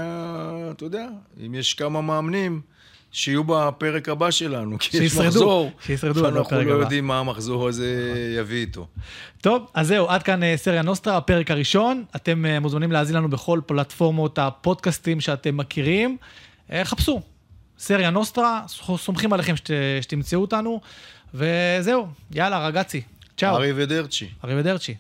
אתה 0.70 0.84
יודע, 0.84 1.09
אם 1.46 1.55
יש 1.55 1.74
כמה 1.74 2.01
מאמנים 2.01 2.61
שיהיו 3.12 3.44
בפרק 3.44 4.09
הבא 4.09 4.30
שלנו, 4.30 4.76
כי 4.78 4.99
יש 4.99 5.16
מחזור, 5.16 5.70
שישרדו 5.86 6.20
שאנחנו 6.20 6.44
בפרק 6.44 6.66
לא 6.66 6.72
הבא. 6.72 6.82
יודעים 6.82 7.07
מה 7.07 7.18
המחזור 7.18 7.68
הזה 7.68 8.12
יביא 8.38 8.61
איתו. 8.61 8.86
טוב, 9.40 9.70
אז 9.74 9.86
זהו, 9.88 10.09
עד 10.09 10.22
כאן 10.22 10.42
אה, 10.42 10.55
סריה 10.57 10.82
נוסטרה, 10.82 11.16
הפרק 11.16 11.51
הראשון. 11.51 12.05
אתם 12.16 12.44
מוזמנים 12.61 12.92
להאזין 12.92 13.16
לנו 13.16 13.30
בכל 13.30 13.61
פלטפורמות 13.66 14.38
הפודקאסטים 14.38 15.20
שאתם 15.20 15.57
מכירים. 15.57 16.16
אה, 16.73 16.85
חפשו, 16.85 17.21
סריה 17.79 18.11
נוסטרה, 18.11 18.62
סומכים 18.97 19.33
עליכם 19.33 19.57
שת, 19.57 19.71
שתמצאו 20.01 20.41
אותנו. 20.41 20.81
וזהו, 21.35 22.07
יאללה, 22.31 22.66
רגצי. 22.66 23.03
צ'או. 23.37 23.57
ארי 23.57 23.73
ודרצ'י. 23.75 24.29
אריבדרצ'י. 24.45 24.95